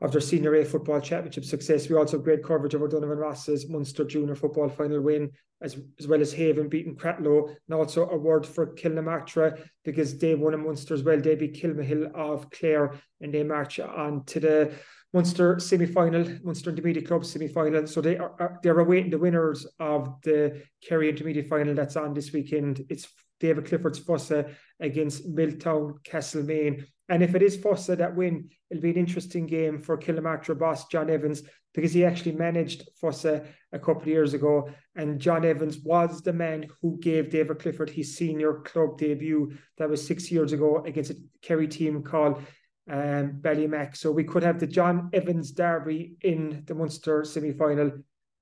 of 0.00 0.12
their 0.12 0.20
Senior 0.20 0.54
A 0.54 0.64
Football 0.64 1.00
Championship 1.00 1.44
success. 1.44 1.88
We 1.88 1.96
also 1.96 2.18
have 2.18 2.24
great 2.24 2.44
coverage 2.44 2.74
of 2.74 2.82
O'Donovan 2.82 3.18
Rossa's 3.18 3.68
Munster 3.68 4.04
Junior 4.04 4.36
Football 4.36 4.68
final 4.68 5.00
win, 5.00 5.30
as, 5.60 5.76
as 5.98 6.06
well 6.06 6.20
as 6.20 6.32
Haven 6.32 6.68
beating 6.68 6.94
Cratloe, 6.94 7.48
and 7.48 7.74
also 7.74 8.08
a 8.08 8.16
word 8.16 8.46
for 8.46 8.74
Kilnamartyra 8.74 9.60
because 9.84 10.16
they 10.16 10.36
won 10.36 10.54
in 10.54 10.64
Munster 10.64 10.94
as 10.94 11.02
well. 11.02 11.20
They 11.20 11.34
beat 11.34 11.60
Kilmihil 11.60 12.14
of 12.14 12.48
Clare 12.50 12.94
and 13.20 13.34
they 13.34 13.42
march 13.42 13.80
on 13.80 14.24
to 14.26 14.38
the 14.38 14.72
Munster 15.14 15.58
semi-final, 15.58 16.38
Munster 16.42 16.70
Intermediate 16.70 17.06
Club 17.06 17.24
semi-final. 17.24 17.86
So 17.86 18.00
they 18.00 18.18
are 18.18 18.58
they're 18.62 18.78
awaiting 18.80 19.10
the 19.10 19.18
winners 19.18 19.66
of 19.80 20.20
the 20.22 20.62
Kerry 20.86 21.08
Intermediate 21.08 21.48
final 21.48 21.74
that's 21.74 21.96
on 21.96 22.12
this 22.12 22.32
weekend. 22.32 22.84
It's 22.90 23.08
David 23.40 23.66
Clifford's 23.66 23.98
Fossa 23.98 24.50
against 24.80 25.26
Milltown 25.26 25.98
Castlemaine. 26.04 26.86
And 27.08 27.22
if 27.22 27.34
it 27.34 27.42
is 27.42 27.56
Fossa 27.56 27.96
that 27.96 28.14
win, 28.14 28.50
it'll 28.70 28.82
be 28.82 28.90
an 28.90 28.96
interesting 28.96 29.46
game 29.46 29.78
for 29.78 29.96
Kilnamartyra 29.96 30.58
boss 30.58 30.88
John 30.88 31.08
Evans 31.08 31.42
because 31.74 31.92
he 31.92 32.04
actually 32.04 32.32
managed 32.32 32.88
Fossa 33.00 33.44
a 33.72 33.78
couple 33.78 34.02
of 34.02 34.08
years 34.08 34.34
ago. 34.34 34.68
And 34.94 35.20
John 35.20 35.44
Evans 35.44 35.78
was 35.78 36.20
the 36.20 36.32
man 36.32 36.66
who 36.82 36.98
gave 36.98 37.30
David 37.30 37.60
Clifford 37.60 37.88
his 37.88 38.16
senior 38.16 38.54
club 38.60 38.98
debut. 38.98 39.52
That 39.78 39.88
was 39.88 40.06
six 40.06 40.30
years 40.30 40.52
ago 40.52 40.82
against 40.84 41.12
a 41.12 41.16
Kerry 41.40 41.68
team 41.68 42.02
called 42.02 42.42
um, 42.88 43.38
Ballymac. 43.40 43.96
So 43.96 44.10
we 44.10 44.24
could 44.24 44.42
have 44.42 44.58
the 44.58 44.66
John 44.66 45.10
Evans 45.12 45.52
derby 45.52 46.16
in 46.22 46.62
the 46.66 46.74
Munster 46.74 47.24
semi 47.24 47.52
final. 47.52 47.92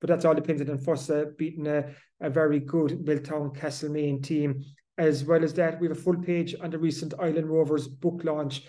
But 0.01 0.09
that's 0.09 0.25
all 0.25 0.35
dependent 0.35 0.71
on 0.71 0.79
Fossa 0.79 1.27
beating 1.39 1.67
a, 1.67 1.87
a 2.21 2.29
very 2.29 2.61
good 2.61 3.05
Milltown 3.05 3.55
Castlemaine 3.55 4.23
team. 4.23 4.65
As 4.99 5.25
well 5.25 5.43
as 5.43 5.55
that, 5.55 5.81
we 5.81 5.89
have 5.89 5.97
a 5.97 6.01
full 6.01 6.17
page 6.23 6.55
on 6.61 6.71
the 6.71 6.79
recent 6.79 7.15
Ilen 7.19 7.47
Rovers 7.47 7.89
book 7.89 8.23
launch. 8.25 8.63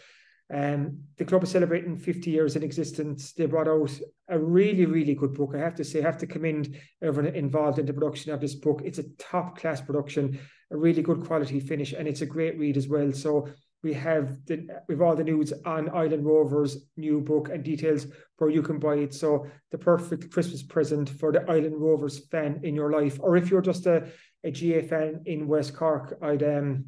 Um, 0.54 1.00
the 1.18 1.26
club 1.26 1.44
is 1.44 1.52
celebrating 1.52 1.98
50 1.98 2.32
years 2.32 2.56
in 2.56 2.64
existence. 2.64 3.34
They 3.34 3.46
brought 3.46 3.68
out 3.68 3.92
a 4.30 4.40
really, 4.40 4.86
really 4.86 5.14
good 5.14 5.34
book. 5.34 5.52
I 5.54 5.60
have 5.60 5.76
to 5.76 5.84
say, 5.84 6.00
I 6.00 6.06
have 6.06 6.18
to 6.20 6.28
commend 6.28 6.78
everyone 7.02 7.36
involved 7.36 7.80
in 7.80 7.86
the 7.86 7.94
production 7.94 8.32
of 8.32 8.40
this 8.40 8.56
book. 8.56 8.82
It's 8.86 9.00
a 9.00 9.10
top 9.18 9.58
class 9.58 9.82
production, 9.82 10.40
a 10.72 10.78
really 10.78 11.02
good 11.02 11.26
quality 11.26 11.60
finish, 11.60 11.92
and 11.92 12.08
it's 12.08 12.22
a 12.22 12.26
great 12.26 12.58
read 12.58 12.78
as 12.78 12.88
well. 12.88 13.12
So 13.12 13.50
we 13.88 13.94
have 13.94 14.46
the 14.48 14.68
we've 14.90 15.02
all 15.02 15.16
the 15.16 15.24
news 15.24 15.54
on 15.66 15.88
Ilen 15.88 16.22
Rovers 16.22 16.72
new 16.98 17.22
book 17.22 17.48
and 17.48 17.64
details 17.64 18.06
where 18.38 18.50
you 18.50 18.62
can 18.62 18.80
buy 18.80 18.96
it. 18.96 19.14
So 19.14 19.48
the 19.72 19.78
perfect 19.78 20.30
Christmas 20.30 20.62
present 20.62 21.10
for 21.10 21.32
the 21.32 21.50
Ilen 21.50 21.74
Rovers 21.74 22.28
fan 22.28 22.60
in 22.64 22.76
your 22.76 22.92
life, 22.92 23.18
or 23.22 23.38
if 23.38 23.50
you're 23.50 23.62
just 23.62 23.86
a, 23.86 24.10
a 24.44 24.52
GAA 24.52 24.86
fan 24.86 25.22
in 25.26 25.48
West 25.48 25.74
Cork, 25.74 26.18
I'd 26.22 26.44
um 26.44 26.88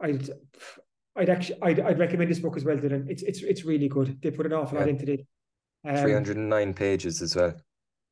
I'd 0.00 0.30
I'd 1.16 1.30
actually 1.30 1.58
I'd, 1.62 1.80
I'd 1.80 1.98
recommend 1.98 2.30
this 2.30 2.38
book 2.38 2.56
as 2.56 2.64
well, 2.64 2.76
Dylan. 2.76 3.10
It's 3.10 3.24
it's 3.24 3.42
it's 3.42 3.64
really 3.64 3.88
good. 3.88 4.22
They 4.22 4.30
put 4.30 4.46
an 4.46 4.52
awful 4.52 4.78
yeah. 4.78 4.84
lot 4.84 4.88
into 4.88 5.12
it. 5.14 5.26
Um, 5.84 5.96
309 5.96 6.74
pages 6.74 7.22
as 7.22 7.34
well. 7.34 7.54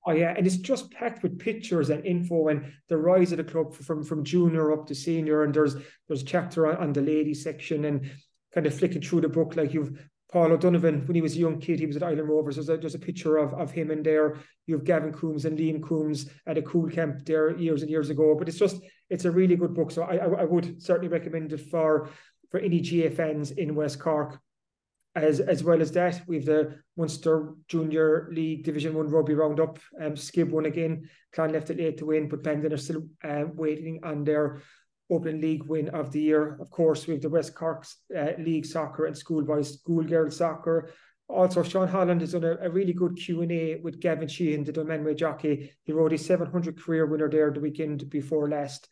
Oh 0.07 0.13
yeah, 0.13 0.35
and 0.37 0.47
it's 0.47 0.59
just 0.59 0.91
packed 0.91 1.23
with 1.23 1.39
pictures 1.39 1.91
and 1.91 2.05
info 2.05 2.49
and 2.49 2.73
the 2.89 2.97
rise 2.97 3.33
of 3.33 3.39
the 3.39 3.45
club 3.45 3.75
from 3.75 4.03
from 4.03 4.25
junior 4.25 4.73
up 4.73 4.87
to 4.87 4.95
senior. 4.95 5.45
And 5.45 5.55
there's 5.55 5.77
there's 6.09 6.23
chapter 6.23 6.67
on, 6.67 6.77
on 6.77 6.93
the 6.93 7.01
ladies 7.01 7.43
section 7.43 7.85
and 7.87 8.11
kind 8.53 8.67
of 8.67 8.75
flicking 8.75 9.03
through 9.03 9.23
the 9.23 9.29
book 9.29 9.57
like 9.57 9.73
you've 9.73 9.99
Paul 10.35 10.51
O'Donovan 10.51 11.07
when 11.07 11.15
he 11.15 11.23
was 11.23 11.37
a 11.37 11.39
young 11.39 11.61
kid, 11.61 11.79
he 11.79 11.87
was 11.87 11.95
at 11.95 12.03
Ilen 12.03 12.27
Rovers. 12.27 12.57
There's 12.57 12.69
a, 12.69 12.77
there's 12.77 12.97
a 12.97 12.99
picture 12.99 13.37
of, 13.37 13.55
of 13.55 13.71
him 13.71 13.93
in 13.93 14.03
there. 14.03 14.37
You 14.67 14.75
have 14.75 14.85
Gavin 14.85 15.13
Coombes 15.13 15.45
and 15.45 15.57
Liam 15.57 15.81
Coombes 15.81 16.29
at 16.49 16.59
a 16.59 16.63
Cúl 16.63 16.93
Camp 16.93 17.25
there 17.25 17.57
years 17.57 17.83
and 17.83 17.91
years 17.91 18.11
ago. 18.11 18.35
But 18.37 18.49
it's 18.49 18.59
just 18.59 18.81
it's 19.09 19.27
a 19.27 19.31
really 19.31 19.55
good 19.55 19.75
book. 19.75 19.93
So 19.93 20.03
I 20.03 20.17
I, 20.17 20.27
I 20.27 20.45
would 20.45 20.83
certainly 20.83 21.09
recommend 21.09 21.53
it 21.53 21.71
for 21.71 22.09
for 22.51 22.59
any 22.59 22.81
GAA 22.81 23.15
fans 23.15 23.53
in 23.53 23.77
West 23.77 24.01
Cork. 24.01 24.41
As 25.17 25.39
as 25.39 25.62
well 25.62 25.81
as 25.81 25.93
that, 25.93 26.23
we've 26.27 26.45
the 26.45 26.77
Munster 26.97 27.55
Junior 27.69 28.29
League 28.33 28.65
Division 28.65 28.95
One 28.95 29.09
Rugby 29.09 29.35
Roundup. 29.35 29.79
Um, 30.01 30.17
Skibb 30.17 30.51
won 30.51 30.67
again. 30.67 31.09
Clon 31.33 31.53
left 31.53 31.71
it 31.71 31.79
late 31.79 31.99
to 31.99 32.07
win, 32.07 32.29
but 32.29 32.43
Bandon 32.43 32.73
are 32.73 32.77
still 32.77 33.07
um, 33.23 33.55
waiting 33.55 34.01
on 34.03 34.25
their 34.25 34.61
opening 35.11 35.41
league 35.41 35.65
win 35.65 35.89
of 35.91 36.11
the 36.11 36.21
year. 36.21 36.59
Of 36.61 36.71
course, 36.71 37.07
we 37.07 37.15
have 37.15 37.23
the 37.23 37.29
West 37.29 37.55
Cork 37.55 37.87
uh, 38.17 38.33
League 38.39 38.67
Soccer 38.67 39.07
and 39.07 39.17
Schoolboys 39.17 39.75
Schoolgirl 39.75 40.33
Soccer. 40.33 40.91
Also, 41.29 41.62
Sean 41.62 41.89
Holland 41.89 42.21
has 42.21 42.33
done 42.33 42.45
a, 42.45 42.57
a 42.61 42.71
really 42.71 42.93
good 42.93 43.17
Q&A 43.17 43.77
with 43.77 44.01
Gavin 44.01 44.29
Sheehan, 44.29 44.65
the 44.65 44.73
Dunmanway 44.73 45.17
jockey. 45.17 45.73
He 45.85 45.93
rode 45.93 46.12
his 46.12 46.27
700 46.27 46.81
career 46.81 47.07
winner 47.07 47.31
there 47.31 47.51
the 47.51 47.61
weekend 47.61 48.11
before 48.11 48.49
last. 48.49 48.89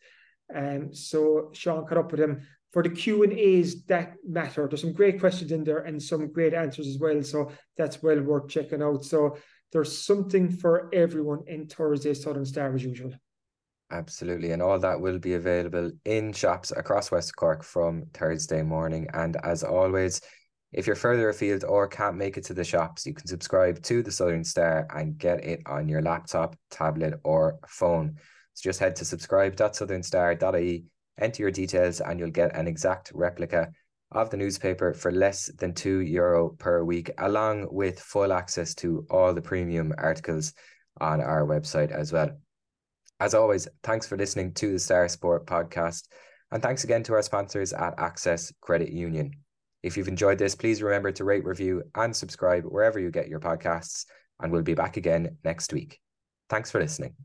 Um, 0.53 0.93
so 0.93 1.51
Sean 1.53 1.85
caught 1.85 1.97
up 1.97 2.11
with 2.11 2.21
him 2.21 2.41
for 2.73 2.81
the 2.81 2.89
Q 2.89 3.23
and 3.23 3.33
A's 3.33 3.83
that 3.83 4.15
matter. 4.27 4.67
There's 4.67 4.81
some 4.81 4.93
great 4.93 5.19
questions 5.19 5.51
in 5.51 5.63
there 5.63 5.79
and 5.79 6.01
some 6.01 6.33
great 6.33 6.55
answers 6.55 6.87
as 6.87 6.97
well. 6.97 7.21
So 7.21 7.51
that's 7.77 8.01
well 8.01 8.19
worth 8.19 8.49
checking 8.49 8.81
out. 8.81 9.05
So 9.05 9.37
there's 9.71 9.95
something 9.95 10.49
for 10.49 10.89
everyone 10.91 11.43
in 11.47 11.67
Thursday 11.67 12.15
Southern 12.15 12.45
Star 12.45 12.73
as 12.73 12.83
usual. 12.83 13.13
Absolutely. 13.91 14.51
And 14.51 14.61
all 14.61 14.79
that 14.79 14.99
will 14.99 15.19
be 15.19 15.35
available 15.35 15.91
in 16.03 16.33
shops 16.33 16.71
across 16.71 17.11
West 17.11 17.35
Cork 17.35 17.63
from 17.63 18.05
Thursday 18.11 18.63
morning. 18.63 19.07
And 19.13 19.37
as 19.43 19.63
always, 19.63 20.19
if 20.71 20.87
you're 20.87 20.95
further 20.95 21.29
afield 21.29 21.63
or 21.63 21.87
can't 21.87 22.17
make 22.17 22.37
it 22.37 22.45
to 22.45 22.55
the 22.55 22.63
shops, 22.63 23.05
you 23.05 23.13
can 23.13 23.27
subscribe 23.27 23.83
to 23.83 24.01
the 24.01 24.11
Southern 24.11 24.43
Star 24.43 24.87
and 24.89 25.15
get 25.19 25.45
it 25.45 25.61
on 25.67 25.87
your 25.87 26.01
laptop, 26.01 26.55
tablet, 26.71 27.19
or 27.23 27.59
phone. 27.67 28.15
So 28.55 28.67
just 28.67 28.79
head 28.79 28.95
to 28.95 29.05
subscribe.southernstar.ie 29.05 30.85
Enter 31.19 31.43
your 31.43 31.51
details 31.51 32.01
and 32.01 32.19
you'll 32.19 32.31
get 32.31 32.55
an 32.55 32.67
exact 32.67 33.11
replica 33.13 33.71
of 34.11 34.29
the 34.29 34.37
newspaper 34.37 34.93
for 34.93 35.11
less 35.11 35.47
than 35.57 35.73
two 35.73 35.99
euro 35.99 36.49
per 36.49 36.83
week, 36.83 37.11
along 37.17 37.67
with 37.71 37.99
full 37.99 38.31
access 38.31 38.75
to 38.75 39.05
all 39.09 39.33
the 39.33 39.41
premium 39.41 39.93
articles 39.97 40.53
on 41.01 41.21
our 41.21 41.45
website 41.45 41.91
as 41.91 42.11
well. 42.11 42.29
As 43.19 43.33
always, 43.33 43.67
thanks 43.83 44.07
for 44.07 44.17
listening 44.17 44.53
to 44.55 44.73
the 44.73 44.79
Star 44.79 45.07
Sport 45.07 45.45
podcast. 45.45 46.07
And 46.51 46.61
thanks 46.61 46.83
again 46.83 47.03
to 47.03 47.13
our 47.13 47.21
sponsors 47.21 47.73
at 47.73 47.95
Access 47.97 48.53
Credit 48.61 48.91
Union. 48.91 49.31
If 49.81 49.97
you've 49.97 50.07
enjoyed 50.07 50.37
this, 50.37 50.55
please 50.55 50.81
remember 50.81 51.11
to 51.11 51.23
rate, 51.23 51.45
review, 51.45 51.83
and 51.95 52.15
subscribe 52.15 52.63
wherever 52.63 52.99
you 52.99 53.11
get 53.11 53.27
your 53.27 53.39
podcasts. 53.39 54.05
And 54.39 54.51
we'll 54.51 54.61
be 54.61 54.75
back 54.75 54.97
again 54.97 55.37
next 55.43 55.73
week. 55.73 55.99
Thanks 56.49 56.69
for 56.69 56.79
listening. 56.79 57.15